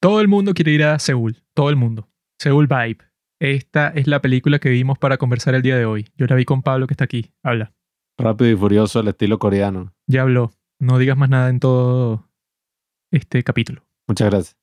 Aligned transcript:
Todo 0.00 0.20
el 0.20 0.28
mundo 0.28 0.54
quiere 0.54 0.70
ir 0.70 0.84
a 0.84 0.98
Seúl, 1.00 1.42
todo 1.54 1.70
el 1.70 1.76
mundo. 1.76 2.08
Seúl 2.40 2.68
Vibe. 2.68 2.98
Esta 3.40 3.88
es 3.88 4.06
la 4.06 4.20
película 4.20 4.60
que 4.60 4.68
vimos 4.68 4.96
para 4.96 5.16
conversar 5.16 5.56
el 5.56 5.62
día 5.62 5.76
de 5.76 5.86
hoy. 5.86 6.06
Yo 6.16 6.26
la 6.26 6.36
vi 6.36 6.44
con 6.44 6.62
Pablo 6.62 6.86
que 6.86 6.94
está 6.94 7.04
aquí. 7.04 7.32
Habla. 7.42 7.72
Rápido 8.16 8.50
y 8.50 8.56
furioso 8.56 9.00
al 9.00 9.08
estilo 9.08 9.40
coreano. 9.40 9.92
Ya 10.06 10.22
habló. 10.22 10.52
No 10.80 10.98
digas 10.98 11.16
más 11.16 11.30
nada 11.30 11.48
en 11.48 11.58
todo 11.58 12.28
este 13.10 13.42
capítulo. 13.42 13.84
Muchas 14.06 14.30
gracias. 14.30 14.56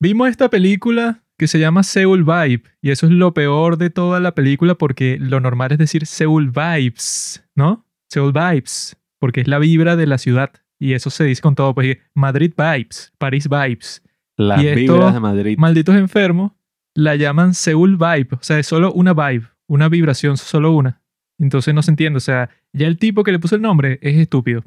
Vimos 0.00 0.30
esta 0.30 0.48
película 0.48 1.22
que 1.38 1.46
se 1.46 1.58
llama 1.58 1.82
Seoul 1.82 2.24
Vibe 2.24 2.62
y 2.80 2.90
eso 2.90 3.06
es 3.06 3.12
lo 3.12 3.34
peor 3.34 3.76
de 3.76 3.90
toda 3.90 4.20
la 4.20 4.34
película 4.34 4.74
porque 4.74 5.18
lo 5.20 5.40
normal 5.40 5.72
es 5.72 5.78
decir 5.78 6.06
Seoul 6.06 6.50
Vibes, 6.50 7.46
¿no? 7.54 7.86
Seoul 8.10 8.32
Vibes, 8.32 8.96
porque 9.18 9.42
es 9.42 9.48
la 9.48 9.58
vibra 9.58 9.96
de 9.96 10.06
la 10.06 10.16
ciudad 10.16 10.52
y 10.78 10.94
eso 10.94 11.10
se 11.10 11.24
dice 11.24 11.42
con 11.42 11.54
todo, 11.54 11.74
pues 11.74 11.98
Madrid 12.14 12.52
Vibes, 12.56 13.12
París 13.18 13.48
Vibes. 13.48 14.02
Las 14.36 14.62
Y 14.62 14.74
vibras 14.74 15.14
de 15.14 15.20
Madrid. 15.20 15.58
Malditos 15.58 15.96
enfermos 15.96 16.52
la 16.94 17.16
llaman 17.16 17.54
Seoul 17.54 17.96
Vibe, 17.96 18.28
o 18.32 18.42
sea, 18.42 18.58
es 18.58 18.66
solo 18.66 18.92
una 18.92 19.12
vibe, 19.14 19.46
una 19.66 19.88
vibración, 19.88 20.36
solo 20.36 20.72
una. 20.72 21.02
Entonces 21.38 21.74
no 21.74 21.82
se 21.82 21.90
entiende, 21.90 22.18
o 22.18 22.20
sea, 22.20 22.50
ya 22.72 22.86
el 22.86 22.98
tipo 22.98 23.24
que 23.24 23.32
le 23.32 23.38
puso 23.38 23.56
el 23.56 23.62
nombre 23.62 23.98
es 24.00 24.16
estúpido. 24.16 24.64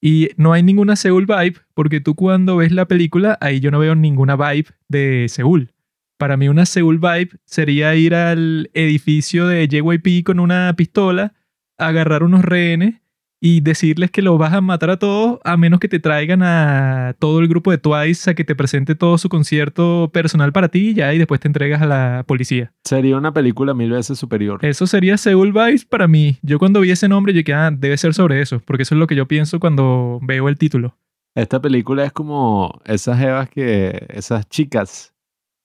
Y 0.00 0.30
no 0.36 0.52
hay 0.52 0.62
ninguna 0.62 0.94
Seoul 0.94 1.26
Vibe, 1.26 1.56
porque 1.74 2.00
tú 2.00 2.14
cuando 2.14 2.56
ves 2.56 2.70
la 2.70 2.86
película, 2.86 3.36
ahí 3.40 3.58
yo 3.58 3.72
no 3.72 3.80
veo 3.80 3.96
ninguna 3.96 4.36
vibe 4.36 4.68
de 4.86 5.26
Seúl. 5.28 5.72
Para 6.18 6.36
mí 6.36 6.48
una 6.48 6.66
Seoul 6.66 6.98
Vibe 6.98 7.30
sería 7.44 7.94
ir 7.96 8.14
al 8.14 8.70
edificio 8.74 9.48
de 9.48 9.66
JYP 9.66 10.24
con 10.24 10.38
una 10.38 10.72
pistola, 10.76 11.34
agarrar 11.76 12.22
unos 12.22 12.44
rehenes 12.44 13.00
y 13.40 13.60
decirles 13.60 14.10
que 14.10 14.22
los 14.22 14.38
vas 14.38 14.52
a 14.52 14.60
matar 14.60 14.90
a 14.90 14.98
todos 14.98 15.38
a 15.44 15.56
menos 15.56 15.80
que 15.80 15.88
te 15.88 16.00
traigan 16.00 16.42
a 16.42 17.14
todo 17.18 17.40
el 17.40 17.48
grupo 17.48 17.70
de 17.70 17.78
Twice 17.78 18.30
a 18.30 18.34
que 18.34 18.44
te 18.44 18.54
presente 18.54 18.94
todo 18.94 19.16
su 19.18 19.28
concierto 19.28 20.10
personal 20.12 20.52
para 20.52 20.68
ti 20.68 20.90
y 20.90 20.94
ya 20.94 21.14
y 21.14 21.18
después 21.18 21.40
te 21.40 21.48
entregas 21.48 21.80
a 21.82 21.86
la 21.86 22.24
policía. 22.26 22.72
Sería 22.84 23.16
una 23.16 23.32
película 23.32 23.74
mil 23.74 23.90
veces 23.90 24.18
superior. 24.18 24.64
Eso 24.64 24.86
sería 24.86 25.16
Seoul 25.16 25.52
Vibes 25.52 25.84
para 25.84 26.08
mí. 26.08 26.38
Yo 26.42 26.58
cuando 26.58 26.80
vi 26.80 26.90
ese 26.90 27.08
nombre 27.08 27.32
yo 27.32 27.38
dije, 27.38 27.54
ah, 27.54 27.70
debe 27.70 27.96
ser 27.96 28.14
sobre 28.14 28.40
eso, 28.40 28.60
porque 28.64 28.82
eso 28.82 28.94
es 28.94 28.98
lo 28.98 29.06
que 29.06 29.14
yo 29.14 29.28
pienso 29.28 29.60
cuando 29.60 30.18
veo 30.22 30.48
el 30.48 30.58
título. 30.58 30.96
Esta 31.36 31.60
película 31.60 32.04
es 32.04 32.12
como 32.12 32.80
esas 32.84 33.18
jevas 33.18 33.48
que, 33.48 34.06
esas 34.08 34.48
chicas 34.48 35.14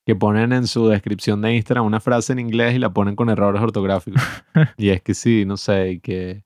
que 0.06 0.16
ponen 0.16 0.52
en 0.52 0.67
su 0.67 0.90
descripción 0.90 1.42
de 1.42 1.56
Instagram 1.56 1.86
una 1.86 2.02
frase 2.02 2.34
en 2.34 2.40
inglés 2.40 2.75
y 2.75 2.80
la 2.80 2.94
ponen 2.94 3.16
con 3.16 3.30
errores 3.30 3.62
ortográficos. 3.62 4.22
y 4.78 4.90
es 4.90 5.02
que 5.02 5.14
sí, 5.14 5.45
no 5.45 5.58
sé, 5.58 6.00
que 6.03 6.44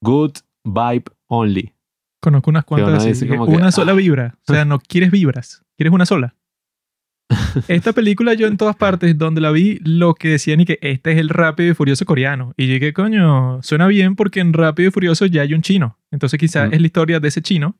good 0.00 0.32
vibe 0.64 1.04
only. 1.28 1.74
Conozco 2.20 2.50
unas 2.50 2.64
cuantas 2.64 3.04
así, 3.04 3.26
que 3.26 3.32
que, 3.32 3.38
una 3.38 3.72
sola 3.72 3.92
ah. 3.92 3.96
vibra. 3.96 4.38
O 4.48 4.52
sea, 4.52 4.64
no 4.64 4.78
quieres 4.78 5.10
vibras, 5.10 5.64
quieres 5.76 5.92
una 5.92 6.06
sola. 6.06 6.36
Esta 7.68 7.92
película 7.92 8.34
yo 8.34 8.46
en 8.46 8.56
todas 8.56 8.76
partes 8.76 9.16
donde 9.16 9.40
la 9.40 9.50
vi, 9.50 9.78
lo 9.84 10.14
que 10.14 10.28
decían 10.28 10.60
y 10.60 10.64
que 10.64 10.78
este 10.82 11.12
es 11.12 11.18
el 11.18 11.28
Rápido 11.28 11.70
y 11.70 11.74
Furioso 11.74 12.04
coreano. 12.04 12.52
Y 12.56 12.66
yo 12.66 12.74
dije, 12.74 12.92
coño, 12.92 13.62
suena 13.62 13.86
bien 13.86 14.16
porque 14.16 14.40
en 14.40 14.52
Rápido 14.52 14.88
y 14.88 14.92
Furioso 14.92 15.26
ya 15.26 15.42
hay 15.42 15.54
un 15.54 15.62
chino. 15.62 15.98
Entonces 16.10 16.38
quizás 16.38 16.68
Mm. 16.68 16.74
es 16.74 16.80
la 16.80 16.86
historia 16.86 17.20
de 17.20 17.28
ese 17.28 17.42
chino. 17.42 17.76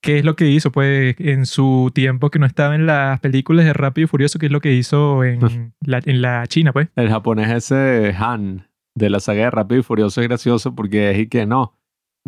¿Qué 0.00 0.18
es 0.18 0.24
lo 0.24 0.36
que 0.36 0.48
hizo? 0.48 0.70
Pues 0.70 1.16
en 1.18 1.44
su 1.44 1.90
tiempo 1.92 2.30
que 2.30 2.38
no 2.38 2.46
estaba 2.46 2.74
en 2.76 2.86
las 2.86 3.18
películas 3.20 3.64
de 3.64 3.72
Rápido 3.72 4.04
y 4.04 4.08
Furioso, 4.08 4.38
¿qué 4.38 4.46
es 4.46 4.52
lo 4.52 4.60
que 4.60 4.72
hizo 4.72 5.24
en 5.24 5.72
la, 5.80 6.00
en 6.04 6.22
la 6.22 6.46
China, 6.46 6.72
pues? 6.72 6.88
El 6.94 7.08
japonés 7.08 7.50
ese 7.50 8.14
Han 8.16 8.68
de 8.94 9.10
la 9.10 9.18
saga 9.18 9.44
de 9.44 9.50
Rápido 9.50 9.80
y 9.80 9.82
Furioso 9.82 10.20
es 10.20 10.28
gracioso 10.28 10.74
porque 10.74 11.10
es 11.10 11.18
y 11.18 11.26
que 11.26 11.46
no. 11.46 11.77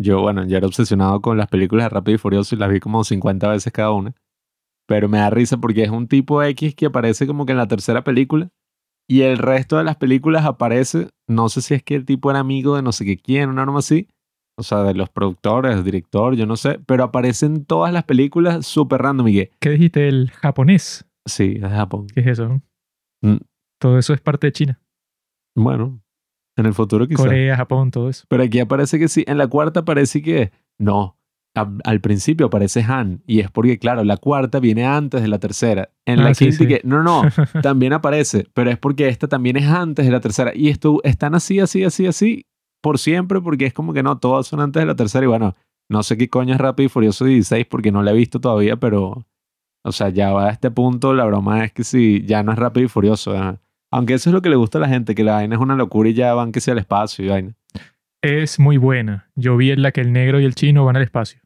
Yo, 0.00 0.22
bueno, 0.22 0.44
ya 0.46 0.58
era 0.58 0.66
obsesionado 0.66 1.20
con 1.20 1.36
las 1.36 1.48
películas 1.48 1.84
de 1.86 1.88
Rápido 1.90 2.14
y 2.14 2.18
Furioso 2.18 2.54
y 2.54 2.58
las 2.58 2.70
vi 2.70 2.80
como 2.80 3.04
50 3.04 3.48
veces 3.48 3.72
cada 3.72 3.90
una. 3.90 4.14
Pero 4.86 5.08
me 5.08 5.18
da 5.18 5.30
risa 5.30 5.58
porque 5.58 5.82
es 5.82 5.90
un 5.90 6.08
tipo 6.08 6.42
X 6.42 6.74
que 6.74 6.86
aparece 6.86 7.26
como 7.26 7.44
que 7.44 7.52
en 7.52 7.58
la 7.58 7.68
tercera 7.68 8.02
película 8.02 8.50
y 9.10 9.22
el 9.22 9.38
resto 9.38 9.76
de 9.76 9.82
las 9.82 9.96
películas 9.96 10.46
aparece, 10.46 11.08
no 11.28 11.48
sé 11.48 11.62
si 11.62 11.74
es 11.74 11.82
que 11.82 11.96
el 11.96 12.04
tipo 12.04 12.30
era 12.30 12.38
amigo 12.38 12.76
de 12.76 12.82
no 12.82 12.92
sé 12.92 13.04
qué 13.04 13.18
quién, 13.18 13.50
una 13.50 13.64
norma 13.64 13.80
así. 13.80 14.06
O 14.56 14.62
sea, 14.62 14.84
de 14.84 14.94
los 14.94 15.10
productores, 15.10 15.74
del 15.74 15.84
director, 15.84 16.36
yo 16.36 16.46
no 16.46 16.54
sé. 16.54 16.78
Pero 16.86 17.02
aparece 17.02 17.46
en 17.46 17.64
todas 17.64 17.92
las 17.92 18.04
películas 18.04 18.64
súper 18.64 19.02
random 19.02 19.26
y 19.26 19.46
¿Qué 19.58 19.70
dijiste? 19.70 20.06
El 20.06 20.30
japonés. 20.30 21.06
sí, 21.26 21.54
es 21.56 21.62
de 21.62 21.68
Japón. 21.70 22.06
¿Qué 22.14 22.20
es 22.20 22.26
eso? 22.28 22.62
Mm. 23.22 23.38
Todo 23.80 23.98
eso 23.98 24.14
es 24.14 24.20
parte 24.20 24.46
de 24.46 24.52
China. 24.52 24.80
Bueno, 25.56 26.00
en 26.56 26.66
el 26.66 26.74
futuro 26.74 27.06
quizás. 27.08 27.24
Corea, 27.26 27.56
Japón, 27.56 27.90
todo 27.90 28.08
eso. 28.08 28.24
Pero 28.28 28.42
aquí 28.42 28.58
aparece 28.60 28.98
que 28.98 29.08
sí. 29.08 29.24
En 29.26 29.38
la 29.38 29.46
cuarta 29.48 29.84
parece 29.84 30.22
que 30.22 30.52
no. 30.78 31.16
A- 31.56 31.68
al 31.84 32.00
principio 32.00 32.46
aparece 32.46 32.82
Han. 32.82 33.22
Y 33.26 33.40
es 33.40 33.50
porque, 33.50 33.78
claro, 33.78 34.04
la 34.04 34.16
cuarta 34.16 34.60
viene 34.60 34.84
antes 34.86 35.20
de 35.22 35.28
la 35.28 35.38
tercera. 35.38 35.90
En 36.06 36.20
Ah, 36.20 36.24
la 36.24 36.34
sí, 36.34 36.44
quinta 36.46 36.58
sí. 36.58 36.66
que 36.68 36.80
no, 36.84 37.02
no, 37.02 37.22
también 37.62 37.92
aparece. 37.92 38.46
Pero 38.54 38.70
es 38.70 38.78
porque 38.78 39.08
esta 39.08 39.26
también 39.26 39.56
es 39.56 39.66
antes 39.66 40.06
de 40.06 40.12
la 40.12 40.20
tercera. 40.20 40.52
Y 40.54 40.68
esto 40.68 41.00
están 41.02 41.34
así, 41.34 41.58
así, 41.60 41.82
así, 41.84 42.06
así. 42.06 42.46
Por 42.82 42.98
siempre, 42.98 43.40
porque 43.40 43.66
es 43.66 43.74
como 43.74 43.92
que 43.92 44.02
no, 44.02 44.18
todas 44.18 44.46
son 44.46 44.60
antes 44.60 44.80
de 44.80 44.86
la 44.86 44.94
tercera. 44.96 45.24
Y 45.24 45.28
bueno, 45.28 45.56
no 45.88 46.02
sé 46.02 46.16
qué 46.16 46.28
coño 46.28 46.54
es 46.54 46.60
Rápido 46.60 46.86
y 46.86 46.88
Furioso 46.88 47.24
16 47.24 47.66
porque 47.66 47.90
no 47.90 48.02
la 48.02 48.12
he 48.12 48.14
visto 48.14 48.40
todavía, 48.40 48.76
pero. 48.76 49.26
O 49.82 49.92
sea, 49.92 50.10
ya 50.10 50.32
va 50.32 50.46
a 50.48 50.50
este 50.50 50.70
punto. 50.70 51.14
La 51.14 51.24
broma 51.24 51.64
es 51.64 51.72
que 51.72 51.84
sí, 51.84 52.22
ya 52.26 52.42
no 52.42 52.52
es 52.52 52.58
Rápido 52.58 52.84
y 52.86 52.88
Furioso. 52.88 53.34
¿eh? 53.34 53.58
Aunque 53.90 54.14
eso 54.14 54.30
es 54.30 54.34
lo 54.34 54.42
que 54.42 54.50
le 54.50 54.56
gusta 54.56 54.78
a 54.78 54.80
la 54.80 54.88
gente, 54.88 55.14
que 55.14 55.24
la 55.24 55.34
vaina 55.34 55.56
es 55.56 55.60
una 55.60 55.74
locura 55.74 56.08
y 56.08 56.14
ya 56.14 56.32
van 56.34 56.52
que 56.52 56.60
sea 56.60 56.72
al 56.72 56.78
espacio 56.78 57.24
y 57.24 57.28
vaina. 57.28 57.54
Es 58.22 58.58
muy 58.58 58.76
buena. 58.76 59.30
Yo 59.34 59.56
vi 59.56 59.70
en 59.70 59.82
la 59.82 59.92
que 59.92 60.00
el 60.00 60.12
negro 60.12 60.40
y 60.40 60.44
el 60.44 60.54
chino 60.54 60.84
van 60.84 60.96
al 60.96 61.02
espacio. 61.02 61.40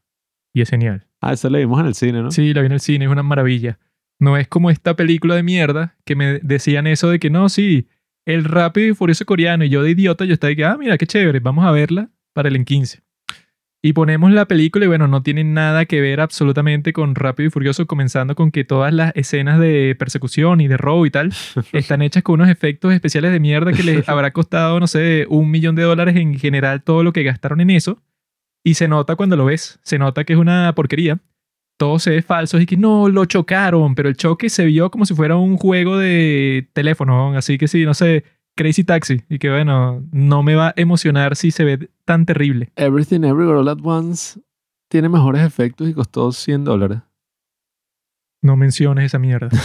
Y 0.53 0.61
es 0.61 0.69
genial. 0.69 1.07
Ah, 1.21 1.33
eso 1.33 1.49
la 1.49 1.57
vimos 1.57 1.79
en 1.79 1.87
el 1.87 1.95
cine, 1.95 2.21
¿no? 2.21 2.31
Sí, 2.31 2.53
la 2.53 2.61
vi 2.61 2.67
en 2.67 2.73
el 2.73 2.79
cine, 2.79 3.05
es 3.05 3.11
una 3.11 3.23
maravilla. 3.23 3.79
No 4.19 4.37
es 4.37 4.47
como 4.47 4.69
esta 4.69 4.95
película 4.95 5.35
de 5.35 5.43
mierda 5.43 5.95
que 6.05 6.15
me 6.15 6.39
decían 6.39 6.87
eso 6.87 7.09
de 7.09 7.19
que 7.19 7.29
no, 7.29 7.49
sí, 7.49 7.87
el 8.25 8.43
rápido 8.43 8.89
y 8.89 8.93
furioso 8.93 9.25
coreano. 9.25 9.65
Y 9.65 9.69
yo 9.69 9.83
de 9.83 9.91
idiota, 9.91 10.25
yo 10.25 10.33
estaba 10.33 10.49
de 10.49 10.55
que, 10.55 10.65
ah, 10.65 10.77
mira, 10.77 10.97
qué 10.97 11.07
chévere, 11.07 11.39
vamos 11.39 11.65
a 11.65 11.71
verla 11.71 12.09
para 12.33 12.49
el 12.49 12.55
en 12.55 12.65
15. 12.65 13.04
Y 13.85 13.93
ponemos 13.93 14.31
la 14.31 14.47
película 14.47 14.85
y 14.85 14.87
bueno, 14.87 15.07
no 15.07 15.21
tiene 15.21 15.43
nada 15.43 15.85
que 15.85 16.01
ver 16.01 16.19
absolutamente 16.19 16.91
con 16.91 17.13
Rápido 17.13 17.49
y 17.49 17.51
Furioso, 17.51 17.85
comenzando 17.85 18.33
con 18.33 18.49
que 18.49 18.63
todas 18.63 18.91
las 18.91 19.15
escenas 19.15 19.59
de 19.59 19.95
persecución 19.99 20.59
y 20.59 20.67
de 20.67 20.75
robo 20.75 21.05
y 21.05 21.11
tal 21.11 21.31
están 21.71 22.01
hechas 22.01 22.23
con 22.23 22.41
unos 22.41 22.49
efectos 22.49 22.93
especiales 22.93 23.31
de 23.31 23.39
mierda 23.39 23.73
que 23.73 23.83
les 23.83 24.09
habrá 24.09 24.33
costado, 24.33 24.79
no 24.79 24.87
sé, 24.87 25.27
un 25.29 25.51
millón 25.51 25.75
de 25.75 25.83
dólares 25.83 26.15
en 26.15 26.33
general 26.39 26.81
todo 26.81 27.03
lo 27.03 27.13
que 27.13 27.21
gastaron 27.21 27.61
en 27.61 27.69
eso. 27.69 28.01
Y 28.63 28.73
se 28.73 28.87
nota 28.87 29.15
cuando 29.15 29.35
lo 29.35 29.45
ves, 29.45 29.77
se 29.83 29.99
nota 29.99 30.23
que 30.23 30.33
es 30.33 30.39
una 30.39 30.73
porquería. 30.73 31.19
Todo 31.77 31.99
se 31.99 32.09
ve 32.09 32.21
falso 32.23 32.59
y 32.59 32.65
que 32.65 32.77
no, 32.77 33.07
lo 33.07 33.25
chocaron, 33.25 33.93
pero 33.93 34.09
el 34.09 34.17
choque 34.17 34.49
se 34.49 34.65
vio 34.65 34.89
como 34.89 35.05
si 35.05 35.13
fuera 35.13 35.35
un 35.35 35.57
juego 35.57 35.95
de 35.95 36.69
teléfono, 36.73 37.37
así 37.37 37.59
que 37.59 37.67
sí, 37.67 37.85
no 37.85 37.93
sé, 37.93 38.23
Crazy 38.55 38.83
Taxi. 38.83 39.21
Y 39.29 39.39
que 39.39 39.49
bueno, 39.49 40.03
no 40.11 40.43
me 40.43 40.55
va 40.55 40.69
a 40.69 40.73
emocionar 40.77 41.35
si 41.35 41.51
se 41.51 41.63
ve 41.63 41.89
tan 42.05 42.25
terrible. 42.25 42.71
Everything 42.75 43.23
Everywhere 43.23 43.59
All 43.59 43.69
At 43.69 43.79
Once 43.83 44.39
tiene 44.87 45.09
mejores 45.09 45.41
efectos 45.41 45.89
y 45.89 45.93
costó 45.93 46.31
100 46.31 46.63
dólares. 46.63 46.99
No 48.41 48.55
menciones 48.55 49.05
esa 49.05 49.19
mierda. 49.19 49.49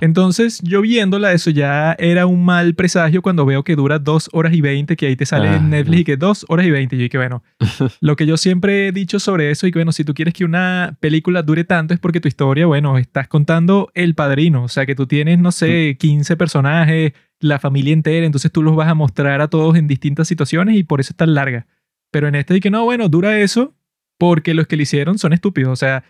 Entonces, 0.00 0.60
yo 0.62 0.80
viéndola, 0.80 1.32
eso 1.32 1.50
ya 1.50 1.92
era 1.98 2.26
un 2.26 2.44
mal 2.44 2.74
presagio 2.74 3.20
cuando 3.20 3.44
veo 3.44 3.64
que 3.64 3.74
dura 3.74 3.98
2 3.98 4.30
horas 4.32 4.52
y 4.52 4.60
20, 4.60 4.96
que 4.96 5.06
ahí 5.06 5.16
te 5.16 5.26
sale 5.26 5.48
Ah, 5.48 5.56
en 5.56 5.70
Netflix 5.70 5.96
no. 5.96 6.00
y 6.00 6.04
que 6.04 6.16
2 6.16 6.46
horas 6.48 6.66
y 6.66 6.70
20. 6.70 6.94
Y 6.94 6.98
yo 7.00 7.02
dije, 7.04 7.18
bueno, 7.18 7.42
lo 8.00 8.14
que 8.14 8.24
yo 8.26 8.36
siempre 8.36 8.88
he 8.88 8.92
dicho 8.92 9.18
sobre 9.18 9.50
eso 9.50 9.66
y 9.66 9.72
que, 9.72 9.80
bueno, 9.80 9.90
si 9.90 10.04
tú 10.04 10.14
quieres 10.14 10.34
que 10.34 10.44
una 10.44 10.96
película 11.00 11.42
dure 11.42 11.64
tanto 11.64 11.94
es 11.94 12.00
porque 12.00 12.20
tu 12.20 12.28
historia, 12.28 12.66
bueno, 12.66 12.96
estás 12.96 13.26
contando 13.26 13.90
El 13.94 14.14
Padrino. 14.14 14.62
O 14.64 14.68
sea, 14.68 14.86
que 14.86 14.94
tú 14.94 15.06
tienes, 15.06 15.40
no 15.40 15.50
sé, 15.50 15.96
15 15.98 16.36
personajes, 16.36 17.12
la 17.42 17.58
familia 17.58 17.92
entera, 17.92 18.24
entonces 18.24 18.52
tú 18.52 18.62
los 18.62 18.76
vas 18.76 18.88
a 18.88 18.94
mostrar 18.94 19.40
a 19.40 19.48
todos 19.48 19.76
en 19.76 19.88
distintas 19.88 20.28
situaciones 20.28 20.76
y 20.76 20.84
por 20.84 21.00
eso 21.00 21.12
es 21.12 21.16
tan 21.16 21.34
larga. 21.34 21.66
Pero 22.10 22.28
en 22.28 22.36
este, 22.36 22.60
que 22.60 22.70
no, 22.70 22.84
bueno, 22.84 23.08
dura 23.08 23.38
eso 23.40 23.74
porque 24.18 24.54
los 24.54 24.66
que 24.68 24.76
le 24.76 24.84
hicieron 24.84 25.18
son 25.18 25.32
estúpidos. 25.32 25.72
O 25.72 25.76
sea, 25.76 26.04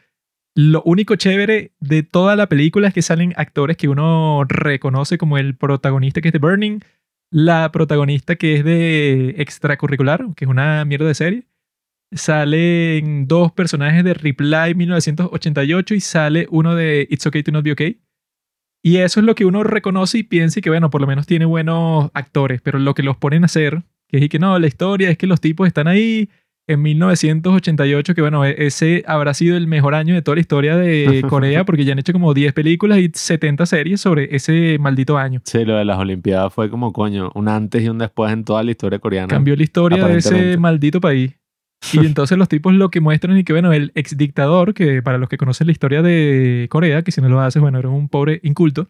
lo 0.54 0.82
único 0.84 1.16
chévere 1.16 1.72
de 1.80 2.02
toda 2.02 2.36
la 2.36 2.48
película 2.48 2.88
es 2.88 2.94
que 2.94 3.00
salen 3.00 3.32
actores 3.36 3.78
que 3.78 3.88
uno 3.88 4.44
reconoce 4.46 5.16
como 5.16 5.38
el 5.38 5.56
protagonista 5.56 6.20
que 6.20 6.28
es 6.28 6.32
de 6.32 6.38
Burning, 6.38 6.80
la 7.30 7.72
protagonista 7.72 8.36
que 8.36 8.56
es 8.56 8.64
de 8.64 9.36
extracurricular, 9.38 10.26
que 10.36 10.44
es 10.44 10.50
una 10.50 10.84
mierda 10.84 11.06
de 11.06 11.14
serie. 11.14 11.46
Salen 12.12 13.26
dos 13.26 13.52
personajes 13.52 14.04
de 14.04 14.12
Reply 14.12 14.74
1988 14.74 15.94
y 15.94 16.00
sale 16.00 16.46
uno 16.50 16.74
de 16.74 17.06
It's 17.10 17.26
Okay 17.26 17.42
to 17.42 17.52
Not 17.52 17.64
Be 17.64 17.72
Okay. 17.72 18.02
Y 18.82 18.96
eso 18.96 19.20
es 19.20 19.26
lo 19.26 19.34
que 19.34 19.44
uno 19.44 19.62
reconoce 19.62 20.18
y 20.18 20.22
piensa 20.24 20.58
y 20.58 20.62
que, 20.62 20.70
bueno, 20.70 20.90
por 20.90 21.00
lo 21.00 21.06
menos 21.06 21.26
tiene 21.26 21.44
buenos 21.44 22.10
actores, 22.14 22.60
pero 22.62 22.78
lo 22.78 22.94
que 22.94 23.02
los 23.04 23.16
ponen 23.16 23.44
a 23.44 23.46
hacer, 23.46 23.82
que 24.08 24.18
es 24.18 24.24
y 24.24 24.28
que 24.28 24.38
no, 24.40 24.58
la 24.58 24.66
historia 24.66 25.08
es 25.08 25.16
que 25.16 25.28
los 25.28 25.40
tipos 25.40 25.66
están 25.68 25.86
ahí 25.86 26.28
en 26.66 26.82
1988, 26.82 28.14
que 28.14 28.20
bueno, 28.20 28.44
e- 28.44 28.66
ese 28.66 29.04
habrá 29.06 29.34
sido 29.34 29.56
el 29.56 29.66
mejor 29.66 29.94
año 29.94 30.14
de 30.14 30.22
toda 30.22 30.36
la 30.36 30.40
historia 30.40 30.76
de 30.76 31.22
Corea, 31.28 31.64
porque 31.64 31.84
ya 31.84 31.92
han 31.92 31.98
hecho 31.98 32.12
como 32.12 32.34
10 32.34 32.52
películas 32.52 32.98
y 32.98 33.10
70 33.12 33.66
series 33.66 34.00
sobre 34.00 34.34
ese 34.34 34.78
maldito 34.80 35.18
año. 35.18 35.40
Sí, 35.44 35.64
lo 35.64 35.76
de 35.76 35.84
las 35.84 35.98
Olimpiadas 35.98 36.52
fue 36.52 36.70
como 36.70 36.92
coño, 36.92 37.30
un 37.34 37.48
antes 37.48 37.82
y 37.82 37.88
un 37.88 37.98
después 37.98 38.32
en 38.32 38.44
toda 38.44 38.62
la 38.62 38.70
historia 38.70 38.98
coreana. 38.98 39.28
Cambió 39.28 39.56
la 39.56 39.62
historia 39.62 40.06
de 40.06 40.18
ese 40.18 40.56
maldito 40.56 41.00
país. 41.00 41.32
Y 41.92 41.98
entonces 42.06 42.38
los 42.38 42.48
tipos 42.48 42.72
lo 42.72 42.90
que 42.90 43.00
muestran 43.00 43.36
y 43.38 43.44
que, 43.44 43.52
bueno, 43.52 43.72
el 43.72 43.92
ex 43.94 44.16
dictador, 44.16 44.74
que 44.74 45.02
para 45.02 45.18
los 45.18 45.28
que 45.28 45.38
conocen 45.38 45.66
la 45.66 45.72
historia 45.72 46.02
de 46.02 46.66
Corea, 46.70 47.02
que 47.02 47.12
si 47.12 47.20
no 47.20 47.28
lo 47.28 47.40
haces, 47.40 47.60
bueno, 47.60 47.78
eres 47.78 47.90
un 47.90 48.08
pobre 48.08 48.40
inculto, 48.42 48.88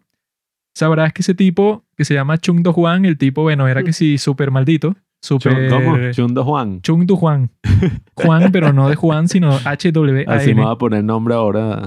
sabrás 0.73 1.13
que 1.13 1.21
ese 1.21 1.33
tipo, 1.33 1.85
que 1.95 2.05
se 2.05 2.13
llama 2.13 2.37
Chung 2.37 2.61
Do 2.61 2.73
Hwan, 2.73 3.05
el 3.05 3.17
tipo, 3.17 3.41
bueno, 3.41 3.67
era 3.67 3.83
que 3.83 3.93
sí, 3.93 4.17
súper 4.17 4.51
maldito. 4.51 4.95
Super... 5.21 5.69
¿Cómo? 5.69 5.95
Chung 6.11 6.33
Do 6.33 6.43
Juan. 6.43 6.81
Chung 6.81 7.05
Do 7.05 7.15
Juan. 7.15 7.49
Juan, 8.15 8.51
pero 8.51 8.73
no 8.73 8.89
de 8.89 8.95
Juan, 8.95 9.29
sino 9.29 9.57
H-W-A-N. 9.63 10.25
Así 10.27 10.53
me 10.53 10.63
voy 10.63 10.71
a 10.73 10.75
poner 10.75 11.03
nombre 11.03 11.33
ahora. 11.33 11.85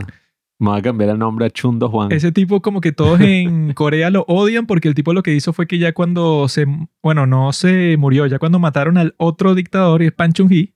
Me 0.59 0.70
voy 0.70 0.79
a 0.79 0.82
cambiar 0.82 1.11
el 1.11 1.19
nombre 1.19 1.44
a 1.44 1.50
Chundo 1.50 1.91
Juan. 1.91 2.12
Ese 2.12 2.32
tipo 2.32 2.62
como 2.62 2.81
que 2.81 2.93
todos 2.93 3.20
en 3.20 3.73
Corea 3.75 4.09
lo 4.09 4.25
odian 4.26 4.67
porque 4.67 4.88
el 4.88 4.94
tipo 4.94 5.12
lo 5.12 5.23
que 5.23 5.35
hizo 5.35 5.52
fue 5.52 5.67
que 5.67 5.79
ya 5.79 5.93
cuando 5.93 6.49
se... 6.49 6.67
Bueno, 7.02 7.26
no 7.26 7.52
se 7.52 7.97
murió, 7.99 8.26
ya 8.26 8.38
cuando 8.38 8.59
mataron 8.59 8.97
al 8.97 9.14
otro 9.19 9.55
dictador, 9.55 10.02
y 10.02 10.06
es 10.06 10.12
Pan 10.12 10.32
Chung-hee, 10.32 10.73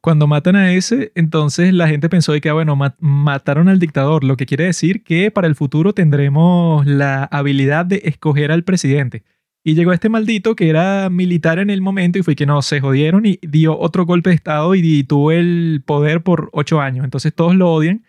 cuando 0.00 0.26
matan 0.26 0.56
a 0.56 0.72
ese, 0.72 1.12
entonces 1.14 1.72
la 1.72 1.88
gente 1.88 2.08
pensó 2.08 2.32
de 2.32 2.40
que, 2.40 2.50
ah, 2.50 2.54
bueno, 2.54 2.76
mataron 2.98 3.68
al 3.68 3.78
dictador, 3.78 4.24
lo 4.24 4.36
que 4.36 4.46
quiere 4.46 4.64
decir 4.64 5.02
que 5.02 5.30
para 5.30 5.46
el 5.46 5.54
futuro 5.54 5.94
tendremos 5.94 6.86
la 6.86 7.24
habilidad 7.24 7.86
de 7.86 8.02
escoger 8.04 8.52
al 8.52 8.64
presidente. 8.64 9.24
Y 9.62 9.74
llegó 9.74 9.92
este 9.92 10.08
maldito 10.08 10.56
que 10.56 10.70
era 10.70 11.10
militar 11.10 11.58
en 11.58 11.68
el 11.68 11.82
momento 11.82 12.18
y 12.18 12.22
fue 12.22 12.34
que 12.34 12.46
no, 12.46 12.62
se 12.62 12.80
jodieron 12.80 13.26
y 13.26 13.38
dio 13.42 13.78
otro 13.78 14.06
golpe 14.06 14.30
de 14.30 14.36
Estado 14.36 14.74
y 14.74 15.04
tuvo 15.04 15.32
el 15.32 15.82
poder 15.84 16.22
por 16.22 16.48
ocho 16.52 16.80
años. 16.80 17.04
Entonces 17.04 17.34
todos 17.34 17.54
lo 17.54 17.70
odian 17.70 18.04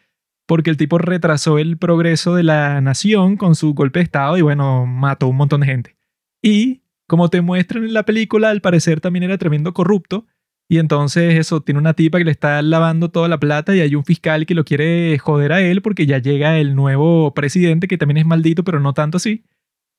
porque 0.48 0.70
el 0.70 0.78
tipo 0.78 0.98
retrasó 0.98 1.60
el 1.60 1.78
progreso 1.78 2.36
de 2.36 2.44
la 2.44 2.80
nación 2.80 3.36
con 3.36 3.56
su 3.56 3.74
golpe 3.74 4.00
de 4.00 4.04
Estado 4.04 4.38
y 4.38 4.42
bueno, 4.42 4.86
mató 4.86 5.28
un 5.28 5.38
montón 5.38 5.62
de 5.62 5.68
gente. 5.68 5.98
Y 6.42 6.84
como 7.06 7.30
te 7.30 7.42
muestran 7.42 7.84
en 7.84 7.94
la 7.94 8.04
película, 8.04 8.50
al 8.50 8.62
parecer 8.62 9.02
también 9.02 9.24
era 9.24 9.38
tremendo 9.38 9.74
corrupto. 9.74 10.26
Y 10.72 10.80
entonces 10.80 11.38
eso, 11.38 11.60
tiene 11.60 11.82
una 11.82 11.96
tipa 11.96 12.18
que 12.18 12.24
le 12.24 12.32
está 12.32 12.62
lavando 12.62 13.10
toda 13.10 13.28
la 13.28 13.42
plata 13.42 13.76
y 13.76 13.82
hay 13.82 13.94
un 13.94 14.06
fiscal 14.06 14.46
que 14.46 14.56
lo 14.56 14.64
quiere 14.64 15.18
joder 15.18 15.52
a 15.52 15.60
él 15.60 15.82
porque 15.82 16.06
ya 16.06 16.20
llega 16.20 16.60
el 16.60 16.76
nuevo 16.78 17.34
presidente 17.34 17.90
que 17.90 17.98
también 17.98 18.20
es 18.20 18.26
maldito, 18.26 18.64
pero 18.64 18.80
no 18.80 18.94
tanto 18.94 19.18
así. 19.18 19.44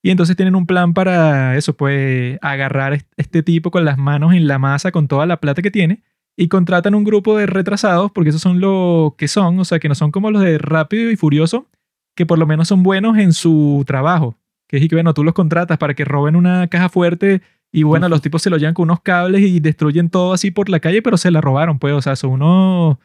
Y 0.03 0.09
entonces 0.09 0.35
tienen 0.35 0.55
un 0.55 0.65
plan 0.65 0.95
para 0.95 1.59
eso, 1.59 1.77
pues 1.77 2.39
agarrar 2.41 3.05
este 3.19 3.43
tipo 3.43 3.71
con 3.71 3.85
las 3.85 3.99
manos 3.99 4.33
en 4.33 4.49
la 4.49 4.59
masa 4.59 4.93
con 4.93 5.09
toda 5.09 5.27
la 5.27 5.41
plata 5.41 5.61
que 5.61 5.71
tiene 5.71 6.05
y 6.39 6.49
contratan 6.49 6.95
un 6.95 7.05
grupo 7.05 7.37
de 7.37 7.45
retrasados 7.45 8.11
porque 8.11 8.31
esos 8.31 8.41
son 8.41 8.59
lo 8.59 9.15
que 9.19 9.29
son, 9.29 9.61
o 9.61 9.67
sea, 9.67 9.79
que 9.79 9.91
no 9.91 9.95
son 9.95 10.11
como 10.11 10.31
los 10.31 10.41
de 10.41 10.57
Rápido 10.57 11.11
y 11.11 11.17
Furioso, 11.17 11.69
que 12.17 12.25
por 12.25 12.39
lo 12.39 12.47
menos 12.47 12.69
son 12.69 12.83
buenos 12.83 13.19
en 13.19 13.35
su 13.35 13.85
trabajo. 13.87 14.39
Que 14.69 14.79
es 14.79 14.89
que, 14.89 14.97
bueno, 14.97 15.13
tú 15.13 15.23
los 15.23 15.35
contratas 15.35 15.77
para 15.77 15.93
que 15.93 16.07
roben 16.07 16.35
una 16.35 16.67
caja 16.69 16.89
fuerte 16.89 17.43
y 17.75 17.85
bueno, 17.85 18.09
los 18.11 18.21
tipos 18.21 18.43
se 18.43 18.51
lo 18.51 18.59
llevan 18.59 18.75
con 18.75 18.85
unos 18.85 19.01
cables 19.01 19.41
y 19.41 19.59
destruyen 19.59 20.11
todo 20.11 20.35
así 20.35 20.51
por 20.51 20.69
la 20.69 20.79
calle, 20.79 21.01
pero 21.01 21.17
se 21.17 21.31
la 21.31 21.41
robaron, 21.41 21.79
pues, 21.79 21.95
o 21.95 22.03
sea, 22.03 22.17
son 22.17 22.33
unos 22.33 22.99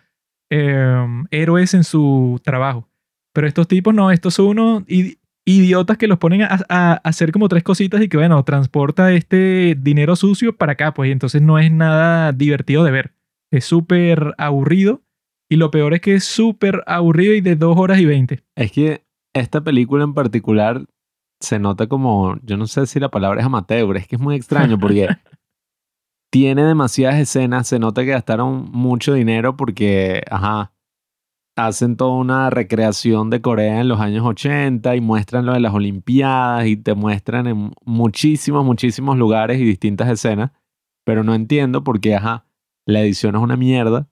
em, 0.50 1.25
héroes 1.31 1.74
en 1.74 1.86
su 1.86 2.42
trabajo. 2.44 2.90
Pero 3.34 3.48
estos 3.48 3.69
tipos 3.69 3.94
no, 3.94 4.12
estos 4.12 4.34
son 4.34 4.48
unos 4.48 4.84
idiotas 5.46 5.98
que 5.98 6.08
los 6.08 6.18
ponen 6.18 6.42
a, 6.42 6.94
hacer 7.04 7.31
como 7.31 7.48
tres 7.48 7.64
cositas 7.64 8.02
y 8.02 8.10
que, 8.10 8.18
bueno, 8.18 8.44
transporta 8.44 9.14
este 9.14 9.78
dinero 9.80 10.18
sucio 10.18 10.58
para 10.58 10.74
acá, 10.74 10.94
pues, 10.94 11.08
y 11.08 11.12
entonces 11.14 11.42
no 11.42 11.60
es 11.60 11.72
nada 11.72 12.34
divertido 12.34 12.84
de 12.84 12.92
ver. 12.92 13.14
Es 13.52 13.64
súper 13.64 14.34
aburrido 14.38 15.02
y 15.50 15.56
lo 15.56 15.72
peor 15.72 15.94
es 15.94 16.02
que 16.02 16.16
es 16.16 16.25
súper 16.25 16.84
aburrido 16.88 17.34
y 17.34 17.40
de 17.40 17.56
dos 17.56 17.78
horas 17.78 18.02
y 18.02 18.06
veinte. 18.06 18.44
Es 18.56 18.74
que 18.74 19.06
esta 19.34 19.64
película 19.64 20.04
en 20.04 20.14
particular 20.14 20.86
se 21.39 21.60
nota 21.60 21.88
como, 21.88 22.36
yo 22.42 22.57
no 22.57 22.68
sé 22.68 22.88
si 22.88 23.00
la 23.00 23.10
palabra 23.10 23.42
es 23.42 23.45
amateur, 23.45 23.95
es 23.98 24.07
que 24.07 24.16
es 24.16 24.22
muy 24.22 24.36
extraño 24.36 24.80
porque 24.80 25.07
tiene 26.31 26.63
demasiadas 26.63 27.19
escenas, 27.19 27.68
se 27.68 27.80
nota 27.80 28.04
que 28.04 28.12
gastaron 28.12 28.69
mucho 28.72 29.13
dinero 29.13 29.56
porque, 29.56 30.24
ajá, 30.30 30.74
hacen 31.56 31.98
toda 31.98 32.12
una 32.12 32.50
recreación 32.50 33.30
de 33.30 33.42
Corea 33.42 33.81
en 33.81 33.88
los 33.88 34.00
años 34.00 34.25
80 34.25 34.95
y 34.95 35.01
muestran 35.01 35.45
lo 35.45 35.54
de 35.54 35.60
las 35.60 35.74
Olimpiadas 35.74 36.68
y 36.68 36.78
te 36.78 36.94
muestran 36.94 37.48
en 37.48 37.72
muchísimos, 37.83 38.63
muchísimos 38.63 39.18
lugares 39.18 39.60
y 39.60 39.63
distintas 39.63 40.10
escenas, 40.10 40.51
pero 41.04 41.24
no 41.24 41.33
entiendo 41.33 41.83
por 41.83 42.00
qué, 42.00 42.16
ajá, 42.16 42.45
la 42.86 43.01
edición 43.01 43.36
es 43.36 43.42
una 43.42 43.57
mierda, 43.57 44.07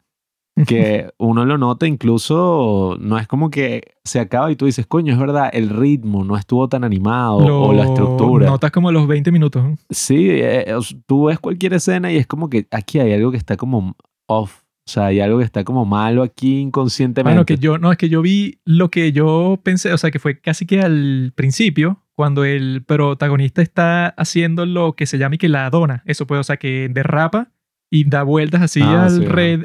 que 0.67 1.09
uno 1.17 1.45
lo 1.45 1.57
nota 1.57 1.85
incluso, 1.85 2.97
no 2.99 3.17
es 3.17 3.27
como 3.27 3.49
que 3.49 3.95
se 4.03 4.19
acaba 4.19 4.51
y 4.51 4.55
tú 4.55 4.65
dices, 4.65 4.87
coño, 4.87 5.11
es 5.11 5.19
verdad, 5.19 5.49
el 5.51 5.69
ritmo 5.69 6.23
no 6.23 6.37
estuvo 6.37 6.69
tan 6.69 6.83
animado 6.83 7.37
o 7.37 7.73
la 7.73 7.83
estructura. 7.83 8.47
Notas 8.47 8.71
como 8.71 8.91
los 8.91 9.07
20 9.07 9.31
minutos. 9.31 9.65
Sí, 9.89 10.29
eh, 10.29 10.73
tú 11.05 11.25
ves 11.25 11.39
cualquier 11.39 11.73
escena 11.73 12.11
y 12.11 12.17
es 12.17 12.27
como 12.27 12.49
que 12.49 12.67
aquí 12.71 12.99
hay 12.99 13.13
algo 13.13 13.31
que 13.31 13.37
está 13.37 13.57
como 13.57 13.95
off 14.27 14.65
o 14.87 14.91
sea, 14.91 15.07
hay 15.07 15.19
algo 15.19 15.39
que 15.39 15.45
está 15.45 15.63
como 15.63 15.83
malo 15.83 16.21
aquí 16.21 16.59
inconscientemente. 16.59 17.33
Bueno, 17.33 17.45
que 17.45 17.57
yo, 17.57 17.79
no, 17.79 17.91
es 17.91 17.97
que 17.97 18.07
yo 18.07 18.21
vi 18.21 18.59
lo 18.65 18.91
que 18.91 19.11
yo 19.11 19.59
pensé, 19.63 19.91
o 19.91 19.97
sea, 19.97 20.11
que 20.11 20.19
fue 20.19 20.39
casi 20.39 20.67
que 20.67 20.81
al 20.81 21.33
principio, 21.35 22.03
cuando 22.13 22.45
el 22.45 22.83
protagonista 22.83 23.63
está 23.63 24.09
haciendo 24.09 24.67
lo 24.67 24.93
que 24.93 25.07
se 25.07 25.17
llama 25.17 25.35
y 25.35 25.37
que 25.39 25.49
la 25.49 25.67
dona. 25.71 26.03
Eso 26.05 26.27
puede, 26.27 26.41
o 26.41 26.43
sea, 26.43 26.57
que 26.57 26.87
derrapa 26.87 27.49
y 27.95 28.03
da 28.03 28.23
vueltas 28.23 28.61
así 28.61 28.81
ah, 28.83 29.07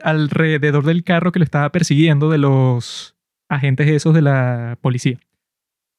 alrededor 0.05 0.85
del 0.85 1.03
carro 1.03 1.33
que 1.33 1.41
lo 1.41 1.45
estaba 1.45 1.71
persiguiendo 1.73 2.31
de 2.31 2.39
los 2.39 3.17
agentes 3.49 3.89
esos 3.89 4.15
de 4.15 4.23
la 4.23 4.79
policía. 4.81 5.19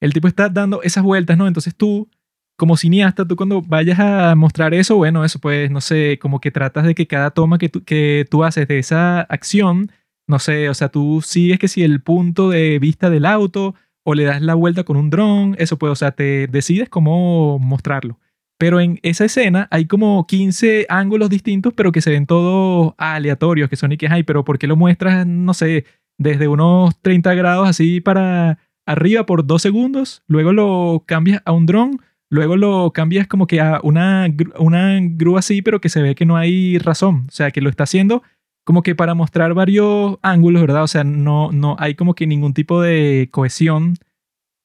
El 0.00 0.14
tipo 0.14 0.28
está 0.28 0.48
dando 0.48 0.82
esas 0.82 1.04
vueltas, 1.04 1.36
¿no? 1.36 1.46
Entonces 1.46 1.74
tú 1.74 2.08
como 2.56 2.76
cineasta, 2.76 3.26
tú 3.26 3.36
cuando 3.36 3.60
vayas 3.60 3.98
a 3.98 4.34
mostrar 4.34 4.72
eso, 4.72 4.96
bueno, 4.96 5.24
eso 5.24 5.38
pues, 5.40 5.70
no 5.70 5.80
sé, 5.80 6.18
como 6.20 6.40
que 6.40 6.50
tratas 6.50 6.84
de 6.84 6.94
que 6.94 7.06
cada 7.06 7.30
toma 7.30 7.58
que 7.58 7.68
tú, 7.68 7.84
que 7.84 8.26
tú 8.30 8.44
haces 8.44 8.68
de 8.68 8.78
esa 8.78 9.22
acción, 9.22 9.90
no 10.26 10.38
sé, 10.38 10.68
o 10.68 10.74
sea, 10.74 10.88
tú 10.88 11.20
sigues 11.22 11.58
que 11.58 11.68
si 11.68 11.82
el 11.82 12.00
punto 12.00 12.50
de 12.50 12.78
vista 12.78 13.10
del 13.10 13.26
auto 13.26 13.74
o 14.04 14.14
le 14.14 14.24
das 14.24 14.40
la 14.40 14.54
vuelta 14.54 14.84
con 14.84 14.96
un 14.96 15.10
dron, 15.10 15.54
eso 15.58 15.76
pues, 15.76 15.92
o 15.92 15.96
sea, 15.96 16.12
te 16.12 16.46
decides 16.46 16.88
cómo 16.88 17.58
mostrarlo. 17.58 18.18
Pero 18.62 18.78
en 18.78 19.00
esa 19.02 19.24
escena 19.24 19.66
hay 19.72 19.86
como 19.86 20.24
15 20.24 20.86
ángulos 20.88 21.30
distintos, 21.30 21.72
pero 21.74 21.90
que 21.90 22.00
se 22.00 22.10
ven 22.10 22.26
todos 22.26 22.94
aleatorios, 22.96 23.68
que 23.68 23.74
son 23.74 23.90
y 23.90 23.96
que 23.96 24.06
hay, 24.06 24.22
pero 24.22 24.44
¿por 24.44 24.56
qué 24.56 24.68
lo 24.68 24.76
muestras, 24.76 25.26
no 25.26 25.52
sé, 25.52 25.84
desde 26.16 26.46
unos 26.46 26.96
30 27.02 27.34
grados 27.34 27.68
así 27.68 28.00
para 28.00 28.60
arriba 28.86 29.26
por 29.26 29.44
dos 29.44 29.62
segundos, 29.62 30.22
luego 30.28 30.52
lo 30.52 31.02
cambias 31.08 31.42
a 31.44 31.50
un 31.50 31.66
dron 31.66 32.00
Luego 32.30 32.56
lo 32.56 32.92
cambias 32.92 33.26
como 33.26 33.48
que 33.48 33.60
a 33.60 33.80
una, 33.82 34.28
una 34.58 35.00
grúa 35.02 35.40
así, 35.40 35.60
pero 35.60 35.80
que 35.80 35.88
se 35.88 36.00
ve 36.00 36.14
que 36.14 36.24
no 36.24 36.36
hay 36.36 36.78
razón. 36.78 37.24
O 37.28 37.32
sea, 37.32 37.50
que 37.50 37.60
lo 37.60 37.68
está 37.68 37.82
haciendo 37.82 38.22
como 38.64 38.84
que 38.84 38.94
para 38.94 39.14
mostrar 39.14 39.54
varios 39.54 40.18
ángulos, 40.22 40.62
¿verdad? 40.62 40.84
O 40.84 40.88
sea, 40.88 41.02
no, 41.02 41.50
no 41.50 41.74
hay 41.80 41.96
como 41.96 42.14
que 42.14 42.28
ningún 42.28 42.54
tipo 42.54 42.80
de 42.80 43.28
cohesión 43.32 43.96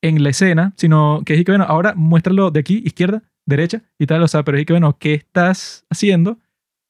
en 0.04 0.22
la 0.24 0.30
escena, 0.30 0.74
sino 0.78 1.24
que 1.26 1.34
es 1.34 1.44
que, 1.44 1.52
bueno, 1.52 1.66
ahora 1.68 1.96
muéstralo 1.96 2.52
de 2.52 2.60
aquí, 2.60 2.84
izquierda, 2.86 3.24
derecha 3.48 3.82
y 3.98 4.06
tal. 4.06 4.22
O 4.22 4.28
sea, 4.28 4.44
pero 4.44 4.60
es 4.60 4.66
que, 4.66 4.74
bueno, 4.74 4.96
¿qué 5.00 5.16
estás 5.16 5.86
haciendo? 5.90 6.38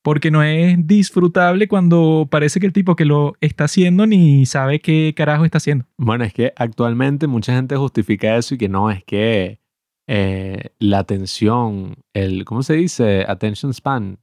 Porque 0.04 0.32
no 0.32 0.44
es 0.44 0.86
disfrutable 0.86 1.68
cuando 1.68 2.28
parece 2.30 2.60
que 2.60 2.66
el 2.66 2.74
tipo 2.74 2.96
que 2.96 3.06
lo 3.06 3.36
está 3.40 3.66
haciendo 3.66 4.06
ni 4.06 4.46
sabe 4.46 4.80
qué 4.80 5.14
carajo 5.16 5.46
está 5.46 5.58
haciendo. 5.60 5.86
Bueno, 5.98 6.26
es 6.26 6.34
que 6.34 6.54
actualmente 6.56 7.28
mucha 7.28 7.54
gente 7.56 7.76
justifica 7.76 8.36
eso 8.38 8.56
y 8.56 8.58
que 8.58 8.70
no, 8.70 8.92
es 8.92 9.04
que 9.04 9.60
eh, 10.08 10.70
la 10.80 11.00
atención, 11.00 11.96
el, 12.14 12.46
¿cómo 12.46 12.64
se 12.64 12.74
dice? 12.76 13.26
Attention 13.28 13.74
span. 13.74 14.20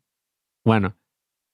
Bueno, 0.64 0.96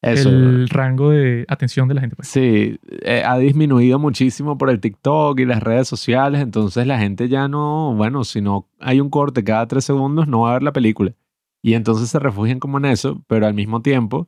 eso. 0.03 0.31
El 0.31 0.69
rango 0.69 1.11
de 1.11 1.45
atención 1.49 1.89
de 1.89 1.95
la 1.95 2.01
gente. 2.01 2.17
Pues. 2.17 2.29
Sí, 2.29 2.79
eh, 3.03 3.23
ha 3.25 3.37
disminuido 3.39 3.99
muchísimo 3.99 4.57
por 4.57 4.71
el 4.71 4.81
TikTok 4.81 5.39
y 5.41 5.45
las 5.45 5.63
redes 5.63 5.89
sociales, 5.89 6.41
entonces 6.41 6.87
la 6.87 6.99
gente 6.99 7.29
ya 7.29 7.49
no, 7.49 7.95
bueno, 7.95 8.25
si 8.25 8.41
no 8.41 8.67
hay 8.79 9.01
un 9.01 9.11
corte 9.11 9.45
cada 9.45 9.67
tres 9.67 9.85
segundos, 9.85 10.27
no 10.27 10.41
va 10.41 10.51
a 10.51 10.55
ver 10.55 10.63
la 10.63 10.73
película. 10.73 11.15
Y 11.63 11.75
entonces 11.75 12.09
se 12.09 12.19
refugian 12.19 12.59
como 12.59 12.79
en 12.79 12.87
eso, 12.87 13.23
pero 13.27 13.47
al 13.47 13.55
mismo 13.55 13.83
tiempo 13.83 14.27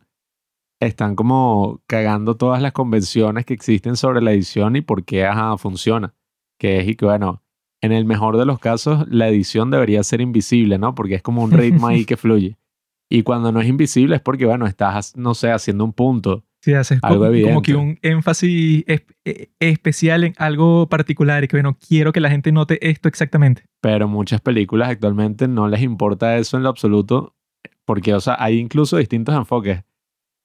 están 0.81 1.17
como 1.17 1.81
cagando 1.87 2.37
todas 2.37 2.61
las 2.61 2.73
convenciones 2.73 3.47
que 3.47 3.55
existen 3.55 3.97
sobre 3.97 4.21
la 4.21 4.33
edición 4.33 4.77
y 4.77 4.83
por 4.83 5.05
qué 5.05 5.25
ajá, 5.25 5.57
funciona. 5.57 6.15
Que 6.59 6.81
es 6.81 6.89
y 6.89 6.97
que, 6.97 7.07
bueno, 7.07 7.43
en 7.81 7.93
el 7.93 8.05
mejor 8.05 8.37
de 8.37 8.47
los 8.47 8.59
casos, 8.59 9.07
la 9.09 9.29
edición 9.29 9.71
debería 9.71 10.03
ser 10.03 10.21
invisible, 10.21 10.79
¿no? 10.79 10.95
Porque 10.95 11.17
es 11.17 11.23
como 11.23 11.43
un 11.43 11.51
ritmo 11.51 11.87
ahí 11.87 12.05
que 12.07 12.17
fluye. 12.17 12.59
Y 13.15 13.25
cuando 13.25 13.53
no 13.53 13.61
es 13.61 13.69
invisible 13.69 14.17
es 14.17 14.23
porque, 14.23 14.47
bueno, 14.47 14.67
estás, 14.67 15.15
no 15.19 15.35
sé, 15.35 15.51
haciendo 15.51 15.85
un 15.85 15.93
punto. 15.93 16.47
Sí, 16.63 16.73
haces 16.73 16.99
algo 17.03 17.27
como, 17.27 17.43
como 17.43 17.61
que 17.61 17.75
un 17.75 17.99
énfasis 18.01 18.85
e, 18.87 19.51
especial 19.61 20.25
en 20.25 20.33
algo 20.39 20.89
particular 20.89 21.45
y 21.45 21.49
que, 21.49 21.59
bueno, 21.59 21.77
quiero 21.77 22.11
que 22.13 22.21
la 22.21 22.31
gente 22.31 22.53
note 22.53 22.79
esto 22.89 23.11
exactamente. 23.11 23.65
Pero 23.83 24.09
muchas 24.09 24.41
películas 24.41 24.89
actualmente 24.89 25.47
no 25.47 25.69
les 25.69 25.83
importa 25.83 26.39
eso 26.39 26.57
en 26.57 26.63
lo 26.63 26.71
absoluto, 26.71 27.37
porque, 27.85 28.15
o 28.15 28.21
sea, 28.21 28.37
hay 28.39 28.59
incluso 28.59 28.97
distintos 28.97 29.35
enfoques. 29.35 29.85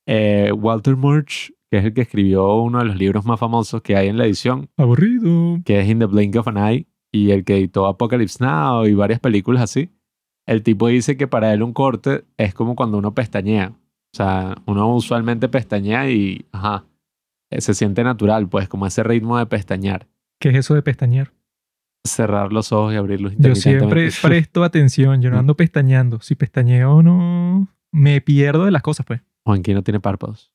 Eh, 0.05 0.51
Walter 0.51 0.97
Murch, 0.97 1.53
que 1.71 1.77
es 1.77 1.85
el 1.85 1.93
que 1.93 2.01
escribió 2.01 2.55
uno 2.55 2.79
de 2.79 2.85
los 2.85 2.97
libros 2.97 3.23
más 3.23 3.39
famosos 3.39 3.81
que 3.81 3.95
hay 3.95 4.09
en 4.09 4.17
la 4.17 4.25
edición. 4.25 4.69
Aburrido. 4.75 5.61
Que 5.63 5.79
es 5.79 5.87
In 5.87 5.99
the 5.99 6.05
Blink 6.05 6.35
of 6.35 6.49
an 6.49 6.57
Eye 6.57 6.85
y 7.13 7.31
el 7.31 7.45
que 7.45 7.55
editó 7.55 7.87
Apocalypse 7.87 8.43
Now 8.43 8.85
y 8.85 8.93
varias 8.93 9.21
películas 9.21 9.63
así, 9.63 9.89
el 10.47 10.63
tipo 10.63 10.87
dice 10.87 11.17
que 11.17 11.27
para 11.27 11.53
él 11.53 11.61
un 11.61 11.73
corte 11.73 12.23
es 12.37 12.53
como 12.53 12.75
cuando 12.75 12.97
uno 12.97 13.13
pestañea. 13.13 13.73
O 14.13 14.17
sea, 14.17 14.55
uno 14.65 14.95
usualmente 14.95 15.49
pestañea 15.49 16.09
y, 16.09 16.45
ajá, 16.51 16.85
eh, 17.51 17.61
se 17.61 17.73
siente 17.73 18.03
natural, 18.03 18.47
pues, 18.47 18.69
como 18.69 18.87
ese 18.87 19.03
ritmo 19.03 19.37
de 19.37 19.45
pestañear. 19.45 20.07
¿Qué 20.39 20.49
es 20.49 20.55
eso 20.55 20.73
de 20.73 20.81
pestañear? 20.81 21.33
Cerrar 22.05 22.53
los 22.53 22.71
ojos 22.71 22.93
y 22.93 22.95
abrirlos 22.95 23.33
Yo 23.37 23.55
siempre 23.55 24.09
presto 24.21 24.63
atención, 24.63 25.21
yo 25.21 25.29
no 25.29 25.37
ando 25.37 25.55
pestañeando. 25.55 26.21
Si 26.21 26.35
pestañeo 26.35 27.03
no, 27.03 27.67
me 27.91 28.21
pierdo 28.21 28.65
de 28.65 28.71
las 28.71 28.81
cosas, 28.81 29.05
pues. 29.05 29.21
Juanqui 29.45 29.73
no 29.73 29.83
tiene 29.83 29.99
párpados. 29.99 30.51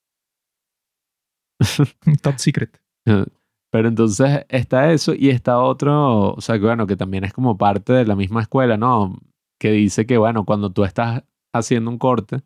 Top 2.22 2.38
secret. 2.38 2.80
Pero 3.04 3.88
entonces 3.88 4.46
está 4.48 4.92
eso 4.92 5.12
y 5.14 5.28
está 5.28 5.58
otro, 5.58 6.32
o 6.32 6.40
sea, 6.40 6.58
que 6.58 6.64
bueno, 6.64 6.86
que 6.86 6.96
también 6.96 7.24
es 7.24 7.32
como 7.32 7.58
parte 7.58 7.92
de 7.92 8.06
la 8.06 8.16
misma 8.16 8.42
escuela, 8.42 8.76
¿no? 8.76 9.18
Que 9.62 9.70
dice 9.70 10.06
que, 10.06 10.18
bueno, 10.18 10.44
cuando 10.44 10.72
tú 10.72 10.82
estás 10.82 11.22
haciendo 11.54 11.88
un 11.88 11.96
corte, 11.96 12.40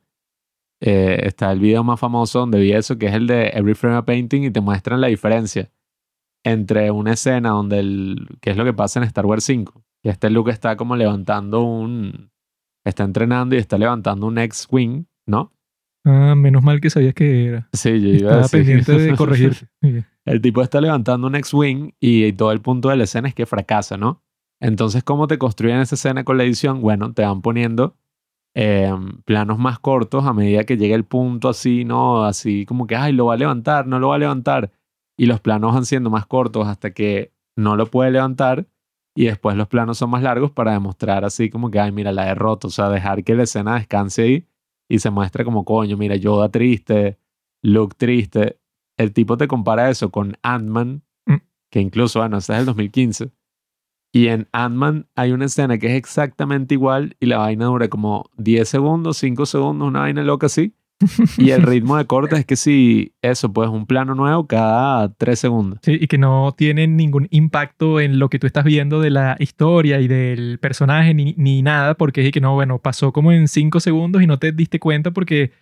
eh, 0.83 1.21
está 1.23 1.51
el 1.51 1.61
video 1.61 1.83
más 1.83 1.99
famoso 1.99 2.41
donde 2.41 2.61
vi 2.61 2.73
eso, 2.73 2.99
que 2.99 3.07
es 3.07 3.15
el 3.15 3.27
de 3.27 3.49
Every 3.55 3.73
Frame 3.73 3.97
a 3.97 4.05
Painting, 4.05 4.43
y 4.43 4.51
te 4.51 4.61
muestran 4.61 5.01
la 5.01 5.07
diferencia 5.07 5.73
entre 6.45 6.91
una 6.91 7.15
escena 7.15 7.49
donde 7.49 7.79
el, 7.79 8.29
que 8.43 8.51
es 8.51 8.59
lo 8.59 8.67
que 8.67 8.75
pasa 8.75 9.01
en 9.01 9.05
Star 9.05 9.25
Wars 9.25 9.45
5, 9.45 9.83
que 10.03 10.11
este 10.11 10.29
Luke 10.29 10.51
está 10.51 10.77
como 10.77 10.95
levantando 10.95 11.63
un, 11.63 12.31
está 12.85 13.05
entrenando 13.05 13.55
y 13.55 13.61
está 13.61 13.79
levantando 13.79 14.27
un 14.27 14.37
X-Wing, 14.37 15.07
¿no? 15.25 15.55
Ah, 16.05 16.35
menos 16.37 16.63
mal 16.63 16.83
que 16.83 16.91
sabías 16.91 17.15
que 17.15 17.47
era. 17.47 17.69
Sí, 17.73 17.99
yo 17.99 18.09
iba 18.11 18.17
Estaba 18.17 18.35
a 18.35 18.43
decir. 18.43 18.59
pendiente 18.61 18.93
de 18.93 19.13
corregirte. 19.17 19.69
El 20.27 20.43
tipo 20.43 20.61
está 20.61 20.83
levantando 20.83 21.29
un 21.29 21.35
X-Wing 21.37 21.93
y 21.99 22.31
todo 22.35 22.53
el 22.53 22.61
punto 22.61 22.91
de 22.91 22.97
la 22.97 23.05
escena 23.05 23.27
es 23.29 23.35
que 23.35 23.47
fracasa, 23.47 23.97
¿no? 23.97 24.23
Entonces, 24.61 25.05
¿cómo 25.05 25.27
te 25.27 25.39
construyen 25.39 25.81
esa 25.81 25.95
escena 25.97 26.25
con 26.25 26.39
la 26.39 26.45
edición? 26.45 26.81
Bueno, 26.81 27.13
te 27.13 27.23
van 27.23 27.43
poniendo 27.43 27.97
eh, 28.55 28.91
planos 29.25 29.59
más 29.59 29.79
cortos 29.79 30.25
a 30.25 30.33
medida 30.33 30.65
que 30.65 30.77
llega 30.79 30.97
el 30.97 31.05
punto 31.05 31.49
así, 31.51 31.85
¿no? 31.85 32.25
Así 32.25 32.65
como 32.65 32.87
que, 32.87 32.97
ay, 32.97 33.13
lo 33.13 33.27
va 33.27 33.35
a 33.35 33.37
levantar, 33.37 33.87
no 33.87 33.99
lo 33.99 34.09
va 34.09 34.15
a 34.17 34.19
levantar. 34.19 34.73
Y 35.19 35.27
los 35.27 35.41
planos 35.41 35.75
van 35.75 35.85
siendo 35.85 36.11
más 36.11 36.27
cortos 36.27 36.67
hasta 36.67 36.93
que 36.93 37.33
no 37.57 37.77
lo 37.77 37.87
puede 37.87 38.11
levantar. 38.11 38.67
Y 39.15 39.27
después 39.27 39.57
los 39.57 39.69
planos 39.69 39.99
son 39.99 40.11
más 40.11 40.23
largos 40.23 40.51
para 40.51 40.73
demostrar 40.73 41.25
así 41.25 41.49
como 41.51 41.71
que, 41.71 41.81
ay, 41.81 41.93
mira, 41.93 42.13
la 42.13 42.27
derrota. 42.27 42.67
O 42.69 42.71
sea, 42.71 42.89
dejar 42.91 43.25
que 43.25 43.35
la 43.35 43.45
escena 43.45 43.75
descanse 43.77 44.23
ahí 44.23 44.47
y 44.89 44.99
se 45.01 45.11
muestre 45.11 45.45
como, 45.45 45.65
coño, 45.65 45.97
mira, 45.97 46.17
Yoda 46.17 46.51
triste, 46.51 47.19
Luke 47.63 47.95
triste. 47.99 48.59
El 48.99 49.13
tipo 49.13 49.37
te 49.37 49.49
compara 49.49 49.91
eso 49.91 50.11
con 50.11 50.37
Ant-Man, 50.43 51.03
Mm. 51.27 51.37
que 51.71 51.81
incluso, 51.81 52.21
bueno, 52.21 52.39
ese 52.39 52.53
es 52.55 52.61
el 52.61 52.67
2015. 52.67 53.31
Y 54.17 54.29
en 54.29 54.49
Ant-Man 54.53 55.09
hay 55.15 55.33
una 55.33 55.45
escena 55.45 55.77
que 55.77 55.89
es 55.89 55.93
exactamente 55.93 56.73
igual 56.73 57.19
y 57.21 57.27
la 57.27 57.37
vaina 57.37 57.67
dura 57.67 57.89
como 57.89 58.31
10 58.39 58.67
segundos, 58.67 59.19
5 59.19 59.45
segundos, 59.45 59.87
una 59.87 60.01
vaina 60.01 60.23
loca 60.23 60.47
así. 60.47 60.73
Y 61.37 61.51
el 61.51 61.63
ritmo 61.63 61.99
de 61.99 62.07
corte 62.07 62.35
es 62.37 62.47
que 62.47 62.57
si 62.57 63.13
eso, 63.21 63.53
pues 63.53 63.69
un 63.69 63.85
plano 63.85 64.15
nuevo 64.15 64.47
cada 64.47 65.13
3 65.13 65.39
segundos. 65.39 65.81
Sí, 65.83 65.99
y 66.01 66.07
que 66.07 66.17
no 66.17 66.55
tienen 66.57 66.97
ningún 66.97 67.29
impacto 67.31 68.01
en 68.01 68.19
lo 68.19 68.31
que 68.31 68.39
tú 68.39 68.47
estás 68.47 68.65
viendo 68.65 69.03
de 69.03 69.11
la 69.11 69.37
historia 69.39 70.01
y 70.01 70.09
del 70.09 70.59
personaje 70.61 71.13
ni, 71.13 71.35
ni 71.37 71.61
nada, 71.61 71.93
porque 71.93 72.25
es 72.25 72.33
que 72.33 72.41
no, 72.41 72.55
bueno, 72.55 72.79
pasó 72.79 73.13
como 73.13 73.33
en 73.33 73.49
cinco 73.49 73.81
segundos 73.81 74.23
y 74.23 74.27
no 74.27 74.39
te 74.39 74.51
diste 74.51 74.81
cuenta 74.81 75.11
porque 75.11 75.53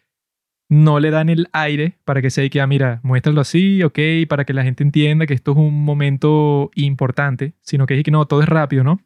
no 0.69 1.01
le 1.01 1.11
dan 1.11 1.29
el 1.29 1.49
aire 1.53 1.99
para 2.05 2.23
que 2.23 2.31
se 2.31 2.49
que, 2.51 2.61
ah, 2.61 2.67
mira, 2.67 3.01
muéstralo 3.03 3.41
así, 3.41 3.83
ok, 3.83 3.99
para 4.29 4.45
que 4.45 4.55
la 4.55 4.65
gente 4.65 4.83
entienda 4.83 5.27
que 5.27 5.35
esto 5.35 5.53
es 5.53 5.59
un 5.59 5.85
momento 5.85 6.71
importante, 6.75 7.55
sino 7.61 7.87
que 7.87 7.99
es 7.99 8.05
que 8.05 8.11
no, 8.11 8.27
todo 8.27 8.43
es 8.43 8.49
rápido, 8.49 8.85
¿no? 8.85 9.01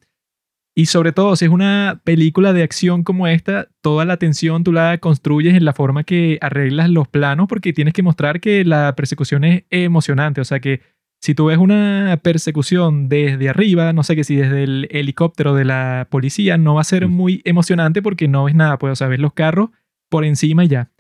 Y 0.79 0.87
sobre 0.87 1.11
todo, 1.11 1.35
si 1.35 1.45
es 1.45 1.51
una 1.51 2.01
película 2.05 2.53
de 2.53 2.63
acción 2.63 3.03
como 3.03 3.27
esta, 3.27 3.67
toda 3.81 4.05
la 4.05 4.17
tensión 4.17 4.63
tú 4.63 4.73
la 4.73 4.99
construyes 4.99 5.57
en 5.57 5.65
la 5.65 5.73
forma 5.73 6.05
que 6.05 6.39
arreglas 6.41 6.89
los 6.89 7.09
planos 7.09 7.49
porque 7.49 7.73
tienes 7.73 7.95
que 7.95 8.05
mostrar 8.05 8.39
que 8.41 8.65
la 8.65 8.95
persecución 8.95 9.43
es 9.43 9.65
emocionante. 9.71 10.41
O 10.41 10.45
sea 10.45 10.61
que 10.61 10.83
si 11.21 11.35
tú 11.35 11.47
ves 11.47 11.59
una 11.59 12.21
persecución 12.23 13.09
desde 13.09 13.49
arriba, 13.49 13.93
no 13.93 14.05
sé 14.05 14.15
que 14.15 14.23
si 14.23 14.37
desde 14.37 14.63
el 14.63 14.89
helicóptero 14.93 15.53
de 15.53 15.65
la 15.65 16.07
policía, 16.11 16.57
no 16.59 16.75
va 16.75 16.83
a 16.83 16.85
ser 16.85 17.09
muy 17.09 17.43
emocionante 17.45 18.01
porque 18.01 18.29
no 18.29 18.45
ves 18.45 18.55
nada, 18.55 18.79
pues, 18.79 18.93
o 18.93 18.97
sea, 18.97 19.09
ves 19.09 19.19
los 19.19 19.33
carros 19.33 19.71
por 20.09 20.25
encima 20.25 20.65
y 20.65 20.69
ya. 20.69 20.93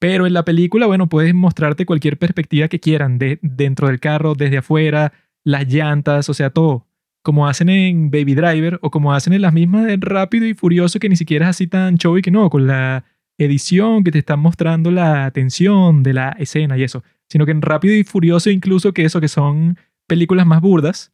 Pero 0.00 0.26
en 0.26 0.32
la 0.32 0.46
película, 0.46 0.86
bueno, 0.86 1.08
puedes 1.08 1.34
mostrarte 1.34 1.84
cualquier 1.86 2.18
perspectiva 2.18 2.68
que 2.68 2.80
quieran, 2.80 3.18
de, 3.18 3.38
dentro 3.42 3.86
del 3.86 4.00
carro, 4.00 4.34
desde 4.34 4.58
afuera, 4.58 5.12
las 5.44 5.68
llantas, 5.68 6.28
o 6.30 6.34
sea, 6.34 6.50
todo. 6.50 6.86
Como 7.22 7.46
hacen 7.46 7.68
en 7.68 8.10
Baby 8.10 8.34
Driver 8.34 8.78
o 8.80 8.90
como 8.90 9.12
hacen 9.12 9.34
en 9.34 9.42
las 9.42 9.52
mismas 9.52 9.84
de 9.84 9.98
Rápido 10.00 10.46
y 10.46 10.54
Furioso, 10.54 10.98
que 10.98 11.10
ni 11.10 11.16
siquiera 11.16 11.44
es 11.44 11.50
así 11.50 11.66
tan 11.66 11.98
show 11.98 12.16
y 12.16 12.22
que 12.22 12.30
no, 12.30 12.48
con 12.48 12.66
la 12.66 13.04
edición 13.36 14.02
que 14.02 14.10
te 14.10 14.18
están 14.18 14.40
mostrando 14.40 14.90
la 14.90 15.30
tensión 15.32 16.02
de 16.02 16.14
la 16.14 16.30
escena 16.38 16.78
y 16.78 16.82
eso, 16.82 17.04
sino 17.28 17.44
que 17.44 17.52
en 17.52 17.60
Rápido 17.60 17.94
y 17.94 18.04
Furioso 18.04 18.50
incluso 18.50 18.92
que 18.94 19.04
eso, 19.04 19.20
que 19.20 19.28
son 19.28 19.78
películas 20.06 20.46
más 20.46 20.62
burdas, 20.62 21.12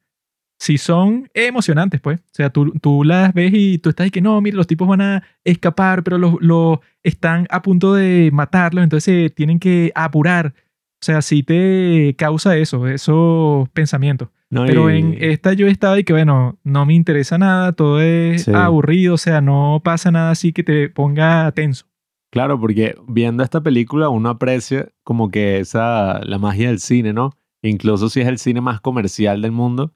sí 0.59 0.79
son 0.79 1.29
emocionantes, 1.35 2.01
pues. 2.01 2.19
O 2.21 2.23
sea, 2.33 2.51
tú, 2.51 2.73
tú 2.81 3.05
las 3.05 3.33
ves 3.35 3.53
y 3.55 3.79
tú 3.79 3.91
estás 3.91 4.05
ahí 4.05 4.11
que 4.11 4.21
no, 4.23 4.41
mira, 4.41 4.57
los 4.57 4.67
tipos 4.67 4.89
van 4.89 5.01
a 5.01 5.23
escapar, 5.45 6.03
pero 6.03 6.19
los, 6.19 6.35
los 6.41 6.79
están 7.03 7.47
a 7.51 7.63
punto 7.63 7.95
de 7.95 8.31
matarlos, 8.33 8.83
entonces 8.85 9.05
se 9.05 9.31
tienen 9.31 9.59
que 9.59 9.93
apurar. 9.95 10.55
O 11.01 11.05
sea, 11.07 11.21
sí 11.23 11.43
te 11.43 12.15
causa 12.19 12.57
eso, 12.57 12.87
esos 12.89 13.69
pensamientos. 13.71 14.29
No, 14.49 14.65
Pero 14.65 14.91
y- 14.91 14.99
en 14.99 15.17
esta 15.21 15.53
yo 15.53 15.67
estaba 15.67 15.99
y 15.99 16.05
que, 16.05 16.13
bueno, 16.13 16.57
no 16.65 16.87
me 16.87 16.95
interesa 16.95 17.37
nada, 17.37 17.73
todo 17.73 18.01
es 18.01 18.45
Sí. 18.45 18.53
aburrido, 18.55 19.15
o 19.15 19.19
sea, 19.19 19.41
no 19.41 19.81
pasa 19.85 20.11
nada 20.11 20.31
así 20.31 20.53
que 20.53 20.63
te 20.63 20.89
ponga 20.89 21.51
tenso. 21.53 21.87
Claro, 22.33 22.59
porque 22.61 22.97
viendo 23.09 23.43
esta 23.43 23.61
película 23.61 24.09
uno 24.09 24.29
aprecia 24.31 24.89
como 25.05 25.31
que 25.31 25.59
esa, 25.59 26.21
la 26.25 26.39
magia 26.39 26.69
del 26.69 26.81
cine, 26.81 27.13
¿no? 27.13 27.33
Incluso 27.63 28.09
si 28.09 28.21
es 28.21 28.29
el 28.29 28.39
cine 28.39 28.61
más 28.61 28.81
comercial 28.81 29.43
del 29.43 29.53
mundo, 29.53 29.93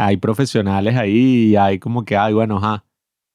hay 0.00 0.16
profesionales 0.16 0.96
ahí 0.96 1.50
y 1.50 1.56
hay 1.56 1.78
como 1.78 2.06
que, 2.06 2.16
ay, 2.16 2.32
bueno, 2.32 2.56
ajá, 2.56 2.84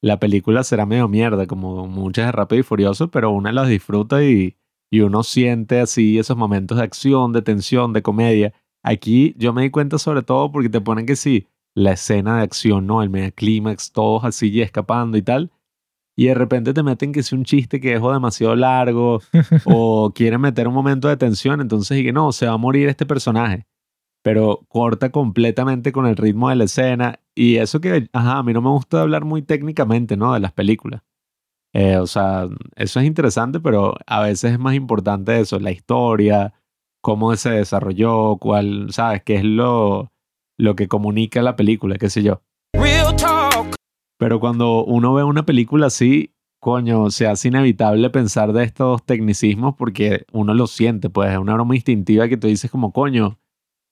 la 0.02 0.18
película 0.18 0.64
será 0.64 0.84
medio 0.84 1.06
mierda, 1.06 1.46
como 1.46 1.86
muchas 1.86 2.26
de 2.26 2.32
Rápido 2.32 2.60
y 2.60 2.64
Furioso, 2.64 3.08
pero 3.08 3.30
uno 3.30 3.50
las 3.52 3.68
disfruta 3.68 4.24
y, 4.24 4.56
y 4.90 5.00
uno 5.00 5.22
siente 5.22 5.78
así 5.80 6.18
esos 6.18 6.36
momentos 6.36 6.78
de 6.78 6.84
acción, 6.84 7.32
de 7.32 7.42
tensión, 7.42 7.92
de 7.92 8.02
comedia. 8.02 8.52
Aquí 8.82 9.32
yo 9.38 9.52
me 9.52 9.62
di 9.62 9.70
cuenta 9.70 9.98
sobre 9.98 10.22
todo 10.22 10.50
porque 10.50 10.68
te 10.68 10.80
ponen 10.80 11.06
que 11.06 11.14
sí, 11.14 11.46
la 11.74 11.92
escena 11.92 12.38
de 12.38 12.42
acción, 12.42 12.86
¿no? 12.86 13.00
El 13.00 13.10
mega 13.10 13.30
clímax, 13.30 13.92
todos 13.92 14.24
así 14.24 14.50
y 14.50 14.60
escapando 14.60 15.16
y 15.16 15.22
tal. 15.22 15.52
Y 16.16 16.26
de 16.26 16.34
repente 16.34 16.74
te 16.74 16.82
meten 16.82 17.12
que 17.12 17.20
es 17.20 17.32
un 17.32 17.44
chiste 17.44 17.80
que 17.80 17.96
o 17.98 18.12
demasiado 18.12 18.56
largo 18.56 19.20
o 19.66 20.12
quieren 20.12 20.40
meter 20.40 20.66
un 20.66 20.74
momento 20.74 21.06
de 21.06 21.16
tensión, 21.16 21.60
entonces 21.60 21.98
y 21.98 22.02
que 22.04 22.12
no, 22.12 22.32
se 22.32 22.46
va 22.46 22.54
a 22.54 22.58
morir 22.58 22.88
este 22.88 23.06
personaje. 23.06 23.66
Pero 24.26 24.66
corta 24.66 25.12
completamente 25.12 25.92
con 25.92 26.04
el 26.04 26.16
ritmo 26.16 26.48
de 26.48 26.56
la 26.56 26.64
escena. 26.64 27.20
Y 27.32 27.58
eso 27.58 27.80
que, 27.80 28.08
ajá, 28.12 28.38
a 28.38 28.42
mí 28.42 28.52
no 28.52 28.60
me 28.60 28.70
gusta 28.70 29.02
hablar 29.02 29.24
muy 29.24 29.40
técnicamente, 29.42 30.16
¿no? 30.16 30.34
De 30.34 30.40
las 30.40 30.50
películas. 30.50 31.02
Eh, 31.72 31.98
o 31.98 32.08
sea, 32.08 32.48
eso 32.74 32.98
es 32.98 33.06
interesante, 33.06 33.60
pero 33.60 33.94
a 34.04 34.22
veces 34.22 34.54
es 34.54 34.58
más 34.58 34.74
importante 34.74 35.38
eso, 35.38 35.60
la 35.60 35.70
historia, 35.70 36.54
cómo 37.00 37.36
se 37.36 37.50
desarrolló, 37.50 38.36
cuál, 38.38 38.88
¿sabes? 38.90 39.22
¿Qué 39.22 39.36
es 39.36 39.44
lo, 39.44 40.10
lo 40.58 40.74
que 40.74 40.88
comunica 40.88 41.40
la 41.40 41.54
película, 41.54 41.94
qué 41.96 42.10
sé 42.10 42.24
yo? 42.24 42.42
Real 42.72 43.14
talk. 43.14 43.76
Pero 44.18 44.40
cuando 44.40 44.84
uno 44.84 45.14
ve 45.14 45.22
una 45.22 45.46
película 45.46 45.86
así, 45.86 46.34
coño, 46.60 47.10
se 47.10 47.28
hace 47.28 47.46
inevitable 47.46 48.10
pensar 48.10 48.52
de 48.52 48.64
estos 48.64 49.06
tecnicismos 49.06 49.76
porque 49.76 50.26
uno 50.32 50.52
lo 50.52 50.66
siente, 50.66 51.10
pues 51.10 51.30
es 51.30 51.38
una 51.38 51.54
broma 51.54 51.76
instintiva 51.76 52.26
que 52.26 52.36
tú 52.36 52.48
dices 52.48 52.72
como, 52.72 52.90
coño, 52.92 53.38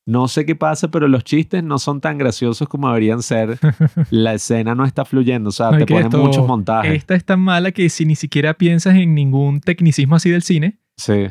no 0.07 0.29
sé 0.29 0.45
qué 0.45 0.55
pasa, 0.55 0.91
pero 0.91 1.09
los 1.09 1.25
chistes 1.25 1.65
no 1.65 1.79
son 1.79 2.01
tan 2.01 2.19
graciosos 2.19 2.69
como 2.69 2.89
deberían 2.89 3.23
ser. 3.23 3.59
La 4.11 4.35
escena 4.35 4.75
no 4.75 4.85
está 4.85 5.05
fluyendo, 5.05 5.49
o 5.49 5.53
sea, 5.53 5.71
No, 5.71 5.79
te 5.79 5.87
ponen 5.87 6.05
esto- 6.05 6.19
muchos 6.19 6.47
montajes. 6.47 6.93
Esta 6.93 7.15
es 7.15 7.25
tan 7.25 7.41
mala 7.41 7.73
que 7.73 7.89
si 7.89 8.05
ni 8.05 8.15
siquiera 8.17 8.55
piensas 8.55 8.95
en 8.97 9.15
ningún 9.15 9.61
tecnicismo 9.61 10.17
así 10.17 10.31
del 10.31 10.43
cine, 10.43 10.79
Sí, 10.97 11.27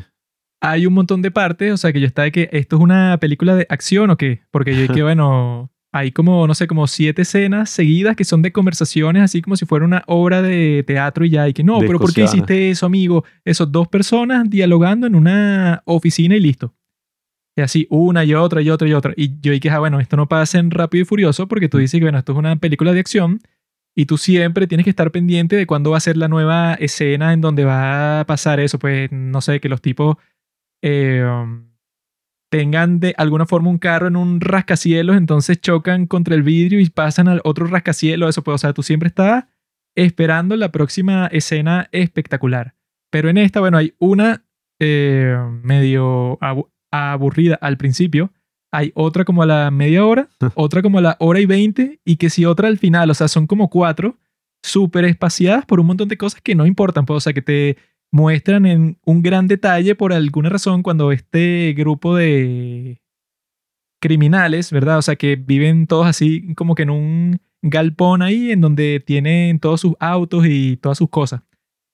hay 0.60 0.86
un 0.86 0.94
montón 0.94 1.22
de 1.22 1.30
partes, 1.30 1.72
o 1.72 1.76
sea, 1.76 1.92
que 1.92 2.00
yo 2.00 2.06
estaba 2.06 2.24
de 2.24 2.32
que 2.32 2.48
esto 2.52 2.76
es 2.76 2.82
una 2.82 3.16
película 3.18 3.54
de 3.54 3.66
acción 3.70 4.10
o 4.10 4.16
qué, 4.16 4.42
porque 4.50 4.76
yo 4.76 4.92
que 4.92 5.02
bueno, 5.02 5.70
hay 5.92 6.10
como, 6.10 6.46
no 6.46 6.54
sé, 6.54 6.66
como 6.66 6.86
siete 6.86 7.22
escenas 7.22 7.70
seguidas 7.70 8.16
que 8.16 8.24
son 8.24 8.42
de 8.42 8.50
conversaciones, 8.52 9.22
así 9.22 9.40
como 9.40 9.56
si 9.56 9.64
fuera 9.64 9.84
una 9.84 10.02
obra 10.06 10.42
de 10.42 10.82
teatro 10.86 11.24
y 11.24 11.30
ya, 11.30 11.48
y 11.48 11.52
que 11.52 11.62
no, 11.62 11.78
pero 11.78 11.98
¿por 12.00 12.12
qué 12.12 12.24
hiciste 12.24 12.70
eso, 12.70 12.84
amigo? 12.86 13.24
Esos 13.44 13.70
dos 13.70 13.86
personas 13.88 14.50
dialogando 14.50 15.06
en 15.06 15.14
una 15.14 15.82
oficina 15.84 16.34
y 16.36 16.40
listo. 16.40 16.74
Y 17.56 17.60
así, 17.60 17.86
una 17.88 18.24
y 18.24 18.34
otra 18.34 18.62
y 18.62 18.70
otra 18.70 18.88
y 18.88 18.94
otra. 18.94 19.12
Y 19.16 19.40
yo 19.40 19.52
dije, 19.52 19.70
ah, 19.70 19.78
bueno, 19.78 20.00
esto 20.00 20.16
no 20.16 20.28
pasa 20.28 20.58
en 20.58 20.70
Rápido 20.70 21.02
y 21.02 21.04
Furioso 21.04 21.46
porque 21.46 21.68
tú 21.68 21.78
dices 21.78 21.98
que, 21.98 22.04
bueno, 22.04 22.18
esto 22.18 22.32
es 22.32 22.38
una 22.38 22.56
película 22.56 22.92
de 22.92 23.00
acción 23.00 23.40
y 23.94 24.06
tú 24.06 24.18
siempre 24.18 24.66
tienes 24.66 24.84
que 24.84 24.90
estar 24.90 25.10
pendiente 25.12 25.54
de 25.54 25.66
cuándo 25.66 25.92
va 25.92 25.98
a 25.98 26.00
ser 26.00 26.16
la 26.16 26.26
nueva 26.26 26.74
escena 26.74 27.32
en 27.32 27.40
donde 27.40 27.64
va 27.64 28.20
a 28.20 28.26
pasar 28.26 28.58
eso. 28.58 28.78
Pues, 28.78 29.10
no 29.12 29.40
sé, 29.40 29.60
que 29.60 29.68
los 29.68 29.80
tipos 29.80 30.16
eh, 30.82 31.24
um, 31.24 31.70
tengan 32.50 32.98
de 32.98 33.14
alguna 33.16 33.46
forma 33.46 33.70
un 33.70 33.78
carro 33.78 34.08
en 34.08 34.16
un 34.16 34.40
rascacielos, 34.40 35.16
entonces 35.16 35.60
chocan 35.60 36.06
contra 36.06 36.34
el 36.34 36.42
vidrio 36.42 36.80
y 36.80 36.90
pasan 36.90 37.28
al 37.28 37.40
otro 37.44 37.66
rascacielos. 37.66 38.30
Eso, 38.30 38.42
pues, 38.42 38.56
o 38.56 38.58
sea, 38.58 38.72
tú 38.72 38.82
siempre 38.82 39.08
estás 39.08 39.44
esperando 39.94 40.56
la 40.56 40.72
próxima 40.72 41.28
escena 41.28 41.88
espectacular. 41.92 42.74
Pero 43.10 43.28
en 43.28 43.38
esta, 43.38 43.60
bueno, 43.60 43.78
hay 43.78 43.94
una 44.00 44.44
eh, 44.80 45.36
medio 45.62 46.36
aburrida 46.94 47.56
al 47.60 47.76
principio. 47.76 48.32
Hay 48.72 48.92
otra 48.94 49.24
como 49.24 49.42
a 49.42 49.46
la 49.46 49.70
media 49.70 50.04
hora, 50.04 50.28
otra 50.54 50.82
como 50.82 50.98
a 50.98 51.02
la 51.02 51.16
hora 51.20 51.40
y 51.40 51.46
veinte, 51.46 52.00
y 52.04 52.16
que 52.16 52.30
si 52.30 52.44
otra 52.44 52.68
al 52.68 52.78
final, 52.78 53.10
o 53.10 53.14
sea, 53.14 53.28
son 53.28 53.46
como 53.46 53.70
cuatro, 53.70 54.16
súper 54.62 55.04
espaciadas 55.04 55.66
por 55.66 55.80
un 55.80 55.86
montón 55.86 56.08
de 56.08 56.16
cosas 56.16 56.40
que 56.40 56.54
no 56.54 56.66
importan, 56.66 57.06
pues, 57.06 57.18
o 57.18 57.20
sea, 57.20 57.32
que 57.32 57.42
te 57.42 57.76
muestran 58.10 58.64
en 58.66 58.98
un 59.04 59.22
gran 59.22 59.48
detalle 59.48 59.94
por 59.94 60.12
alguna 60.12 60.48
razón 60.48 60.82
cuando 60.82 61.12
este 61.12 61.74
grupo 61.76 62.16
de 62.16 63.00
criminales, 64.00 64.70
¿verdad? 64.70 64.98
O 64.98 65.02
sea, 65.02 65.16
que 65.16 65.36
viven 65.36 65.86
todos 65.86 66.06
así 66.06 66.54
como 66.54 66.74
que 66.74 66.82
en 66.84 66.90
un 66.90 67.40
galpón 67.62 68.22
ahí 68.22 68.52
en 68.52 68.60
donde 68.60 69.02
tienen 69.04 69.58
todos 69.58 69.80
sus 69.80 69.94
autos 69.98 70.44
y 70.46 70.76
todas 70.76 70.98
sus 70.98 71.08
cosas. 71.08 71.40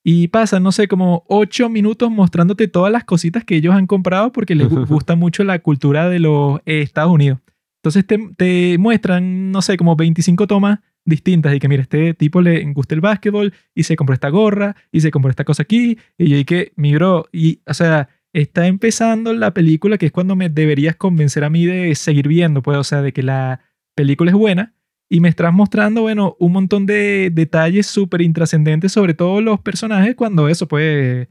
Y 0.02 0.28
pasan, 0.28 0.62
no 0.62 0.72
sé, 0.72 0.88
como 0.88 1.24
ocho 1.28 1.68
minutos 1.68 2.10
mostrándote 2.10 2.68
todas 2.68 2.90
las 2.92 3.04
cositas 3.04 3.44
que 3.44 3.56
ellos 3.56 3.74
han 3.74 3.86
comprado 3.86 4.32
porque 4.32 4.54
les 4.54 4.68
gu- 4.68 4.86
gusta 4.88 5.14
mucho 5.16 5.44
la 5.44 5.58
cultura 5.58 6.08
de 6.08 6.18
los 6.20 6.60
Estados 6.64 7.12
Unidos. 7.12 7.38
Entonces 7.82 8.06
te, 8.06 8.18
te 8.36 8.76
muestran, 8.78 9.50
no 9.52 9.62
sé, 9.62 9.76
como 9.76 9.96
25 9.96 10.46
tomas 10.46 10.80
distintas 11.04 11.54
y 11.54 11.58
que 11.58 11.68
mira, 11.68 11.82
este 11.82 12.12
tipo 12.14 12.40
le 12.42 12.62
gusta 12.72 12.94
el 12.94 13.00
básquetbol 13.00 13.52
y 13.74 13.82
se 13.84 13.96
compró 13.96 14.12
esta 14.14 14.28
gorra 14.28 14.76
y 14.92 15.00
se 15.00 15.10
compró 15.10 15.30
esta 15.30 15.44
cosa 15.44 15.62
aquí 15.62 15.98
y 16.18 16.28
yo 16.28 16.44
que, 16.44 16.72
mi 16.76 16.94
bro, 16.94 17.26
y 17.32 17.60
o 17.66 17.72
sea, 17.74 18.08
está 18.34 18.66
empezando 18.66 19.32
la 19.32 19.52
película 19.54 19.96
que 19.98 20.06
es 20.06 20.12
cuando 20.12 20.36
me 20.36 20.50
deberías 20.50 20.96
convencer 20.96 21.42
a 21.42 21.50
mí 21.50 21.64
de 21.66 21.94
seguir 21.94 22.28
viendo, 22.28 22.62
pues, 22.62 22.76
o 22.76 22.84
sea, 22.84 23.00
de 23.02 23.12
que 23.12 23.22
la 23.22 23.60
película 23.94 24.30
es 24.30 24.36
buena 24.36 24.74
y 25.12 25.20
me 25.20 25.28
estás 25.28 25.52
mostrando, 25.52 26.02
bueno, 26.02 26.36
un 26.38 26.52
montón 26.52 26.86
de 26.86 27.30
detalles 27.32 27.86
súper 27.88 28.22
intrascendentes 28.22 28.92
sobre 28.92 29.12
todos 29.12 29.42
los 29.42 29.60
personajes 29.60 30.14
cuando 30.14 30.48
eso, 30.48 30.68
pues, 30.68 31.26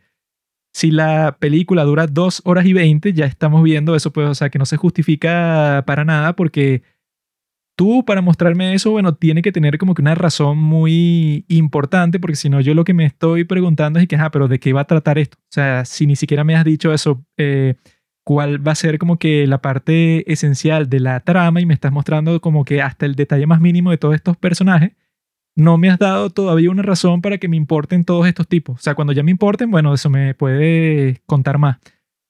si 0.73 0.91
la 0.91 1.37
película 1.39 1.85
dura 1.85 2.05
dos 2.05 2.41
horas 2.45 2.65
y 2.65 2.73
veinte, 2.73 3.13
ya 3.13 3.25
estamos 3.25 3.63
viendo 3.63 3.95
eso, 3.95 4.11
pues, 4.11 4.27
o 4.27 4.35
sea, 4.35 4.49
que 4.49 4.59
no 4.59 4.65
se 4.65 4.75
justifica 4.77 5.83
para 5.87 6.03
nada 6.03 6.35
porque 6.35 6.83
tú 7.77 8.03
para 8.03 8.21
mostrarme 8.21 8.73
eso, 8.73 8.91
bueno, 8.91 9.15
tiene 9.15 9.41
que 9.41 9.53
tener 9.53 9.77
como 9.77 9.95
que 9.95 10.01
una 10.01 10.13
razón 10.13 10.57
muy 10.57 11.45
importante 11.47 12.19
porque 12.19 12.35
si 12.35 12.49
no, 12.49 12.59
yo 12.59 12.73
lo 12.73 12.83
que 12.83 12.93
me 12.93 13.05
estoy 13.05 13.45
preguntando 13.45 13.99
es 13.99 14.07
que, 14.09 14.17
ah, 14.17 14.29
pero 14.29 14.49
¿de 14.49 14.59
qué 14.59 14.73
va 14.73 14.81
a 14.81 14.87
tratar 14.87 15.17
esto? 15.17 15.37
O 15.39 15.51
sea, 15.51 15.85
si 15.85 16.05
ni 16.05 16.17
siquiera 16.17 16.43
me 16.43 16.57
has 16.57 16.65
dicho 16.65 16.93
eso, 16.93 17.25
eh, 17.37 17.75
cuál 18.23 18.65
va 18.65 18.73
a 18.73 18.75
ser 18.75 18.99
como 18.99 19.17
que 19.17 19.47
la 19.47 19.59
parte 19.59 20.31
esencial 20.31 20.89
de 20.89 20.99
la 20.99 21.19
trama 21.21 21.61
y 21.61 21.65
me 21.65 21.73
estás 21.73 21.91
mostrando 21.91 22.39
como 22.41 22.65
que 22.65 22.81
hasta 22.81 23.05
el 23.05 23.15
detalle 23.15 23.47
más 23.47 23.61
mínimo 23.61 23.91
de 23.91 23.97
todos 23.97 24.15
estos 24.15 24.37
personajes, 24.37 24.91
no 25.55 25.77
me 25.77 25.89
has 25.89 25.99
dado 25.99 26.29
todavía 26.29 26.71
una 26.71 26.83
razón 26.83 27.21
para 27.21 27.37
que 27.37 27.47
me 27.47 27.57
importen 27.57 28.05
todos 28.05 28.27
estos 28.27 28.47
tipos. 28.47 28.79
O 28.79 28.81
sea, 28.81 28.95
cuando 28.95 29.13
ya 29.13 29.23
me 29.23 29.31
importen, 29.31 29.71
bueno, 29.71 29.93
eso 29.93 30.09
me 30.09 30.33
puede 30.33 31.21
contar 31.25 31.57
más. 31.57 31.77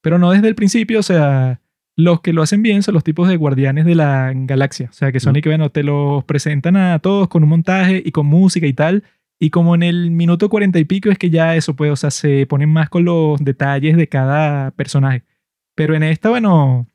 Pero 0.01 0.17
no 0.17 0.31
desde 0.31 0.47
el 0.47 0.55
principio, 0.55 0.99
o 0.99 1.03
sea, 1.03 1.59
los 1.95 2.21
que 2.21 2.33
lo 2.33 2.41
hacen 2.41 2.63
bien 2.63 2.81
son 2.81 2.93
los 2.93 3.03
tipos 3.03 3.27
de 3.27 3.35
guardianes 3.35 3.85
de 3.85 3.95
la 3.95 4.31
galaxia. 4.33 4.87
O 4.89 4.93
sea, 4.93 5.11
que 5.11 5.19
son 5.19 5.35
y 5.35 5.41
que, 5.41 5.49
bueno, 5.49 5.69
te 5.69 5.83
los 5.83 6.23
presentan 6.23 6.77
a 6.77 6.99
todos 6.99 7.27
con 7.27 7.43
un 7.43 7.49
montaje 7.49 8.01
y 8.03 8.11
con 8.11 8.25
música 8.25 8.65
y 8.65 8.73
tal. 8.73 9.03
Y 9.37 9.49
como 9.49 9.75
en 9.75 9.83
el 9.83 10.11
minuto 10.11 10.49
cuarenta 10.49 10.79
y 10.79 10.85
pico 10.85 11.09
es 11.09 11.17
que 11.17 11.29
ya 11.29 11.55
eso, 11.55 11.75
pues, 11.75 11.91
o 11.91 11.95
sea, 11.95 12.11
se 12.11 12.45
ponen 12.45 12.69
más 12.69 12.89
con 12.89 13.05
los 13.05 13.43
detalles 13.43 13.97
de 13.97 14.07
cada 14.07 14.71
personaje. 14.71 15.23
Pero 15.79 15.95
en 15.95 16.03
esta, 16.03 16.27
bueno, 16.27 16.87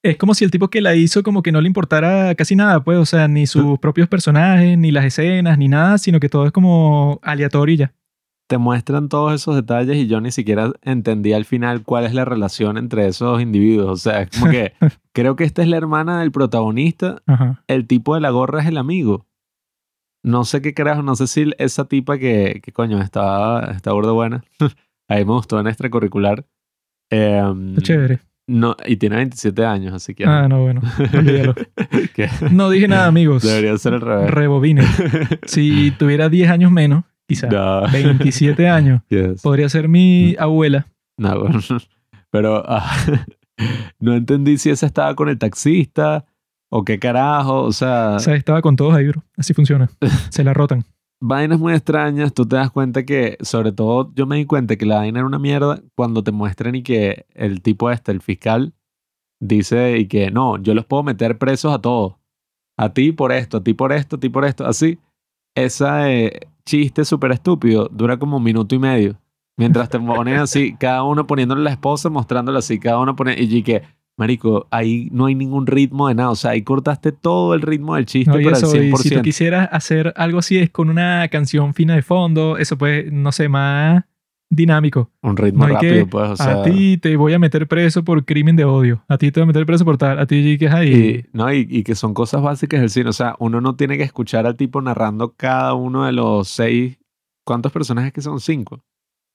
es 0.00 0.16
como 0.16 0.32
si 0.34 0.44
el 0.44 0.52
tipo 0.52 0.70
que 0.70 0.80
la 0.80 0.94
hizo 0.94 1.24
como 1.24 1.42
que 1.42 1.50
no 1.50 1.60
le 1.60 1.66
importara 1.66 2.32
casi 2.36 2.54
nada, 2.54 2.84
pues, 2.84 2.98
o 2.98 3.04
sea, 3.04 3.26
ni 3.26 3.48
sus 3.48 3.80
propios 3.80 4.06
personajes, 4.06 4.78
ni 4.78 4.92
las 4.92 5.04
escenas, 5.04 5.58
ni 5.58 5.66
nada, 5.66 5.98
sino 5.98 6.20
que 6.20 6.28
todo 6.28 6.46
es 6.46 6.52
como 6.52 7.18
aleatorio 7.24 7.74
y 7.74 7.78
ya. 7.78 7.94
Te 8.48 8.58
muestran 8.58 9.08
todos 9.08 9.34
esos 9.34 9.56
detalles 9.56 9.96
y 9.96 10.06
yo 10.06 10.20
ni 10.20 10.30
siquiera 10.30 10.70
entendí 10.82 11.32
al 11.32 11.44
final 11.46 11.82
cuál 11.82 12.04
es 12.04 12.14
la 12.14 12.24
relación 12.24 12.78
entre 12.78 13.08
esos 13.08 13.42
individuos. 13.42 13.90
O 13.90 13.96
sea, 13.96 14.22
es 14.22 14.30
como 14.30 14.52
que 14.52 14.72
creo 15.12 15.34
que 15.34 15.42
esta 15.42 15.62
es 15.62 15.66
la 15.66 15.76
hermana 15.76 16.20
del 16.20 16.30
protagonista, 16.30 17.22
Ajá. 17.26 17.64
el 17.66 17.88
tipo 17.88 18.14
de 18.14 18.20
la 18.20 18.30
gorra 18.30 18.60
es 18.60 18.68
el 18.68 18.76
amigo. 18.78 19.26
No 20.22 20.44
sé 20.44 20.62
qué 20.62 20.74
carajo, 20.74 21.02
no 21.02 21.16
sé 21.16 21.26
si 21.26 21.50
esa 21.58 21.86
tipa 21.86 22.18
que, 22.18 22.60
que 22.62 22.70
coño, 22.70 23.00
estaba, 23.00 23.72
está 23.72 23.92
burda 23.92 24.12
buena. 24.12 24.44
Ahí 25.08 25.24
me 25.24 25.32
gustó 25.32 25.58
en 25.58 25.66
extracurricular. 25.66 26.46
Está 27.10 27.80
chévere. 27.82 28.20
No, 28.46 28.76
y 28.86 28.96
tiene 28.96 29.16
27 29.16 29.64
años, 29.64 29.94
así 29.94 30.14
que. 30.14 30.24
Ah, 30.26 30.48
no, 30.48 30.62
bueno. 30.62 30.82
olvídalo. 31.14 31.54
No 32.50 32.68
dije 32.70 32.88
nada, 32.88 33.06
amigos. 33.06 33.42
debería 33.42 33.76
ser 33.78 33.94
al 33.94 34.00
revés. 34.02 34.30
Rebobine. 34.30 34.82
Si 35.46 35.90
tuviera 35.92 36.28
10 36.28 36.50
años 36.50 36.70
menos, 36.70 37.04
quizá 37.26 37.48
No. 37.48 37.88
27 37.90 38.68
años, 38.68 39.00
Yes. 39.08 39.40
podría 39.42 39.68
ser 39.70 39.88
mi 39.88 40.36
abuela. 40.38 40.86
No, 41.16 41.40
bueno. 41.40 41.60
Pero 42.30 42.62
ah, 42.66 42.90
no 44.00 44.14
entendí 44.14 44.58
si 44.58 44.68
esa 44.70 44.86
estaba 44.86 45.14
con 45.14 45.28
el 45.28 45.38
taxista 45.38 46.24
o 46.70 46.84
qué 46.84 46.98
carajo. 46.98 47.62
O 47.62 47.72
sea, 47.72 48.16
O 48.16 48.18
sea, 48.18 48.34
estaba 48.34 48.60
con 48.60 48.76
todos 48.76 48.94
ahí, 48.94 49.06
bro. 49.08 49.22
Así 49.38 49.54
funciona. 49.54 49.88
Se 50.30 50.44
la 50.44 50.52
rotan. 50.52 50.84
Vainas 51.20 51.58
muy 51.58 51.72
extrañas. 51.74 52.32
Tú 52.34 52.46
te 52.46 52.56
das 52.56 52.70
cuenta 52.70 53.04
que, 53.04 53.36
sobre 53.40 53.72
todo, 53.72 54.12
yo 54.14 54.26
me 54.26 54.36
di 54.36 54.46
cuenta 54.46 54.76
que 54.76 54.86
la 54.86 54.96
vaina 54.96 55.20
era 55.20 55.26
una 55.26 55.38
mierda 55.38 55.82
cuando 55.94 56.22
te 56.22 56.32
muestran 56.32 56.74
y 56.74 56.82
que 56.82 57.26
el 57.34 57.62
tipo 57.62 57.90
este, 57.90 58.12
el 58.12 58.20
fiscal, 58.20 58.74
dice 59.40 59.98
y 59.98 60.08
que 60.08 60.30
no, 60.30 60.58
yo 60.58 60.74
los 60.74 60.86
puedo 60.86 61.02
meter 61.02 61.38
presos 61.38 61.74
a 61.74 61.80
todos. 61.80 62.14
A 62.76 62.92
ti 62.92 63.12
por 63.12 63.32
esto, 63.32 63.58
a 63.58 63.62
ti 63.62 63.74
por 63.74 63.92
esto, 63.92 64.16
a 64.16 64.20
ti 64.20 64.28
por 64.28 64.44
esto. 64.44 64.66
Así, 64.66 64.98
ese 65.54 66.48
chiste 66.64 67.04
súper 67.04 67.32
estúpido 67.32 67.88
dura 67.92 68.18
como 68.18 68.38
un 68.38 68.42
minuto 68.42 68.74
y 68.74 68.78
medio. 68.78 69.18
Mientras 69.56 69.88
te 69.88 70.00
ponen 70.00 70.38
así, 70.38 70.74
cada 70.80 71.04
uno 71.04 71.26
poniéndole 71.26 71.62
la 71.62 71.70
esposa, 71.70 72.10
mostrándole 72.10 72.58
así, 72.58 72.78
cada 72.78 72.98
uno 72.98 73.14
pone 73.14 73.36
y 73.38 73.62
que, 73.62 73.82
marico, 74.16 74.66
ahí 74.70 75.08
no 75.12 75.26
hay 75.26 75.34
ningún 75.34 75.66
ritmo 75.66 76.08
de 76.08 76.14
nada. 76.14 76.30
O 76.30 76.36
sea, 76.36 76.52
ahí 76.52 76.62
cortaste 76.62 77.12
todo 77.12 77.54
el 77.54 77.62
ritmo 77.62 77.94
del 77.96 78.06
chiste 78.06 78.30
No, 78.30 78.42
para 78.42 78.56
eso, 78.56 78.72
el 78.74 78.84
y 78.84 78.90
100%. 78.92 78.96
si 78.98 79.10
tú 79.10 79.22
quisieras 79.22 79.68
hacer 79.72 80.12
algo 80.16 80.38
así, 80.38 80.58
es 80.58 80.70
con 80.70 80.88
una 80.90 81.26
canción 81.28 81.74
fina 81.74 81.94
de 81.94 82.02
fondo, 82.02 82.56
eso 82.58 82.78
pues, 82.78 83.10
no 83.12 83.32
sé, 83.32 83.48
más 83.48 84.04
dinámico. 84.50 85.10
Un 85.22 85.36
ritmo 85.36 85.66
No 85.66 85.74
rápido, 85.74 85.92
que, 85.94 86.06
pues, 86.06 86.30
o 86.30 86.36
sea. 86.36 86.60
a 86.60 86.62
ti 86.62 86.96
te 86.98 87.16
voy 87.16 87.32
a 87.32 87.38
meter 87.38 87.66
preso 87.66 88.04
por 88.04 88.24
crimen 88.24 88.54
de 88.56 88.64
odio. 88.64 89.04
A 89.08 89.18
ti 89.18 89.32
te 89.32 89.40
voy 89.40 89.44
a 89.44 89.46
meter 89.48 89.66
preso 89.66 89.84
por 89.84 89.96
tal. 89.98 90.18
A 90.18 90.26
ti 90.26 90.56
que 90.58 90.66
es 90.66 90.72
ahí. 90.72 90.92
Y, 90.92 91.26
no, 91.36 91.52
y, 91.52 91.66
y 91.68 91.82
que 91.82 91.94
son 91.96 92.14
cosas 92.14 92.40
básicas 92.42 92.80
del 92.80 92.90
cine. 92.90 93.08
O 93.10 93.12
sea, 93.12 93.34
uno 93.40 93.60
no 93.60 93.74
tiene 93.74 93.96
que 93.96 94.04
escuchar 94.04 94.46
al 94.46 94.56
tipo 94.56 94.80
narrando 94.80 95.34
cada 95.36 95.74
uno 95.74 96.04
de 96.04 96.12
los 96.12 96.48
seis. 96.48 96.98
¿Cuántos 97.44 97.72
personajes 97.72 98.12
que 98.12 98.20
son? 98.20 98.38
Cinco. 98.38 98.84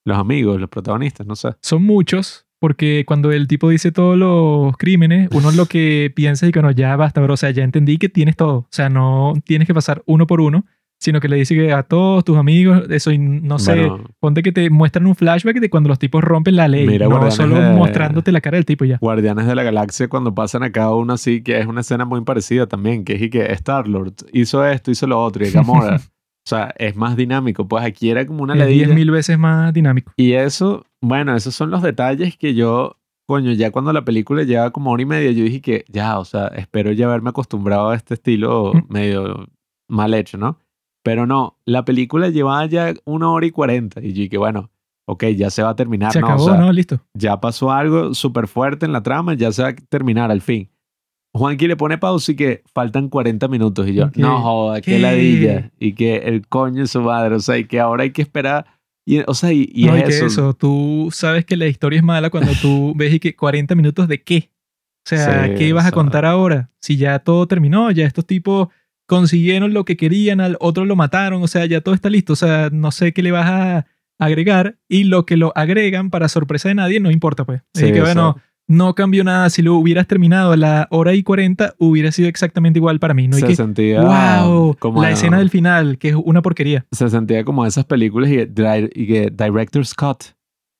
Los 0.05 0.17
amigos, 0.17 0.59
los 0.59 0.69
protagonistas, 0.69 1.27
no 1.27 1.35
sé. 1.35 1.49
Son 1.61 1.83
muchos, 1.83 2.47
porque 2.59 3.03
cuando 3.07 3.31
el 3.31 3.47
tipo 3.47 3.69
dice 3.69 3.91
todos 3.91 4.17
los 4.17 4.75
crímenes, 4.77 5.29
uno 5.33 5.51
lo 5.51 5.65
que 5.65 6.11
piensa 6.15 6.45
es 6.45 6.51
que 6.51 6.61
no, 6.61 6.71
ya 6.71 6.95
basta, 6.95 7.21
bro. 7.21 7.33
O 7.33 7.37
sea, 7.37 7.51
ya 7.51 7.63
entendí 7.63 7.97
que 7.97 8.09
tienes 8.09 8.35
todo. 8.35 8.53
O 8.57 8.67
sea, 8.69 8.89
no 8.89 9.33
tienes 9.45 9.67
que 9.67 9.73
pasar 9.73 10.03
uno 10.05 10.27
por 10.27 10.41
uno, 10.41 10.65
sino 11.01 11.21
que 11.21 11.29
le 11.29 11.37
dice 11.37 11.55
que 11.55 11.71
a 11.71 11.83
todos 11.83 12.25
tus 12.25 12.37
amigos, 12.37 12.83
eso, 12.89 13.11
y 13.11 13.17
no 13.17 13.57
sé, 13.57 13.75
Bueno, 13.87 14.03
ponte 14.19 14.43
que 14.43 14.51
te 14.51 14.69
muestran 14.69 15.07
un 15.07 15.15
flashback 15.15 15.61
de 15.61 15.69
cuando 15.69 15.87
los 15.87 15.97
tipos 15.97 16.21
rompen 16.21 16.57
la 16.57 16.67
ley. 16.67 16.85
Mira, 16.85 17.07
no 17.07 17.31
solo 17.31 17.55
de- 17.55 17.73
mostrándote 17.73 18.33
la 18.33 18.41
cara 18.41 18.57
del 18.57 18.65
tipo 18.65 18.83
ya. 18.83 18.97
Guardianes 18.99 19.47
de 19.47 19.55
la 19.55 19.63
Galaxia, 19.63 20.09
cuando 20.09 20.35
pasan 20.35 20.63
a 20.63 20.71
cada 20.73 20.93
uno 20.93 21.13
así, 21.13 21.41
que 21.41 21.57
es 21.57 21.65
una 21.65 21.79
escena 21.81 22.03
muy 22.03 22.19
parecida 22.25 22.67
también, 22.67 23.05
que 23.05 23.13
es 23.13 23.21
y 23.21 23.29
que 23.29 23.45
Star-Lord 23.53 24.13
hizo 24.33 24.65
esto, 24.65 24.91
hizo 24.91 25.07
lo 25.07 25.23
otro, 25.23 25.47
y 25.47 25.51
Gamora. 25.53 26.01
O 26.49 26.55
sea, 26.55 26.73
es 26.77 26.95
más 26.95 27.15
dinámico. 27.15 27.67
Pues 27.67 27.83
aquí 27.85 28.09
era 28.09 28.25
como 28.25 28.41
una 28.43 28.53
Es 28.55 28.59
ledilla. 28.59 28.87
10.000 28.87 29.11
veces 29.11 29.37
más 29.37 29.71
dinámico. 29.73 30.11
Y 30.17 30.33
eso, 30.33 30.85
bueno, 31.01 31.35
esos 31.35 31.53
son 31.53 31.69
los 31.69 31.81
detalles 31.83 32.35
que 32.37 32.55
yo, 32.55 32.97
coño, 33.27 33.51
ya 33.53 33.69
cuando 33.71 33.93
la 33.93 34.03
película 34.03 34.41
lleva 34.43 34.71
como 34.71 34.89
hora 34.91 35.03
y 35.03 35.05
media, 35.05 35.31
yo 35.31 35.43
dije 35.43 35.61
que 35.61 35.85
ya, 35.89 36.17
o 36.17 36.25
sea, 36.25 36.47
espero 36.47 36.91
ya 36.91 37.05
haberme 37.05 37.29
acostumbrado 37.29 37.89
a 37.91 37.95
este 37.95 38.15
estilo 38.15 38.73
Mm. 38.73 38.91
medio 38.91 39.47
mal 39.87 40.13
hecho, 40.15 40.37
¿no? 40.39 40.57
Pero 41.03 41.27
no, 41.27 41.57
la 41.65 41.85
película 41.85 42.29
llevaba 42.29 42.65
ya 42.65 42.93
una 43.05 43.29
hora 43.31 43.45
y 43.45 43.51
cuarenta. 43.51 44.01
Y 44.01 44.13
yo 44.13 44.21
dije, 44.23 44.37
bueno, 44.37 44.71
ok, 45.07 45.25
ya 45.35 45.49
se 45.49 45.61
va 45.63 45.69
a 45.69 45.75
terminar, 45.75 46.11
Se 46.11 46.19
¿no? 46.19 46.27
acabó, 46.27 46.43
o 46.43 46.47
sea, 46.47 46.57
¿no? 46.57 46.71
Listo. 46.73 46.99
ya 47.13 47.39
pasó 47.39 47.71
algo 47.71 48.13
súper 48.15 48.47
fuerte 48.47 48.85
en 48.85 48.91
la 48.93 49.01
trama, 49.03 49.33
ya 49.35 49.51
se 49.51 49.61
va 49.63 49.69
a 49.69 49.75
terminar 49.75 50.29
al 50.31 50.41
fin. 50.41 50.69
Juanqui 51.33 51.67
le 51.67 51.75
pone 51.77 51.97
pausa 51.97 52.31
y 52.31 52.35
que 52.35 52.63
faltan 52.73 53.09
40 53.09 53.47
minutos. 53.47 53.87
Y 53.87 53.93
yo, 53.93 54.09
no 54.15 54.41
joda, 54.41 54.81
qué 54.81 54.99
ladilla. 54.99 55.71
Y 55.79 55.93
que 55.93 56.17
el 56.17 56.47
coño 56.47 56.83
es 56.83 56.91
su 56.91 57.01
madre, 57.01 57.35
o 57.35 57.39
sea, 57.39 57.57
y 57.57 57.65
que 57.65 57.79
ahora 57.79 58.03
hay 58.03 58.11
que 58.11 58.21
esperar. 58.21 58.65
Y, 59.05 59.19
o 59.25 59.33
sea, 59.33 59.51
y, 59.53 59.69
y 59.73 59.85
no, 59.85 59.95
es 59.95 60.09
y 60.09 60.13
eso. 60.13 60.25
eso, 60.25 60.53
tú 60.53 61.09
sabes 61.11 61.45
que 61.45 61.57
la 61.57 61.67
historia 61.67 61.97
es 61.97 62.03
mala 62.03 62.29
cuando 62.29 62.51
tú 62.61 62.93
ves 62.97 63.13
y 63.13 63.19
que 63.19 63.35
40 63.35 63.73
minutos 63.75 64.07
de 64.07 64.21
qué. 64.23 64.51
O 65.05 65.09
sea, 65.09 65.45
Sí, 65.47 65.53
¿qué 65.55 65.73
vas 65.73 65.85
a 65.85 65.87
o 65.87 65.91
sea. 65.91 65.95
contar 65.95 66.25
ahora? 66.25 66.69
Si 66.81 66.97
ya 66.97 67.19
todo 67.19 67.47
terminó, 67.47 67.89
ya 67.91 68.05
estos 68.05 68.25
tipos 68.25 68.67
consiguieron 69.07 69.73
lo 69.73 69.85
que 69.85 69.97
querían, 69.97 70.41
al 70.41 70.57
otro 70.59 70.85
lo 70.85 70.95
mataron, 70.95 71.41
o 71.41 71.47
sea, 71.47 71.65
ya 71.65 71.81
todo 71.81 71.95
está 71.95 72.09
listo. 72.09 72.33
O 72.33 72.35
sea, 72.35 72.69
no 72.71 72.91
sé 72.91 73.11
qué 73.13 73.23
le 73.23 73.31
vas 73.31 73.47
a 73.49 73.85
agregar 74.19 74.77
y 74.87 75.05
lo 75.05 75.25
que 75.25 75.37
lo 75.37 75.51
agregan 75.55 76.09
para 76.09 76.27
sorpresa 76.27 76.69
de 76.69 76.75
nadie 76.75 76.99
no 76.99 77.09
importa, 77.09 77.45
pues. 77.45 77.61
Así 77.73 77.87
Sí, 77.87 77.93
que 77.93 78.01
o 78.01 78.03
bueno, 78.03 78.33
sea, 78.37 78.43
no 78.69 78.95
cambió 78.95 79.25
nada. 79.25 79.49
Si 79.49 79.61
lo 79.61 79.75
hubieras 79.75 80.07
terminado 80.07 80.53
a 80.53 80.57
la 80.57 80.87
hora 80.91 81.13
y 81.13 81.23
40, 81.23 81.73
hubiera 81.79 82.13
sido 82.13 82.29
exactamente 82.29 82.79
igual 82.79 82.99
para 82.99 83.13
mí. 83.13 83.27
No 83.27 83.35
se 83.35 83.45
que, 83.47 83.55
sentía 83.55 84.01
wow, 84.01 84.75
como 84.79 85.01
la 85.01 85.11
escena 85.11 85.39
del 85.39 85.49
final, 85.49 85.97
que 85.97 86.09
es 86.09 86.15
una 86.15 86.41
porquería. 86.41 86.85
se 86.91 87.09
sentía 87.09 87.43
como 87.43 87.65
esas 87.65 87.83
películas 87.83 88.29
y, 88.29 88.35
que 88.37 88.49
dri- 88.53 88.89
y 88.95 89.07
que 89.07 89.29
director 89.31 89.85
Scott 89.85 90.23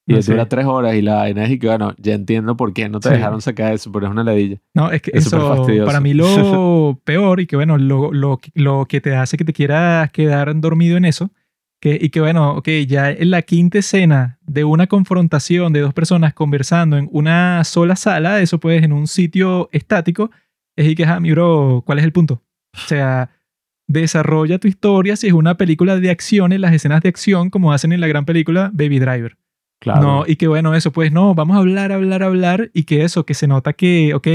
Y 0.07 0.13
No 0.13 0.21
dura 0.21 0.45
tres 0.47 0.65
horas 0.65 0.95
y 0.95 1.01
la 1.03 1.15
vaina 1.15 1.43
es 1.45 1.51
y 1.51 1.59
que, 1.59 1.67
bueno, 1.67 1.93
ya 1.99 2.13
entiendo 2.13 2.55
por 2.57 2.73
qué 2.73 2.89
no 2.89 2.99
te 2.99 3.09
Sí. 3.09 3.15
dejaron 3.15 3.41
sacar 3.41 3.73
eso, 3.73 3.91
pero 3.91 4.05
es 4.07 4.11
una 4.11 4.23
ladilla. 4.23 4.57
No, 4.73 4.91
es 4.91 5.01
que 5.03 5.11
Es 5.13 5.27
eso, 5.27 5.67
para 5.85 5.99
mí 5.99 6.13
lo 6.15 6.99
peor 7.03 7.39
y 7.41 7.45
que 7.47 7.55
bueno, 7.55 7.77
lo, 7.77 8.11
lo, 8.11 8.39
lo 8.55 8.85
que 8.85 9.01
te 9.01 9.15
hace 9.15 9.37
que 9.37 9.45
te 9.45 9.53
quieras 9.53 10.11
quedar 10.11 10.59
dormido 10.59 10.97
en 10.97 11.05
eso, 11.05 11.29
que, 11.79 11.97
y 11.99 12.09
que 12.09 12.19
bueno, 12.19 12.55
ok, 12.55 12.67
ya 12.87 13.09
en 13.11 13.31
la 13.31 13.41
quinta 13.41 13.79
escena 13.79 14.39
de 14.41 14.63
una 14.63 14.87
confrontación 14.87 15.71
de 15.73 15.81
dos 15.81 15.93
personas 15.93 16.33
conversando 16.33 16.97
en 16.97 17.09
una 17.11 17.63
sola 17.63 17.95
sala, 17.95 18.41
eso 18.41 18.59
pues 18.59 18.83
en 18.83 18.91
un 18.91 19.07
sitio 19.07 19.69
estático, 19.71 20.31
es 20.75 20.87
y 20.87 20.95
que, 20.95 21.05
ah, 21.05 21.19
mi 21.19 21.31
bro, 21.31 21.83
¿cuál 21.85 21.99
es 21.99 22.05
el 22.05 22.11
punto? 22.11 22.43
O 22.73 22.87
sea, 22.87 23.29
desarrolla 23.87 24.59
tu 24.59 24.67
historia 24.67 25.15
si 25.15 25.27
es 25.27 25.33
una 25.33 25.55
película 25.55 25.97
de 25.97 26.09
acción, 26.09 26.53
en 26.53 26.61
las 26.61 26.73
escenas 26.73 27.01
de 27.01 27.09
acción, 27.09 27.49
como 27.49 27.73
hacen 27.73 27.91
en 27.91 28.01
la 28.01 28.07
gran 28.07 28.25
película 28.25 28.71
Baby 28.73 28.99
Driver. 28.99 29.37
Claro. 29.81 30.01
No, 30.01 30.23
y 30.27 30.35
que 30.35 30.47
bueno, 30.47 30.75
eso, 30.75 30.91
pues 30.91 31.11
no, 31.11 31.33
vamos 31.33 31.55
a 31.55 31.59
hablar, 31.59 31.91
hablar, 31.91 32.21
hablar, 32.23 32.69
y 32.73 32.83
que 32.83 33.03
eso, 33.03 33.25
que 33.25 33.33
se 33.33 33.47
nota 33.47 33.73
que, 33.73 34.13
ok, 34.13 34.27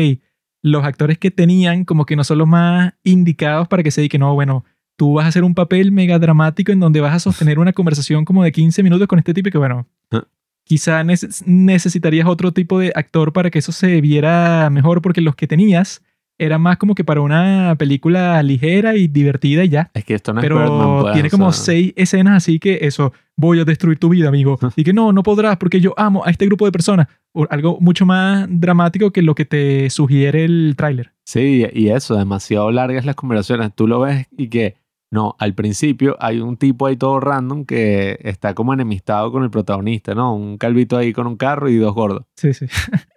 los 0.62 0.84
actores 0.84 1.18
que 1.18 1.30
tenían 1.30 1.84
como 1.84 2.06
que 2.06 2.16
no 2.16 2.24
son 2.24 2.38
los 2.38 2.48
más 2.48 2.94
indicados 3.04 3.68
para 3.68 3.82
que 3.82 3.90
se 3.90 4.00
diga 4.00 4.18
no, 4.18 4.32
bueno, 4.32 4.64
tú 4.96 5.14
vas 5.14 5.24
a 5.24 5.28
hacer 5.28 5.44
un 5.44 5.54
papel 5.54 5.92
mega 5.92 6.18
dramático 6.18 6.72
en 6.72 6.80
donde 6.80 7.00
vas 7.00 7.14
a 7.14 7.18
sostener 7.18 7.58
una 7.58 7.72
conversación 7.72 8.24
como 8.24 8.44
de 8.44 8.52
15 8.52 8.82
minutos 8.82 9.06
con 9.08 9.18
este 9.18 9.34
tipo 9.34 9.48
y 9.48 9.52
que 9.52 9.58
bueno, 9.58 9.86
Ah. 10.10 10.24
quizá 10.64 11.02
neces- 11.02 11.42
necesitarías 11.46 12.26
otro 12.26 12.52
tipo 12.52 12.78
de 12.78 12.92
actor 12.94 13.32
para 13.32 13.50
que 13.50 13.58
eso 13.58 13.72
se 13.72 14.00
viera 14.00 14.68
mejor 14.70 15.02
porque 15.02 15.20
los 15.20 15.34
que 15.34 15.46
tenías 15.46 16.02
eran 16.36 16.60
más 16.62 16.78
como 16.78 16.96
que 16.96 17.04
para 17.04 17.20
una 17.20 17.76
película 17.78 18.42
ligera 18.42 18.96
y 18.96 19.06
divertida 19.06 19.62
y 19.64 19.68
ya. 19.68 19.90
Es 19.94 20.04
que 20.04 20.14
esto 20.14 20.32
no 20.32 20.40
es 20.40 20.44
Pero 20.44 20.58
Birdman, 20.58 21.00
pues, 21.02 21.12
tiene 21.14 21.28
o 21.28 21.30
como 21.30 21.52
sea, 21.52 21.64
seis 21.66 21.92
escenas 21.94 22.36
así 22.36 22.58
que 22.58 22.78
eso, 22.82 23.12
voy 23.36 23.60
a 23.60 23.64
destruir 23.64 23.98
tu 24.00 24.08
vida, 24.08 24.28
amigo. 24.30 24.58
Y 24.74 24.82
que 24.82 24.92
no, 24.92 25.12
no 25.12 25.22
podrás 25.22 25.56
porque 25.58 25.80
yo 25.80 25.94
amo 25.96 26.24
a 26.26 26.30
este 26.30 26.46
grupo 26.46 26.64
de 26.66 26.72
personas. 26.72 27.06
O 27.32 27.46
algo 27.50 27.78
mucho 27.80 28.04
más 28.04 28.46
dramático 28.50 29.12
que 29.12 29.22
lo 29.22 29.36
que 29.36 29.44
te 29.44 29.88
sugiere 29.90 30.44
el 30.44 30.74
tráiler. 30.76 31.12
Sí, 31.24 31.66
y 31.72 31.88
eso, 31.90 32.16
demasiado 32.16 32.70
largas 32.72 33.04
las 33.04 33.14
conversaciones. 33.14 33.72
Tú 33.74 33.86
lo 33.86 34.00
ves 34.00 34.26
y 34.36 34.48
que, 34.48 34.74
no, 35.14 35.36
al 35.38 35.54
principio 35.54 36.16
hay 36.18 36.40
un 36.40 36.56
tipo 36.56 36.86
ahí 36.86 36.96
todo 36.96 37.20
random 37.20 37.64
que 37.66 38.18
está 38.24 38.52
como 38.52 38.74
enemistado 38.74 39.30
con 39.30 39.44
el 39.44 39.50
protagonista, 39.50 40.12
¿no? 40.12 40.34
Un 40.34 40.58
calvito 40.58 40.96
ahí 40.96 41.12
con 41.12 41.28
un 41.28 41.36
carro 41.36 41.68
y 41.68 41.76
dos 41.76 41.94
gordos. 41.94 42.24
Sí, 42.34 42.52
sí. 42.52 42.66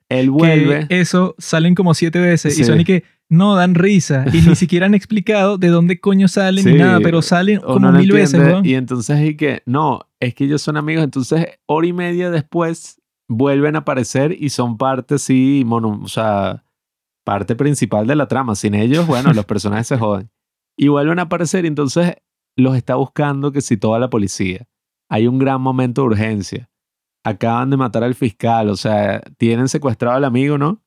Él 0.07 0.29
vuelve. 0.29 0.87
Que 0.87 1.01
eso 1.01 1.33
salen 1.39 1.73
como 1.73 1.95
siete 1.95 2.19
veces 2.19 2.57
y 2.59 2.63
son 2.65 2.79
y 2.79 2.85
que 2.85 3.03
no 3.29 3.55
dan 3.55 3.73
risa 3.73 4.25
y 4.31 4.41
ni 4.41 4.55
siquiera 4.55 4.85
han 4.85 4.93
explicado 4.93 5.57
de 5.57 5.69
dónde 5.69 5.99
coño 5.99 6.27
salen 6.27 6.65
ni 6.65 6.75
nada, 6.75 6.99
pero 7.01 7.23
salen 7.23 7.61
como 7.61 7.79
no 7.79 7.91
mil 7.91 8.11
veces, 8.11 8.39
weón. 8.39 8.63
Y 8.63 8.75
entonces 8.75 9.19
es 9.19 9.35
que, 9.35 9.63
no, 9.65 10.01
es 10.19 10.35
que 10.35 10.43
ellos 10.43 10.61
son 10.61 10.77
amigos. 10.77 11.03
Entonces, 11.03 11.47
hora 11.65 11.87
y 11.87 11.93
media 11.93 12.29
después 12.29 13.01
vuelven 13.27 13.75
a 13.75 13.79
aparecer 13.79 14.37
y 14.39 14.49
son 14.49 14.77
parte, 14.77 15.17
sí, 15.17 15.63
mono, 15.65 15.99
o 16.03 16.07
sea, 16.07 16.63
parte 17.25 17.55
principal 17.55 18.05
de 18.05 18.15
la 18.15 18.27
trama. 18.27 18.53
Sin 18.53 18.75
ellos, 18.75 19.07
bueno, 19.07 19.33
los 19.33 19.45
personajes 19.45 19.87
se 19.87 19.97
joden. 19.97 20.29
Y 20.77 20.87
vuelven 20.89 21.19
a 21.19 21.23
aparecer 21.23 21.65
y 21.65 21.67
entonces 21.67 22.15
los 22.55 22.75
está 22.75 22.95
buscando 22.95 23.51
que 23.51 23.61
si 23.61 23.77
toda 23.77 23.99
la 23.99 24.09
policía. 24.09 24.67
Hay 25.09 25.27
un 25.27 25.39
gran 25.39 25.61
momento 25.61 26.01
de 26.01 26.07
urgencia. 26.07 26.69
Acaban 27.23 27.69
de 27.69 27.77
matar 27.77 28.03
al 28.03 28.15
fiscal, 28.15 28.69
o 28.69 28.75
sea, 28.77 29.21
tienen 29.37 29.67
secuestrado 29.67 30.15
al 30.15 30.25
amigo, 30.25 30.57
¿no? 30.57 30.81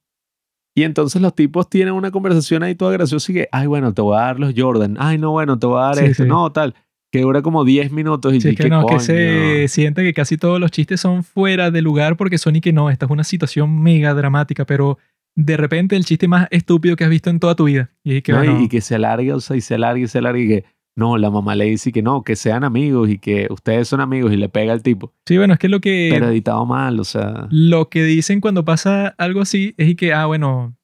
Y 0.75 0.85
entonces 0.85 1.21
los 1.21 1.35
tipos 1.35 1.69
tienen 1.69 1.95
una 1.95 2.11
conversación 2.11 2.63
ahí 2.63 2.75
toda 2.75 2.93
graciosa 2.93 3.33
y 3.33 3.35
que, 3.35 3.49
ay, 3.53 3.67
bueno, 3.67 3.93
te 3.93 4.01
voy 4.03 4.17
a 4.17 4.21
dar 4.21 4.39
los 4.41 4.55
Jordan. 4.57 4.97
Ay, 4.99 5.19
no, 5.19 5.33
bueno, 5.33 5.59
te 5.59 5.67
voy 5.67 5.79
a 5.81 5.87
dar 5.87 5.97
Sí, 5.97 6.05
esto. 6.07 6.23
sí. 6.23 6.29
No, 6.29 6.51
tal. 6.53 6.75
Que 7.13 7.23
dura 7.23 7.43
como 7.43 7.65
10 7.65 7.91
minutos 7.91 8.33
y 8.35 8.41
Sí, 8.41 8.51
es 8.51 8.57
¿qué 8.57 8.63
que 8.65 8.71
no, 8.71 8.87
que 8.87 9.01
se 9.01 9.67
siente 9.69 10.03
que 10.05 10.15
casi 10.15 10.37
todos 10.37 10.61
los 10.61 10.71
chistes 10.71 11.01
son 11.01 11.25
fuera 11.25 11.71
de 11.73 11.83
lugar 11.83 12.17
porque 12.17 12.39
son 12.39 12.55
y 12.57 12.61
que 12.61 12.73
no, 12.73 12.89
esta 12.89 13.07
es 13.07 13.11
una 13.11 13.25
situación 13.25 13.83
mega 13.83 14.15
dramática, 14.15 14.65
pero 14.65 14.97
de 15.37 15.57
repente 15.57 15.97
el 15.97 16.05
chiste 16.05 16.29
más 16.29 16.49
estúpido 16.51 16.97
que 16.97 17.05
has 17.05 17.11
visto 17.11 17.31
en 17.31 17.41
toda 17.41 17.55
tu 17.55 17.65
vida. 17.65 17.91
Y 18.05 18.23
que, 18.23 18.33
No, 18.33 18.45
y- 18.45 18.49
bueno, 18.49 18.63
y, 18.65 18.69
que 18.69 18.81
se 18.81 18.95
alargue, 18.97 19.33
o 19.33 19.41
sea, 19.41 19.57
y 19.57 19.61
se 19.61 19.75
alargue 19.75 20.05
y 20.05 20.09
se 20.09 20.19
alargue 20.19 20.43
y 20.45 20.49
que, 20.49 20.65
no, 20.97 21.17
la 21.17 21.31
mamá 21.31 21.55
le 21.55 21.65
dice 21.67 21.93
que 21.93 22.03
no, 22.03 22.23
que 22.25 22.37
sean 22.37 22.65
amigos 22.65 23.09
y 23.09 23.19
que 23.19 23.47
ustedes 23.51 23.89
son 23.89 24.01
amigos 24.01 24.33
y 24.33 24.37
le 24.37 24.49
pega 24.49 24.73
al 24.73 24.83
tipo. 24.83 25.15
sí, 25.27 25.39
bueno, 25.39 25.55
es 25.55 25.59
que 25.59 25.69
lo 25.69 25.81
que, 25.81 26.09
Pero 26.13 26.29
editado 26.29 26.67
mal, 26.67 26.99
o 27.01 27.05
sea. 27.05 27.47
lo 27.51 27.89
que 27.89 28.03
dicen 28.05 28.41
cuando 28.41 28.65
pasa 28.65 29.09
algo 29.17 29.41
así 29.41 29.75
es 29.79 29.89
y 29.89 29.95
que, 29.95 30.13
ah, 30.13 30.27
bueno, 30.27 30.77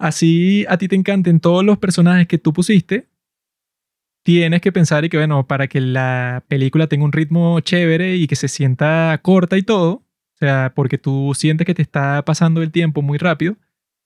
así 0.00 0.64
a 0.68 0.78
ti 0.78 0.88
te 0.88 0.96
encanten 0.96 1.40
todos 1.40 1.64
los 1.64 1.78
personajes 1.78 2.26
que 2.26 2.38
tú 2.38 2.52
pusiste, 2.52 3.08
tienes 4.24 4.60
que 4.60 4.72
pensar 4.72 5.04
y 5.04 5.08
que, 5.08 5.18
bueno, 5.18 5.46
para 5.46 5.68
que 5.68 5.80
la 5.80 6.44
película 6.48 6.86
tenga 6.86 7.04
un 7.04 7.12
ritmo 7.12 7.60
chévere 7.60 8.16
y 8.16 8.26
que 8.26 8.36
se 8.36 8.48
sienta 8.48 9.18
corta 9.22 9.56
y 9.58 9.62
todo, 9.62 10.04
sea, 10.46 10.72
porque 10.74 10.98
tú 10.98 11.32
sientes 11.34 11.66
que 11.66 11.74
te 11.74 11.82
está 11.82 12.24
pasando 12.24 12.62
el 12.62 12.72
tiempo 12.72 13.00
muy 13.00 13.16
rápido, 13.16 13.56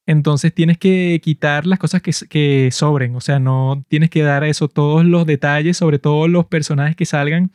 entonces 0.07 0.55
tienes 0.55 0.79
que 0.79 1.21
quitar 1.23 1.67
las 1.67 1.79
cosas 1.79 2.03
que, 2.03 2.69
sobren, 2.71 3.17
o 3.17 3.21
sea, 3.21 3.39
no 3.39 3.85
tienes 3.89 4.11
que 4.11 4.23
dar 4.23 4.45
a 4.45 4.49
eso 4.49 4.69
todos 4.69 5.05
los 5.05 5.27
detalles 5.27 5.79
sobre 5.79 5.99
todos 5.99 6.29
los 6.29 6.47
personajes 6.47 6.95
que 6.95 7.07
salgan, 7.07 7.51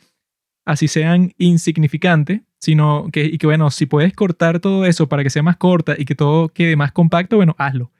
así 0.64 0.88
sean 0.88 1.32
insignificantes, 1.38 2.42
sino 2.58 3.08
que, 3.12 3.24
y 3.24 3.38
que, 3.38 3.46
bueno, 3.46 3.70
si 3.70 3.86
puedes 3.86 4.12
cortar 4.14 4.60
todo 4.60 4.84
eso 4.84 5.08
para 5.08 5.22
que 5.22 5.30
sea 5.30 5.42
más 5.42 5.56
corta 5.56 5.94
y 5.96 6.04
que 6.04 6.14
todo 6.14 6.48
quede 6.48 6.76
más 6.76 6.92
compacto, 6.92 7.36
bueno, 7.36 7.54
hazlo. 7.58 7.90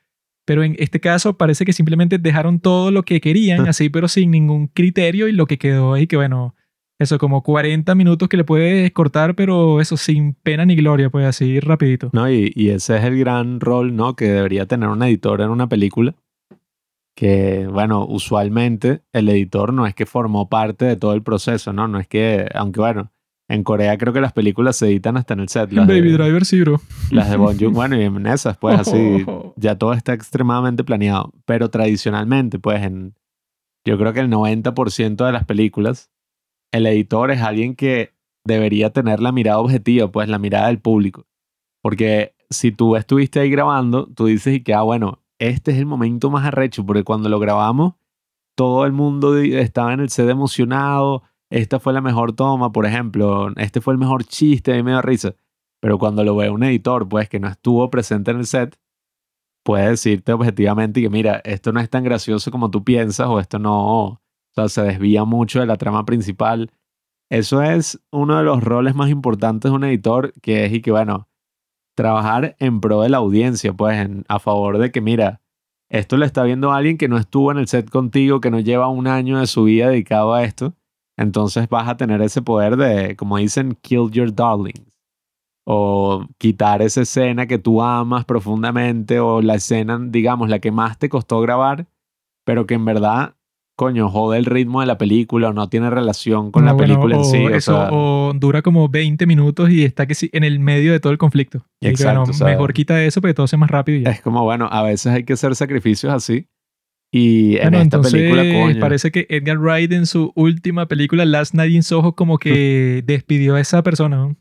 Pero 0.44 0.64
en 0.64 0.74
este 0.78 1.00
caso 1.00 1.38
parece 1.38 1.64
que 1.64 1.72
simplemente 1.72 2.18
dejaron 2.18 2.58
todo 2.58 2.90
lo 2.90 3.04
que 3.04 3.20
querían, 3.20 3.68
así, 3.68 3.88
pero 3.88 4.08
sin 4.08 4.32
ningún 4.32 4.66
criterio, 4.66 5.28
y 5.28 5.32
lo 5.32 5.46
que 5.46 5.58
quedó 5.58 5.96
es 5.96 6.08
que, 6.08 6.16
bueno, 6.16 6.56
eso, 7.02 7.18
como 7.18 7.42
40 7.42 7.94
minutos 7.94 8.28
que 8.28 8.36
le 8.36 8.44
puedes 8.44 8.90
cortar, 8.92 9.34
pero 9.34 9.80
eso 9.80 9.96
sin 9.96 10.34
pena 10.34 10.64
ni 10.64 10.76
gloria, 10.76 11.10
pues 11.10 11.26
así 11.26 11.60
rapidito. 11.60 12.10
No, 12.12 12.30
y, 12.30 12.52
y 12.54 12.70
ese 12.70 12.96
es 12.96 13.04
el 13.04 13.18
gran 13.18 13.60
rol, 13.60 13.94
¿no? 13.94 14.16
Que 14.16 14.26
debería 14.30 14.66
tener 14.66 14.88
un 14.88 15.02
editor 15.02 15.40
en 15.40 15.50
una 15.50 15.68
película. 15.68 16.14
Que, 17.14 17.68
bueno, 17.70 18.06
usualmente 18.06 19.02
el 19.12 19.28
editor 19.28 19.74
no 19.74 19.86
es 19.86 19.94
que 19.94 20.06
formó 20.06 20.48
parte 20.48 20.86
de 20.86 20.96
todo 20.96 21.12
el 21.12 21.22
proceso, 21.22 21.72
¿no? 21.72 21.86
No 21.86 21.98
es 21.98 22.08
que, 22.08 22.48
aunque 22.54 22.80
bueno, 22.80 23.12
en 23.48 23.64
Corea 23.64 23.98
creo 23.98 24.14
que 24.14 24.20
las 24.20 24.32
películas 24.32 24.76
se 24.76 24.86
editan 24.86 25.16
hasta 25.16 25.34
en 25.34 25.40
el 25.40 25.48
set. 25.48 25.72
Las 25.72 25.86
Baby 25.86 26.12
de, 26.12 26.18
Driver 26.18 26.44
sí, 26.44 26.60
bro. 26.62 26.80
Las 27.10 27.28
de 27.28 27.36
Bon 27.36 27.58
Joon, 27.58 27.72
bueno, 27.74 28.00
y 28.00 28.04
en 28.04 28.26
esas, 28.26 28.56
pues 28.56 28.80
así, 28.80 29.26
ya 29.56 29.76
todo 29.76 29.92
está 29.92 30.14
extremadamente 30.14 30.84
planeado. 30.84 31.32
Pero 31.44 31.68
tradicionalmente, 31.68 32.58
pues 32.58 32.82
en, 32.82 33.14
yo 33.84 33.98
creo 33.98 34.12
que 34.12 34.20
el 34.20 34.30
90% 34.30 35.26
de 35.26 35.32
las 35.32 35.44
películas, 35.44 36.10
el 36.72 36.86
editor 36.86 37.30
es 37.30 37.40
alguien 37.42 37.76
que 37.76 38.14
debería 38.44 38.90
tener 38.90 39.20
la 39.20 39.32
mirada 39.32 39.60
objetiva, 39.60 40.10
pues 40.10 40.28
la 40.28 40.38
mirada 40.38 40.66
del 40.66 40.80
público. 40.80 41.26
Porque 41.82 42.34
si 42.50 42.72
tú 42.72 42.96
estuviste 42.96 43.40
ahí 43.40 43.50
grabando, 43.50 44.06
tú 44.06 44.26
dices 44.26 44.62
que, 44.64 44.74
ah, 44.74 44.82
bueno, 44.82 45.22
este 45.38 45.72
es 45.72 45.78
el 45.78 45.86
momento 45.86 46.30
más 46.30 46.44
arrecho, 46.46 46.84
porque 46.84 47.04
cuando 47.04 47.28
lo 47.28 47.38
grabamos, 47.38 47.94
todo 48.56 48.84
el 48.84 48.92
mundo 48.92 49.36
estaba 49.38 49.92
en 49.92 50.00
el 50.00 50.08
set 50.08 50.28
emocionado, 50.28 51.22
esta 51.50 51.80
fue 51.80 51.92
la 51.92 52.00
mejor 52.00 52.32
toma, 52.32 52.72
por 52.72 52.86
ejemplo, 52.86 53.52
este 53.56 53.80
fue 53.80 53.94
el 53.94 53.98
mejor 53.98 54.24
chiste, 54.24 54.72
a 54.72 54.76
mí 54.76 54.82
me 54.82 54.92
da 54.92 55.02
risa. 55.02 55.34
Pero 55.80 55.98
cuando 55.98 56.24
lo 56.24 56.36
ve 56.36 56.48
un 56.48 56.62
editor, 56.62 57.08
pues 57.08 57.28
que 57.28 57.40
no 57.40 57.48
estuvo 57.48 57.90
presente 57.90 58.30
en 58.30 58.38
el 58.38 58.46
set, 58.46 58.78
puede 59.64 59.90
decirte 59.90 60.32
objetivamente 60.32 61.00
que 61.02 61.10
mira, 61.10 61.40
esto 61.44 61.72
no 61.72 61.80
es 61.80 61.90
tan 61.90 62.04
gracioso 62.04 62.50
como 62.50 62.70
tú 62.70 62.84
piensas 62.84 63.26
o 63.28 63.40
esto 63.40 63.58
no, 63.58 64.21
o 64.52 64.54
sea, 64.54 64.68
se 64.68 64.82
desvía 64.82 65.24
mucho 65.24 65.60
de 65.60 65.66
la 65.66 65.76
trama 65.76 66.04
principal. 66.04 66.70
Eso 67.30 67.62
es 67.62 68.00
uno 68.10 68.38
de 68.38 68.44
los 68.44 68.62
roles 68.62 68.94
más 68.94 69.10
importantes 69.10 69.70
de 69.70 69.76
un 69.76 69.84
editor, 69.84 70.32
que 70.42 70.66
es 70.66 70.72
y 70.72 70.82
que 70.82 70.90
bueno, 70.90 71.28
trabajar 71.94 72.56
en 72.58 72.80
pro 72.80 73.02
de 73.02 73.08
la 73.08 73.18
audiencia, 73.18 73.72
pues 73.72 74.08
a 74.28 74.38
favor 74.38 74.78
de 74.78 74.90
que 74.90 75.00
mira, 75.00 75.40
esto 75.90 76.16
lo 76.16 76.24
está 76.24 76.42
viendo 76.44 76.72
alguien 76.72 76.96
que 76.98 77.08
no 77.08 77.18
estuvo 77.18 77.52
en 77.52 77.58
el 77.58 77.68
set 77.68 77.90
contigo, 77.90 78.40
que 78.40 78.50
no 78.50 78.60
lleva 78.60 78.88
un 78.88 79.06
año 79.06 79.38
de 79.38 79.46
su 79.46 79.64
vida 79.64 79.88
dedicado 79.88 80.32
a 80.32 80.42
esto. 80.42 80.74
Entonces 81.18 81.68
vas 81.68 81.88
a 81.88 81.96
tener 81.96 82.22
ese 82.22 82.42
poder 82.42 82.76
de, 82.76 83.16
como 83.16 83.36
dicen, 83.36 83.76
kill 83.82 84.10
your 84.10 84.34
darlings. 84.34 84.90
O 85.64 86.26
quitar 86.38 86.82
esa 86.82 87.02
escena 87.02 87.46
que 87.46 87.58
tú 87.58 87.82
amas 87.82 88.24
profundamente 88.24 89.20
o 89.20 89.42
la 89.42 89.54
escena, 89.54 89.98
digamos, 90.02 90.48
la 90.48 90.58
que 90.58 90.72
más 90.72 90.98
te 90.98 91.08
costó 91.08 91.40
grabar, 91.40 91.86
pero 92.44 92.66
que 92.66 92.74
en 92.74 92.84
verdad, 92.84 93.36
coño, 93.76 94.08
jode 94.08 94.38
el 94.38 94.44
ritmo 94.44 94.80
de 94.80 94.86
la 94.86 94.98
película 94.98 95.48
o 95.48 95.52
no 95.52 95.68
tiene 95.68 95.90
relación 95.90 96.50
con 96.52 96.64
la 96.64 96.72
bueno, 96.72 96.86
película 96.94 97.16
en 97.16 97.24
sí. 97.24 97.38
o 97.38 97.50
eso, 97.50 97.72
sea, 97.72 97.88
o 97.90 98.32
dura 98.34 98.62
como 98.62 98.88
20 98.88 99.26
minutos 99.26 99.70
y 99.70 99.84
está 99.84 100.06
que 100.06 100.14
sí, 100.14 100.30
en 100.32 100.44
el 100.44 100.60
medio 100.60 100.92
de 100.92 101.00
todo 101.00 101.12
el 101.12 101.18
conflicto. 101.18 101.64
Y 101.80 101.86
que, 101.86 101.90
Exacto, 101.90 102.20
bueno, 102.20 102.30
o 102.30 102.34
sea, 102.34 102.46
mejor 102.48 102.72
quita 102.74 103.02
eso 103.02 103.20
para 103.20 103.30
que 103.32 103.36
todo 103.36 103.46
sea 103.46 103.58
más 103.58 103.70
rápido 103.70 103.98
y 103.98 104.02
ya. 104.04 104.10
es 104.10 104.20
como, 104.20 104.42
bueno, 104.44 104.68
a 104.70 104.82
veces 104.82 105.12
hay 105.12 105.24
que 105.24 105.32
hacer 105.32 105.54
sacrificios 105.56 106.12
así. 106.12 106.46
Y 107.14 107.56
en 107.56 107.62
Bueno, 107.64 107.76
esta 107.78 107.82
entonces 107.96 108.12
película, 108.12 108.42
coño. 108.42 108.80
parece 108.80 109.10
que 109.10 109.26
Edgar 109.28 109.58
Wright 109.58 109.92
en 109.92 110.06
su 110.06 110.32
última 110.34 110.86
película, 110.86 111.24
Last 111.26 111.54
Night 111.54 111.72
in 111.72 111.82
Soho, 111.82 112.14
como 112.14 112.38
que 112.38 113.02
despidió 113.06 113.56
a 113.56 113.60
esa 113.60 113.82
persona. 113.82 114.16
¿no? 114.16 114.36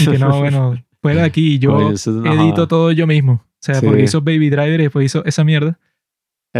Y 0.00 0.06
que 0.06 0.18
no, 0.18 0.38
bueno, 0.38 0.74
fuera 1.02 1.20
de 1.22 1.26
aquí, 1.26 1.58
yo 1.58 1.72
Coño, 1.74 1.88
edito 1.90 2.54
joda. 2.54 2.68
todo 2.68 2.92
yo 2.92 3.06
mismo. 3.06 3.32
O 3.44 3.58
sea, 3.60 3.76
Sí. 3.76 3.86
porque 3.86 4.04
hizo 4.04 4.20
Baby 4.22 4.48
Driver 4.50 4.80
y 4.80 4.84
después 4.84 5.04
hizo 5.06 5.24
esa 5.24 5.44
mierda. 5.44 5.78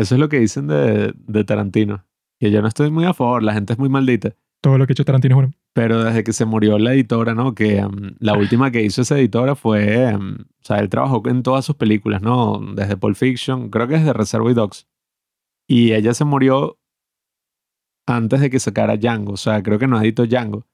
Eso 0.01 0.15
es 0.15 0.21
lo 0.21 0.29
que 0.29 0.41
dicen 0.41 0.67
de, 0.67 1.15
de 1.17 1.45
Tarantino. 1.45 2.05
Que 2.39 2.51
yo 2.51 2.61
no 2.61 2.69
estoy 2.69 2.91
muy 2.91 3.05
a 3.07 3.15
favor, 3.15 3.43
la 3.43 3.55
gente 3.55 3.73
es 3.73 3.79
muy 3.79 3.89
maldita. 3.89 4.35
Todo 4.61 4.77
lo 4.79 4.87
que 4.87 4.93
ha 4.93 4.95
hecho 4.95 5.05
Tarantino 5.05 5.35
es 5.35 5.37
bueno. 5.37 5.55
Pero 5.73 6.05
desde 6.05 6.23
que 6.23 6.33
se 6.33 6.45
murió 6.45 6.79
la 6.79 6.93
editora, 6.93 7.35
¿no? 7.35 7.55
Que 7.55 7.85
um, 7.85 8.15
la 8.19 8.35
última 8.35 8.71
que 8.71 8.83
hizo 8.83 9.03
esa 9.03 9.19
editora 9.19 9.55
fue, 9.55 10.15
um, 10.15 10.35
o 10.35 10.65
sea, 10.65 10.79
él 10.81 10.91
trabajó 10.91 11.23
en 11.29 11.43
todas 11.43 11.65
sus 11.65 11.77
películas, 11.77 12.21
¿no? 12.21 12.61
Desde 12.75 12.97
Pulp 12.97 13.17
Fiction, 13.17 13.71
creo 13.71 13.89
que 13.89 13.95
desde 13.95 14.13
Reservoir 14.13 14.55
Dogs. 14.55 14.87
Y 15.67 15.93
ella 15.93 16.15
se 16.15 16.25
murió 16.25 16.79
antes 18.07 18.41
de 18.41 18.51
que 18.51 18.61
sacara 18.61 18.97
Django, 18.97 19.33
o 19.33 19.37
sea, 19.37 19.63
creo 19.63 19.79
que 19.79 19.87
no 19.87 20.01
editó 20.01 20.27
Django. 20.27 20.67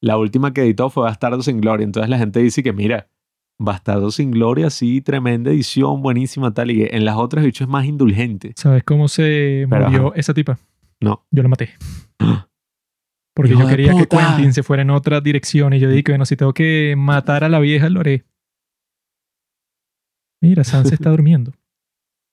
La 0.00 0.18
última 0.18 0.52
que 0.52 0.62
editó 0.62 0.90
fue 0.90 1.04
Bastardo 1.04 1.42
sin 1.42 1.60
Gloria, 1.60 1.84
entonces 1.84 2.10
la 2.10 2.18
gente 2.18 2.40
dice 2.40 2.62
que 2.62 2.72
mira, 2.72 3.08
Bastardo 3.58 4.10
sin 4.10 4.30
Gloria, 4.32 4.68
sí, 4.70 5.00
tremenda 5.00 5.50
edición, 5.50 6.02
buenísima, 6.02 6.52
tal, 6.52 6.70
y 6.70 6.82
en 6.82 7.04
las 7.04 7.16
otras 7.16 7.44
bicho 7.44 7.64
es 7.64 7.70
más 7.70 7.84
indulgente. 7.86 8.52
¿Sabes 8.56 8.82
cómo 8.82 9.08
se 9.08 9.66
Pero, 9.70 9.86
murió 9.86 10.06
ajá. 10.08 10.16
esa 10.16 10.34
tipa? 10.34 10.58
No. 11.00 11.24
Yo 11.30 11.42
la 11.42 11.48
maté. 11.48 11.70
Porque 13.34 13.52
yo 13.52 13.66
quería 13.66 13.94
que. 13.96 14.06
Quentin 14.06 14.52
se 14.52 14.62
fuera 14.62 14.82
en 14.82 14.90
otra 14.90 15.20
dirección 15.20 15.72
y 15.72 15.80
yo 15.80 15.88
dije, 15.88 16.04
bueno, 16.08 16.24
si 16.24 16.36
tengo 16.36 16.52
que 16.54 16.94
matar 16.96 17.42
a 17.42 17.48
la 17.48 17.58
vieja, 17.58 17.90
lo 17.90 18.00
haré. 18.00 18.24
Mira, 20.40 20.62
Sansa 20.62 20.94
está 20.94 21.10
durmiendo. 21.10 21.52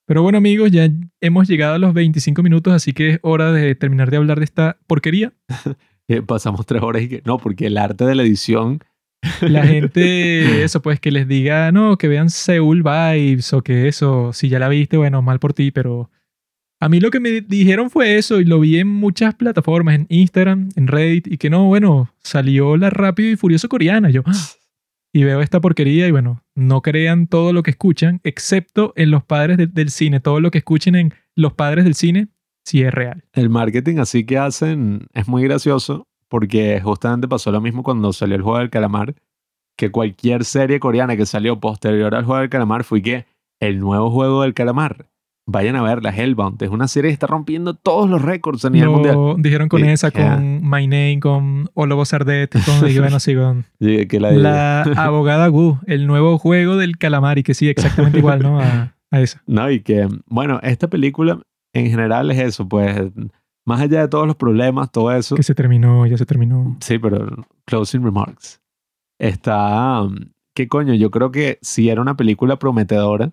Pero 0.06 0.22
bueno, 0.22 0.38
amigos, 0.38 0.70
ya 0.70 0.88
hemos 1.20 1.48
llegado 1.48 1.74
a 1.74 1.78
los 1.78 1.94
25 1.94 2.42
minutos, 2.42 2.72
así 2.72 2.92
que 2.92 3.10
es 3.10 3.18
hora 3.22 3.52
de 3.52 3.74
terminar 3.74 4.10
de 4.10 4.16
hablar 4.16 4.38
de 4.38 4.44
esta 4.44 4.78
porquería. 4.86 5.32
Pasamos 6.26 6.66
tres 6.66 6.82
horas 6.82 7.02
y 7.02 7.08
que 7.08 7.22
no, 7.24 7.38
porque 7.38 7.66
el 7.66 7.78
arte 7.78 8.04
de 8.04 8.14
la 8.14 8.22
edición, 8.22 8.80
La 9.42 9.66
gente, 9.66 10.64
eso 10.64 10.82
pues, 10.82 11.00
que 11.00 11.10
les 11.12 11.28
diga, 11.28 11.70
no, 11.72 11.96
que 11.96 12.08
vean 12.08 12.30
Seoul 12.30 12.82
Vibes 12.82 13.52
o 13.52 13.62
que 13.62 13.88
eso, 13.88 14.32
si 14.32 14.48
ya 14.48 14.58
la 14.58 14.68
viste, 14.68 14.96
bueno, 14.96 15.22
mal 15.22 15.38
por 15.38 15.52
ti, 15.54 15.70
pero 15.70 16.10
a 16.80 16.88
mí 16.88 16.98
lo 17.00 17.10
que 17.10 17.20
me 17.20 17.40
dijeron 17.40 17.90
fue 17.90 18.16
eso 18.16 18.40
y 18.40 18.44
lo 18.44 18.58
vi 18.60 18.78
en 18.78 18.88
muchas 18.88 19.34
plataformas, 19.34 19.94
en 19.94 20.06
Instagram, 20.08 20.70
en 20.74 20.88
Reddit, 20.88 21.28
y 21.28 21.38
que 21.38 21.50
no, 21.50 21.66
bueno, 21.66 22.12
salió 22.22 22.76
la 22.76 22.90
Rápido 22.90 23.30
y 23.30 23.36
Furioso 23.36 23.68
coreana. 23.68 24.10
Yo, 24.10 24.22
¡ah! 24.26 24.32
y 25.14 25.22
veo 25.24 25.40
esta 25.42 25.60
porquería 25.60 26.08
y 26.08 26.10
bueno, 26.10 26.42
no 26.56 26.80
crean 26.82 27.26
todo 27.28 27.52
lo 27.52 27.62
que 27.62 27.70
escuchan, 27.70 28.20
excepto 28.24 28.92
en 28.96 29.10
los 29.12 29.22
padres 29.22 29.58
de- 29.58 29.66
del 29.68 29.90
cine. 29.90 30.18
Todo 30.20 30.40
lo 30.40 30.50
que 30.50 30.58
escuchen 30.58 30.94
en 30.96 31.14
los 31.36 31.52
padres 31.52 31.84
del 31.84 31.94
cine, 31.94 32.28
sí 32.64 32.82
es 32.82 32.92
real. 32.92 33.22
el 33.34 33.48
marketing 33.50 33.98
así 33.98 34.24
que 34.24 34.38
hacen 34.38 35.06
es 35.12 35.28
muy 35.28 35.42
gracioso, 35.44 36.08
porque 36.32 36.80
justamente 36.82 37.28
pasó 37.28 37.52
lo 37.52 37.60
mismo 37.60 37.82
cuando 37.82 38.10
salió 38.14 38.36
el 38.36 38.40
juego 38.42 38.58
del 38.58 38.70
calamar, 38.70 39.14
que 39.76 39.90
cualquier 39.90 40.46
serie 40.46 40.80
coreana 40.80 41.14
que 41.14 41.26
salió 41.26 41.60
posterior 41.60 42.14
al 42.14 42.24
juego 42.24 42.40
del 42.40 42.48
calamar 42.48 42.84
fue 42.84 43.02
que 43.02 43.26
el 43.60 43.78
nuevo 43.80 44.10
juego 44.10 44.40
del 44.40 44.54
calamar. 44.54 45.08
Vayan 45.46 45.76
a 45.76 45.82
verla, 45.82 46.08
Hellbound. 46.16 46.62
Es 46.62 46.70
una 46.70 46.88
serie 46.88 47.10
que 47.10 47.12
está 47.12 47.26
rompiendo 47.26 47.74
todos 47.74 48.08
los 48.08 48.22
récords 48.22 48.64
a 48.64 48.70
nivel 48.70 48.88
mundial. 48.88 49.14
Lo 49.14 49.34
dijeron 49.36 49.68
con 49.68 49.82
Sí, 49.82 49.88
esa, 49.88 50.08
ya. 50.10 50.36
con 50.36 50.62
My 50.62 50.86
Name, 50.86 51.18
con 51.20 51.68
Olobo 51.74 52.06
Sardet, 52.06 52.50
con, 52.64 52.88
y 52.88 52.98
bueno, 52.98 53.20
sí, 53.20 53.34
con 53.34 53.66
Sí, 53.78 54.06
que 54.08 54.18
la, 54.18 54.32
La 54.32 54.82
abogada 55.04 55.50
Wu, 55.50 55.80
el 55.86 56.06
nuevo 56.06 56.38
juego 56.38 56.78
del 56.78 56.96
calamar 56.96 57.36
y 57.36 57.42
que 57.42 57.52
sí, 57.52 57.68
exactamente 57.68 58.20
igual, 58.20 58.42
¿no? 58.42 58.58
A, 58.58 58.94
a 59.10 59.20
esa. 59.20 59.42
No, 59.46 59.70
y 59.70 59.80
que, 59.80 60.08
bueno, 60.28 60.60
esta 60.62 60.88
película 60.88 61.40
en 61.74 61.90
general 61.90 62.30
es 62.30 62.38
eso, 62.38 62.66
pues, 62.66 63.02
más 63.64 63.80
allá 63.80 64.00
de 64.00 64.08
todos 64.08 64.26
los 64.26 64.36
problemas, 64.36 64.90
todo 64.90 65.12
eso. 65.12 65.36
Que 65.36 65.42
se 65.42 65.54
terminó, 65.54 66.06
ya 66.06 66.16
se 66.16 66.26
terminó. 66.26 66.76
Sí, 66.80 66.98
pero 66.98 67.46
closing 67.66 68.02
remarks. 68.02 68.60
Está, 69.20 70.02
um, 70.02 70.16
¿qué 70.54 70.68
coño? 70.68 70.94
Yo 70.94 71.10
creo 71.10 71.30
que 71.30 71.58
si 71.62 71.88
era 71.88 72.00
una 72.00 72.16
película 72.16 72.58
prometedora, 72.58 73.32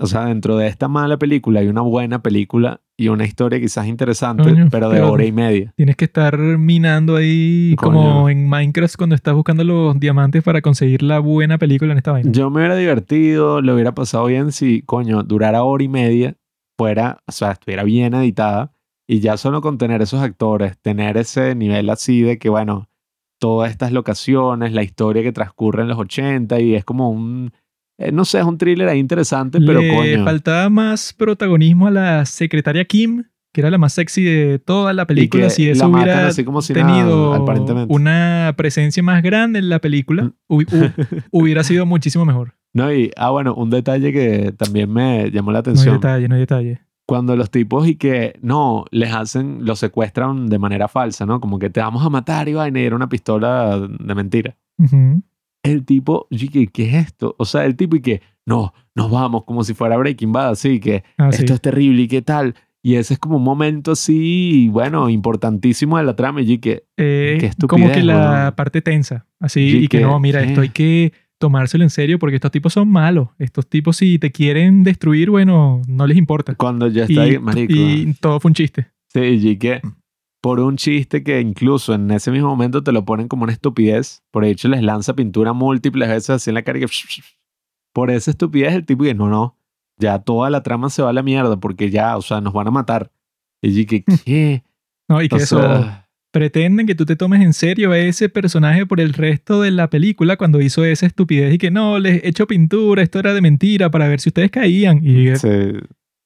o 0.00 0.06
sea, 0.06 0.26
dentro 0.26 0.56
de 0.56 0.68
esta 0.68 0.86
mala 0.86 1.18
película 1.18 1.60
hay 1.60 1.66
una 1.66 1.80
buena 1.80 2.22
película 2.22 2.80
y 2.96 3.08
una 3.08 3.24
historia 3.24 3.60
quizás 3.60 3.86
interesante, 3.86 4.44
Coño, 4.44 4.68
pero 4.70 4.90
de 4.90 5.02
hora 5.02 5.24
y 5.24 5.32
media. 5.32 5.72
Tienes 5.76 5.96
que 5.96 6.04
estar 6.04 6.38
minando 6.38 7.16
ahí 7.16 7.74
Coño. 7.76 7.92
como 7.92 8.28
en 8.30 8.48
Minecraft 8.48 8.96
cuando 8.96 9.16
estás 9.16 9.34
buscando 9.34 9.64
los 9.64 9.98
diamantes 9.98 10.42
para 10.42 10.62
conseguir 10.62 11.02
la 11.02 11.18
buena 11.18 11.58
película 11.58 11.92
en 11.92 11.98
esta 11.98 12.12
vaina. 12.12 12.30
Yo 12.32 12.48
me 12.48 12.60
hubiera 12.60 12.76
divertido, 12.76 13.60
lo 13.60 13.74
hubiera 13.74 13.92
pasado 13.92 14.26
bien 14.26 14.52
si, 14.52 14.82
coño, 14.82 15.24
durara 15.24 15.64
hora 15.64 15.82
y 15.82 15.88
media, 15.88 16.36
fuera, 16.78 17.18
o 17.26 17.32
sea, 17.32 17.52
estuviera 17.52 17.82
bien 17.82 18.14
editada 18.14 18.72
y 19.08 19.20
ya 19.20 19.36
solo 19.36 19.60
con 19.62 19.78
tener 19.78 20.02
esos 20.02 20.20
actores, 20.20 20.76
tener 20.78 21.16
ese 21.16 21.54
nivel 21.54 21.88
así 21.90 22.20
de 22.20 22.38
que, 22.38 22.48
bueno, 22.50 22.88
todas 23.40 23.70
estas 23.70 23.90
locaciones, 23.92 24.72
la 24.72 24.82
historia 24.82 25.22
que 25.22 25.32
transcurre 25.32 25.82
en 25.82 25.88
los 25.88 25.98
80 25.98 26.60
y 26.60 26.74
es 26.74 26.84
como 26.84 27.10
un, 27.10 27.52
eh, 27.98 28.12
no 28.12 28.24
sé, 28.24 28.38
es 28.40 28.44
un 28.44 28.58
thriller 28.58 28.88
ahí 28.88 28.98
interesante, 28.98 29.60
pero 29.60 29.80
Le 29.80 29.94
coño. 29.96 30.24
faltaba 30.24 30.68
más 30.68 31.12
protagonismo 31.12 31.86
a 31.86 31.90
la 31.90 32.26
secretaria 32.26 32.84
Kim, 32.84 33.24
que 33.54 33.60
era 33.62 33.70
la 33.70 33.78
más 33.78 33.94
sexy 33.94 34.22
de 34.24 34.58
toda 34.58 34.92
la 34.92 35.04
y 35.04 35.06
película. 35.06 35.44
que 35.44 35.50
Si 35.50 35.68
eso 35.70 35.88
hubiera 35.88 36.26
así 36.26 36.44
como 36.44 36.60
si 36.62 36.74
tenido 36.74 37.38
nada, 37.46 37.86
una 37.88 38.52
presencia 38.56 39.02
más 39.02 39.22
grande 39.22 39.58
en 39.60 39.68
la 39.70 39.78
película, 39.80 40.24
Mm. 40.24 40.32
hu- 40.48 40.66
hu- 40.66 40.92
hubiera 41.30 41.62
sido 41.64 41.86
muchísimo 41.86 42.24
mejor. 42.26 42.54
No, 42.74 42.92
y, 42.92 43.10
ah, 43.16 43.30
bueno, 43.30 43.54
un 43.54 43.70
detalle 43.70 44.12
que 44.12 44.52
también 44.52 44.92
me 44.92 45.30
llamó 45.30 45.50
la 45.52 45.58
No 45.60 45.62
hay 45.66 45.72
atención. 45.72 45.94
detalle, 45.94 46.28
no 46.28 46.34
hay 46.34 46.40
detalle. 46.42 46.80
Cuando 47.08 47.34
los 47.36 47.50
tipos 47.50 47.88
y 47.88 47.94
que 47.96 48.38
no, 48.42 48.84
les 48.90 49.10
hacen, 49.14 49.64
los 49.64 49.78
secuestran 49.78 50.46
de 50.50 50.58
manera 50.58 50.88
falsa, 50.88 51.24
¿no? 51.24 51.40
Como 51.40 51.58
que 51.58 51.70
te 51.70 51.80
vamos 51.80 52.04
a 52.04 52.10
matar 52.10 52.50
y 52.50 52.52
vaina 52.52 52.80
y 52.80 52.84
era 52.84 52.94
una 52.96 53.08
pistola 53.08 53.78
de 53.80 54.14
mentira. 54.14 54.54
El 55.62 55.86
tipo, 55.86 56.26
y 56.28 56.48
que, 56.50 56.66
¿qué 56.66 56.84
es 56.90 57.06
esto? 57.06 57.34
O 57.38 57.46
sea, 57.46 57.64
el 57.64 57.76
tipo 57.76 57.96
y 57.96 58.02
que, 58.02 58.20
no, 58.44 58.74
nos 58.94 59.10
vamos 59.10 59.44
como 59.44 59.64
si 59.64 59.72
fuera 59.72 59.96
Breaking 59.96 60.32
Bad, 60.32 60.50
así 60.50 60.80
que 60.80 61.02
Ah, 61.16 61.32
sí. 61.32 61.40
esto 61.40 61.54
es 61.54 61.60
terrible 61.62 62.02
y 62.02 62.08
qué 62.08 62.20
tal. 62.20 62.54
Y 62.82 62.96
ese 62.96 63.14
es 63.14 63.18
como 63.18 63.38
un 63.38 63.42
momento 63.42 63.92
así, 63.92 64.68
bueno, 64.70 65.08
importantísimo 65.08 65.96
de 65.96 66.04
la 66.04 66.14
trama 66.14 66.42
y 66.42 66.58
que, 66.58 66.84
Eh, 66.98 67.50
como 67.68 67.90
que 67.90 68.02
la 68.02 68.52
parte 68.54 68.82
tensa. 68.82 69.26
Así, 69.40 69.70
Sí, 69.70 69.76
y 69.78 69.88
que 69.88 69.98
que- 69.98 70.04
no, 70.04 70.20
mira, 70.20 70.42
¿qué? 70.42 70.48
esto 70.48 70.60
hay 70.60 70.68
que 70.68 71.12
tomárselo 71.38 71.84
en 71.84 71.90
serio 71.90 72.18
porque 72.18 72.36
estos 72.36 72.50
tipos 72.50 72.72
son 72.72 72.88
malos. 72.88 73.28
Estos 73.38 73.68
tipos, 73.68 73.96
si 73.96 74.18
te 74.18 74.30
quieren 74.30 74.84
destruir, 74.84 75.30
bueno, 75.30 75.82
no 75.86 76.06
les 76.06 76.16
importa. 76.16 76.54
cuando 76.54 76.88
ya 76.88 77.04
Y, 77.08 77.12
está 77.12 77.22
ahí, 77.22 77.38
marico. 77.38 77.72
y 77.72 78.14
todo 78.20 78.40
fue 78.40 78.50
un 78.50 78.54
chiste. 78.54 78.88
Sí, 79.08 79.20
y 79.20 79.56
que 79.56 79.80
por 80.40 80.60
un 80.60 80.76
chiste 80.76 81.22
que 81.22 81.40
incluso 81.40 81.94
en 81.94 82.10
ese 82.10 82.30
mismo 82.30 82.48
momento 82.48 82.82
te 82.82 82.92
lo 82.92 83.04
ponen 83.04 83.28
como 83.28 83.44
una 83.44 83.52
estupidez, 83.52 84.22
por 84.30 84.44
hecho 84.44 84.68
les 84.68 84.82
lanza 84.82 85.14
pintura 85.14 85.52
múltiples 85.52 86.08
veces 86.08 86.30
así 86.30 86.50
en 86.50 86.54
la 86.54 86.62
cara 86.62 86.78
y 86.78 86.82
que 86.82 86.92
por 87.92 88.10
esa 88.10 88.30
estupidez 88.30 88.74
el 88.74 88.84
tipo 88.84 89.04
que 89.04 89.14
no, 89.14 89.28
no, 89.28 89.56
ya 89.98 90.18
toda 90.20 90.50
la 90.50 90.62
trama 90.62 90.90
se 90.90 91.02
va 91.02 91.10
a 91.10 91.12
la 91.12 91.22
mierda 91.22 91.58
porque 91.58 91.90
ya, 91.90 92.16
o 92.16 92.22
sea, 92.22 92.40
nos 92.40 92.52
van 92.52 92.68
a 92.68 92.70
matar. 92.70 93.10
Y 93.60 93.84
que, 93.86 94.04
¿qué? 94.24 94.62
No, 95.08 95.20
y 95.22 95.28
que 95.28 95.36
O 95.36 95.38
eso 95.38 95.60
sea, 95.60 96.07
pretenden 96.30 96.86
que 96.86 96.94
tú 96.94 97.04
te 97.04 97.16
tomes 97.16 97.42
en 97.42 97.52
serio 97.52 97.92
a 97.92 97.98
ese 97.98 98.28
personaje 98.28 98.86
por 98.86 99.00
el 99.00 99.12
resto 99.12 99.62
de 99.62 99.70
la 99.70 99.88
película 99.88 100.36
cuando 100.36 100.60
hizo 100.60 100.84
esa 100.84 101.06
estupidez 101.06 101.54
y 101.54 101.58
que 101.58 101.70
no, 101.70 101.98
les 101.98 102.22
echo 102.24 102.46
pintura, 102.46 103.02
esto 103.02 103.18
era 103.18 103.34
de 103.34 103.40
mentira 103.40 103.90
para 103.90 104.08
ver 104.08 104.20
si 104.20 104.30
ustedes 104.30 104.50
caían. 104.50 105.00
Y, 105.02 105.34
sí, 105.36 105.48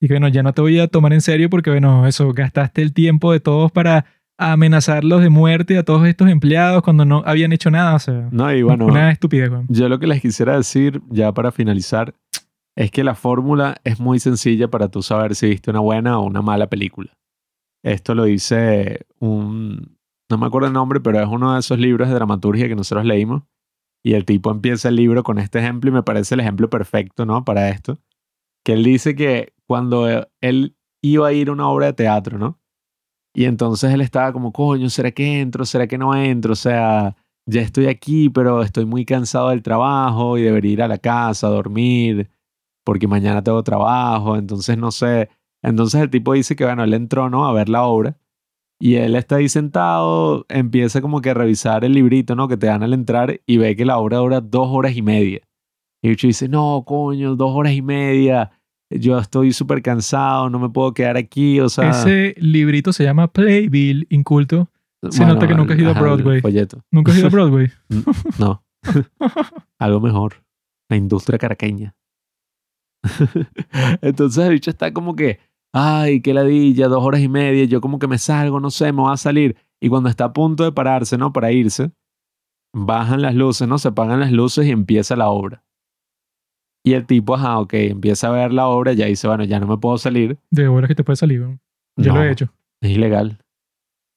y 0.01 0.09
que 0.09 0.15
bueno, 0.15 0.29
ya 0.29 0.43
no 0.43 0.53
te 0.53 0.61
voy 0.61 0.81
a 0.81 0.89
tomar 0.89 1.13
en 1.13 1.21
serio 1.21 1.49
porque 1.49 1.71
bueno, 1.71 2.07
eso, 2.07 2.33
gastaste 2.33 2.83
el 2.83 2.93
tiempo 2.93 3.33
de 3.33 3.41
todos 3.41 3.71
para 3.71 4.05
amenazarlos 4.37 5.23
de 5.23 5.29
muerte 5.29 5.79
a 5.79 5.85
todos 5.85 6.07
estos 6.07 6.29
empleados 6.29 6.83
cuando 6.83 7.05
no 7.05 7.23
habían 7.25 7.53
hecho 7.53 7.71
nada. 7.71 7.95
O 7.95 7.99
sea, 7.99 8.29
no, 8.33 8.53
y 8.53 8.63
bueno, 8.63 8.87
una 8.87 9.13
estupidez, 9.13 9.51
yo 9.69 9.89
lo 9.89 9.99
que 9.99 10.09
les 10.09 10.21
quisiera 10.21 10.57
decir, 10.57 11.01
ya 11.11 11.33
para 11.33 11.53
finalizar, 11.53 12.15
es 12.75 12.91
que 12.91 13.05
la 13.05 13.15
fórmula 13.15 13.77
es 13.85 14.01
muy 14.01 14.19
sencilla 14.19 14.69
para 14.69 14.89
tú 14.89 15.03
saber 15.03 15.35
si 15.35 15.49
viste 15.49 15.71
una 15.71 15.81
buena 15.81 16.19
o 16.19 16.25
una 16.25 16.43
mala 16.43 16.67
película. 16.67 17.13
Esto 17.85 18.15
lo 18.15 18.25
dice 18.25 19.07
un, 19.19 19.99
no 20.31 20.39
me 20.39 20.47
acuerdo 20.47 20.69
el 20.69 20.75
nombre, 20.75 21.01
pero 21.01 21.21
es 21.21 21.29
uno 21.29 21.55
de 21.55 21.61
esos 21.61 21.79
libros 21.79 22.09
de 22.09 22.15
dramaturgia 22.15 22.69
que 22.69 22.77
nosotros 22.77 23.05
leímos. 23.05 23.43
Y 24.05 24.15
el 24.15 24.25
tipo 24.25 24.51
empieza 24.51 24.89
el 24.89 24.97
libro 24.97 25.23
con 25.23 25.39
este 25.39 25.61
ejemplo 25.61 25.91
y 25.91 25.93
me 25.93 26.03
parece 26.03 26.35
el 26.35 26.41
ejemplo 26.41 26.69
perfecto, 26.71 27.25
¿no? 27.25 27.45
Para 27.45 27.69
esto. 27.69 28.01
Que 28.65 28.73
él 28.73 28.85
dice 28.85 29.15
que 29.15 29.53
cuando 29.67 30.07
él 30.41 30.77
iba 31.03 31.29
a 31.29 31.33
ir 31.33 31.49
a 31.49 31.53
una 31.53 31.69
obra 31.69 31.87
de 31.87 31.93
teatro, 31.93 32.39
¿no? 32.39 32.61
Y 33.35 33.45
entonces 33.45 33.93
él 33.93 34.01
estaba 34.01 34.33
como, 34.33 34.53
coño, 34.53 34.91
¿será 34.91 35.11
que 35.13 35.41
entro? 35.41 35.65
¿Será 35.65 35.87
que 35.87 35.99
no 35.99 36.15
entro? 36.15 36.53
O 36.53 36.57
sea, 36.57 37.17
ya 37.47 37.63
estoy 37.63 37.87
aquí, 37.87 38.29
pero 38.29 38.63
estoy 38.63 38.85
muy 38.85 39.05
cansado 39.05 39.51
del 39.51 39.63
trabajo 39.63 40.37
y 40.39 40.43
debería 40.43 40.73
ir 40.73 40.83
a 40.83 40.89
la 40.89 40.99
casa 40.99 41.49
dormir 41.49 42.31
porque 42.85 43.07
mañana 43.07 43.43
tengo 43.43 43.63
trabajo, 43.63 44.37
entonces 44.37 44.77
no 44.77 44.91
sé. 44.91 45.29
Entonces 45.63 46.01
el 46.01 46.11
tipo 46.11 46.33
dice 46.33 46.57
que, 46.57 46.65
bueno, 46.65 46.85
él 46.85 46.95
entró, 46.95 47.31
¿no? 47.31 47.47
A 47.47 47.53
ver 47.53 47.69
la 47.69 47.85
obra 47.85 48.17
y 48.83 48.97
él 48.97 49.15
está 49.15 49.37
ahí 49.37 49.49
sentado, 49.49 50.45
empieza 50.49 51.01
como 51.01 51.21
que 51.21 51.31
a 51.31 51.35
revisar 51.35 51.85
el 51.85 51.93
librito, 51.93 52.35
¿no? 52.35 52.49
Que 52.49 52.57
te 52.57 52.67
dan 52.67 52.83
al 52.83 52.93
entrar 52.93 53.41
y 53.47 53.57
ve 53.57 53.77
que 53.77 53.85
la 53.85 53.97
obra 53.99 54.17
dura 54.17 54.41
dos 54.41 54.67
horas 54.73 54.97
y 54.97 55.03
media. 55.03 55.41
Y 56.03 56.09
bicho 56.09 56.27
dice, 56.27 56.49
no, 56.49 56.83
coño, 56.85 57.37
dos 57.37 57.53
horas 57.55 57.75
y 57.75 57.81
media. 57.81 58.51
Yo 58.91 59.17
estoy 59.19 59.53
súper 59.53 59.83
cansado, 59.83 60.51
no 60.51 60.59
me 60.59 60.69
puedo 60.69 60.93
quedar 60.95 61.17
aquí, 61.17 61.61
o 61.61 61.69
sea... 61.69 61.91
Ese 61.91 62.35
librito 62.39 62.93
se 62.93 63.05
llama 63.05 63.33
Playbill, 63.33 64.09
inculto. 64.11 64.69
se 65.11 65.25
nota 65.25 65.47
que 65.47 65.55
nunca 65.55 65.75
has 65.75 65.79
ido 65.79 65.91
a 65.91 65.93
ajá, 65.93 66.01
Broadway. 66.01 66.41
folleto. 66.41 66.83
¿Nunca 66.91 67.13
has 67.13 67.19
ido 67.19 67.29
a 67.29 67.31
Broadway? 67.31 67.69
No. 68.41 68.65
Algo 69.79 70.01
mejor. 70.01 70.43
La 70.89 70.97
industria 70.97 71.39
caraqueña. 71.39 71.95
Entonces 74.03 74.45
el 74.45 74.55
bicho 74.55 74.71
está 74.71 74.93
como 74.93 75.15
que, 75.15 75.39
ay, 75.73 76.21
qué 76.21 76.35
ladilla, 76.35 76.89
dos 76.89 77.03
horas 77.05 77.21
y 77.21 77.29
media, 77.29 77.65
yo 77.65 77.81
como 77.81 77.99
que 77.99 78.09
me 78.09 78.19
salgo, 78.19 78.61
no 78.61 78.71
sé, 78.71 78.93
me 78.93 79.03
voy 79.03 79.13
a 79.13 79.17
salir. 79.17 79.57
Y 79.81 79.89
cuando 79.89 80.09
está 80.09 80.27
a 80.27 80.33
punto 80.33 80.65
de 80.65 80.73
pararse, 80.73 81.19
¿no? 81.19 81.33
Para 81.33 81.51
irse, 81.53 81.91
bajan 82.75 83.23
las 83.23 83.35
luces, 83.35 83.67
¿no? 83.67 83.79
Se 83.79 83.89
apagan 83.89 84.21
las 84.21 84.33
luces 84.33 84.67
y 84.67 84.71
empieza 84.71 85.17
la 85.17 85.29
obra. 85.29 85.65
Y 86.85 86.95
el 86.95 87.07
tipo, 87.07 87.35
ajá, 87.35 87.59
ok, 87.61 87.75
empieza 87.75 88.29
a 88.29 88.33
ver 88.33 88.53
la 88.53 88.67
obra, 88.67 88.93
ya 88.93 89.07
dice, 89.07 89.29
bueno, 89.29 89.45
ya 89.45 89.61
no 89.61 89.67
me 89.67 89.79
puedo 89.79 89.99
salir. 89.99 90.39
De 90.51 90.69
horas 90.69 90.89
que 90.89 90.95
te 90.95 91.05
puede 91.05 91.17
salir, 91.17 91.41
weón. 91.41 91.61
Yo 91.97 92.13
lo 92.13 92.19
No, 92.19 92.25
he 92.25 92.33
hecho. 92.33 92.53
Es 92.81 92.91
ilegal. 92.91 93.39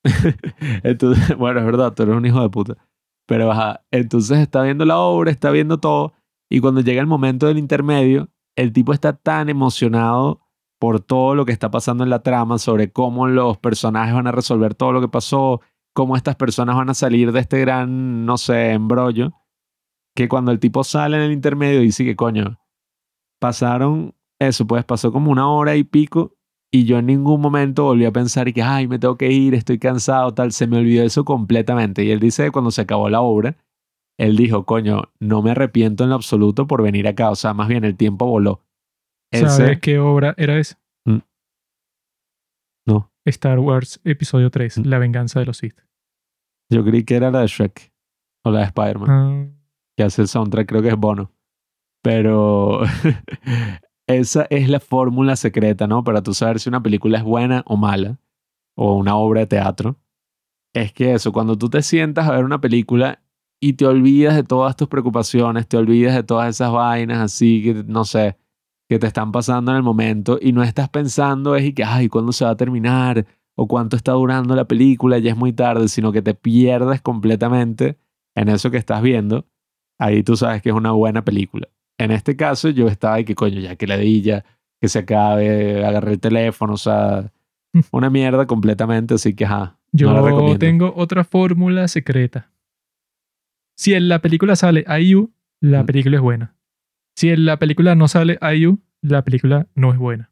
entonces, 0.83 1.35
bueno, 1.37 1.59
es 1.59 1.65
verdad, 1.65 1.93
tú 1.93 2.03
eres 2.03 2.15
un 2.15 2.25
hijo 2.25 2.41
de 2.41 2.49
puta. 2.49 2.77
Pero 3.27 3.51
ajá, 3.51 3.83
entonces 3.91 4.39
está 4.39 4.61
viendo 4.61 4.85
la 4.85 4.99
obra, 4.99 5.31
está 5.31 5.51
viendo 5.51 5.79
todo. 5.79 6.13
Y 6.49 6.59
cuando 6.59 6.81
llega 6.81 7.01
el 7.01 7.07
momento 7.07 7.47
del 7.47 7.57
intermedio, 7.57 8.29
el 8.55 8.71
tipo 8.71 8.93
está 8.93 9.13
tan 9.13 9.49
emocionado 9.49 10.41
por 10.79 10.99
todo 10.99 11.35
lo 11.35 11.45
que 11.45 11.51
está 11.51 11.71
pasando 11.71 12.03
en 12.03 12.09
la 12.09 12.23
trama, 12.23 12.57
sobre 12.57 12.91
cómo 12.91 13.27
los 13.27 13.57
personajes 13.57 14.13
van 14.13 14.27
a 14.27 14.31
resolver 14.31 14.75
todo 14.75 14.91
lo 14.91 15.01
que 15.01 15.07
pasó, 15.07 15.61
cómo 15.93 16.15
estas 16.15 16.35
personas 16.35 16.75
van 16.75 16.89
a 16.89 16.93
salir 16.93 17.31
de 17.31 17.39
este 17.39 17.59
gran, 17.61 18.25
no 18.25 18.37
sé, 18.37 18.71
embrollo, 18.71 19.33
que 20.15 20.27
cuando 20.27 20.51
el 20.51 20.59
tipo 20.59 20.83
sale 20.83 21.17
en 21.17 21.23
el 21.23 21.31
intermedio 21.31 21.81
dice 21.81 22.05
que 22.05 22.15
coño, 22.15 22.59
pasaron 23.39 24.13
eso, 24.39 24.67
pues 24.67 24.83
pasó 24.83 25.11
como 25.11 25.31
una 25.31 25.49
hora 25.49 25.75
y 25.75 25.83
pico 25.83 26.35
y 26.75 26.83
yo 26.83 26.97
en 26.99 27.05
ningún 27.05 27.39
momento 27.39 27.85
volví 27.85 28.03
a 28.03 28.11
pensar 28.11 28.49
y 28.49 28.53
que, 28.53 28.61
ay, 28.61 28.87
me 28.87 28.99
tengo 28.99 29.17
que 29.17 29.31
ir, 29.31 29.53
estoy 29.53 29.79
cansado, 29.79 30.33
tal, 30.33 30.51
se 30.51 30.67
me 30.67 30.77
olvidó 30.77 31.05
eso 31.05 31.23
completamente. 31.23 32.03
Y 32.03 32.11
él 32.11 32.19
dice 32.19 32.43
que 32.43 32.51
cuando 32.51 32.69
se 32.69 32.81
acabó 32.81 33.09
la 33.09 33.21
obra, 33.21 33.55
él 34.17 34.35
dijo, 34.35 34.65
coño, 34.65 35.03
no 35.21 35.41
me 35.41 35.51
arrepiento 35.51 36.03
en 36.03 36.09
lo 36.09 36.15
absoluto 36.15 36.67
por 36.67 36.83
venir 36.83 37.07
acá, 37.07 37.29
o 37.29 37.35
sea, 37.35 37.53
más 37.53 37.69
bien 37.69 37.85
el 37.85 37.95
tiempo 37.95 38.25
voló. 38.25 38.64
¿Sabes 39.31 39.79
qué 39.81 39.99
obra 39.99 40.33
era 40.37 40.57
esa? 40.57 40.79
Mm. 41.05 41.19
No. 42.87 43.11
Star 43.25 43.59
Wars 43.59 43.99
Episodio 44.03 44.49
3, 44.49 44.79
Mm. 44.79 44.87
La 44.87 44.99
venganza 44.99 45.39
de 45.39 45.45
los 45.45 45.57
Sith. 45.57 45.77
Yo 46.71 46.83
creí 46.83 47.03
que 47.03 47.15
era 47.15 47.31
la 47.31 47.41
de 47.41 47.47
Shrek 47.47 47.91
o 48.43 48.51
la 48.51 48.59
de 48.59 48.65
Spider-Man. 48.65 49.09
Ah, 49.09 49.47
que 49.97 50.03
hace 50.03 50.21
el 50.21 50.27
soundtrack, 50.27 50.67
creo 50.67 50.81
que 50.81 50.89
es 50.89 50.95
Bono. 50.95 51.31
Pero 52.03 52.81
esa 54.07 54.45
es 54.49 54.69
la 54.69 54.79
fórmula 54.79 55.35
secreta, 55.35 55.87
¿no? 55.87 56.03
Para 56.03 56.21
tú 56.21 56.33
saber 56.33 56.59
si 56.59 56.69
una 56.69 56.81
película 56.83 57.17
es 57.17 57.23
buena 57.23 57.63
o 57.65 57.77
mala, 57.77 58.19
o 58.75 58.95
una 58.95 59.15
obra 59.15 59.41
de 59.41 59.47
teatro. 59.47 59.97
Es 60.73 60.91
que 60.91 61.13
eso, 61.13 61.31
cuando 61.31 61.57
tú 61.57 61.69
te 61.69 61.81
sientas 61.81 62.27
a 62.27 62.31
ver 62.31 62.43
una 62.43 62.59
película 62.61 63.23
y 63.61 63.73
te 63.73 63.85
olvidas 63.85 64.35
de 64.35 64.43
todas 64.43 64.75
tus 64.75 64.87
preocupaciones, 64.87 65.67
te 65.67 65.77
olvidas 65.77 66.13
de 66.13 66.23
todas 66.23 66.49
esas 66.49 66.71
vainas 66.71 67.19
así 67.19 67.63
que, 67.63 67.83
no 67.85 68.03
sé, 68.03 68.37
que 68.87 68.99
te 68.99 69.07
están 69.07 69.31
pasando 69.31 69.71
en 69.71 69.77
el 69.77 69.83
momento 69.83 70.37
y 70.41 70.51
no 70.51 70.63
estás 70.63 70.89
pensando 70.89 71.55
es 71.55 71.65
y 71.65 71.73
que, 71.73 71.83
ay, 71.83 72.07
¿cuándo 72.07 72.31
se 72.31 72.45
va 72.45 72.51
a 72.51 72.57
terminar? 72.57 73.25
O 73.55 73.67
cuánto 73.67 73.95
está 73.95 74.11
durando 74.11 74.55
la 74.55 74.65
película, 74.65 75.17
ya 75.17 75.31
es 75.31 75.37
muy 75.37 75.53
tarde, 75.53 75.87
sino 75.87 76.11
que 76.11 76.21
te 76.21 76.33
pierdes 76.33 77.01
completamente 77.01 77.97
en 78.35 78.49
eso 78.49 78.69
que 78.69 78.77
estás 78.77 79.01
viendo 79.01 79.45
ahí 79.97 80.23
tú 80.23 80.35
sabes 80.35 80.61
que 80.61 80.69
es 80.69 80.75
una 80.75 80.91
buena 80.91 81.23
película. 81.23 81.67
En 81.97 82.11
este 82.11 82.35
caso 82.35 82.69
yo 82.69 82.87
estaba 82.87 83.19
y 83.19 83.25
que 83.25 83.35
coño, 83.35 83.59
ya 83.59 83.75
que 83.75 83.87
la 83.87 84.01
ya, 84.03 84.43
que 84.81 84.87
se 84.87 84.99
acabe, 84.99 85.85
agarré 85.85 86.13
el 86.13 86.19
teléfono, 86.19 86.73
o 86.73 86.77
sea, 86.77 87.31
una 87.91 88.09
mierda 88.09 88.45
completamente, 88.45 89.15
así 89.15 89.33
que 89.33 89.45
ajá. 89.45 89.77
yo 89.91 90.09
no 90.09 90.15
la 90.15 90.21
recomiendo. 90.21 90.59
tengo 90.59 90.93
otra 90.95 91.23
fórmula 91.23 91.87
secreta. 91.87 92.51
Si 93.77 93.93
en 93.93 94.07
la 94.07 94.19
película 94.19 94.55
sale 94.55 94.85
IU, 95.01 95.31
la 95.59 95.83
película 95.85 96.17
es 96.17 96.21
buena. 96.21 96.55
Si 97.15 97.29
en 97.29 97.45
la 97.45 97.57
película 97.57 97.95
no 97.95 98.07
sale 98.07 98.37
IU, 98.41 98.79
la 99.01 99.23
película 99.23 99.67
no 99.75 99.91
es 99.91 99.97
buena. 99.97 100.31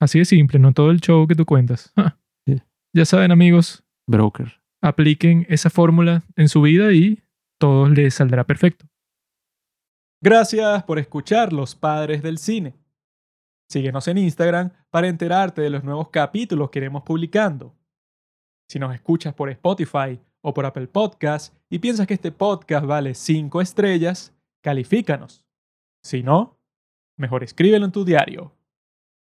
Así 0.00 0.18
de 0.18 0.24
simple, 0.24 0.58
no 0.58 0.72
todo 0.72 0.90
el 0.90 1.00
show 1.00 1.26
que 1.26 1.34
tú 1.34 1.44
cuentas. 1.44 1.92
Ja. 1.96 2.18
Sí. 2.46 2.62
Ya 2.94 3.04
saben, 3.04 3.30
amigos, 3.30 3.84
Broker. 4.06 4.60
apliquen 4.80 5.44
esa 5.50 5.68
fórmula 5.68 6.22
en 6.34 6.48
su 6.48 6.62
vida 6.62 6.92
y 6.94 7.22
todo 7.58 7.88
les 7.90 8.14
saldrá 8.14 8.44
perfecto. 8.44 8.86
Gracias 10.22 10.82
por 10.84 10.98
escuchar 10.98 11.52
Los 11.52 11.74
Padres 11.74 12.22
del 12.22 12.38
Cine. 12.38 12.74
Síguenos 13.68 14.08
en 14.08 14.16
Instagram 14.18 14.70
para 14.88 15.08
enterarte 15.08 15.60
de 15.60 15.68
los 15.68 15.84
nuevos 15.84 16.08
capítulos 16.08 16.70
que 16.70 16.78
iremos 16.78 17.02
publicando. 17.02 17.74
Si 18.66 18.78
nos 18.78 18.94
escuchas 18.94 19.34
por 19.34 19.50
Spotify 19.50 20.18
o 20.40 20.54
por 20.54 20.64
Apple 20.64 20.86
Podcast 20.86 21.54
y 21.68 21.80
piensas 21.80 22.06
que 22.06 22.14
este 22.14 22.32
podcast 22.32 22.86
vale 22.86 23.14
5 23.14 23.60
estrellas, 23.60 24.32
califícanos. 24.68 25.46
Si 26.02 26.22
no, 26.22 26.60
mejor 27.16 27.42
escríbelo 27.42 27.86
en 27.86 27.92
tu 27.92 28.04
diario. 28.04 28.54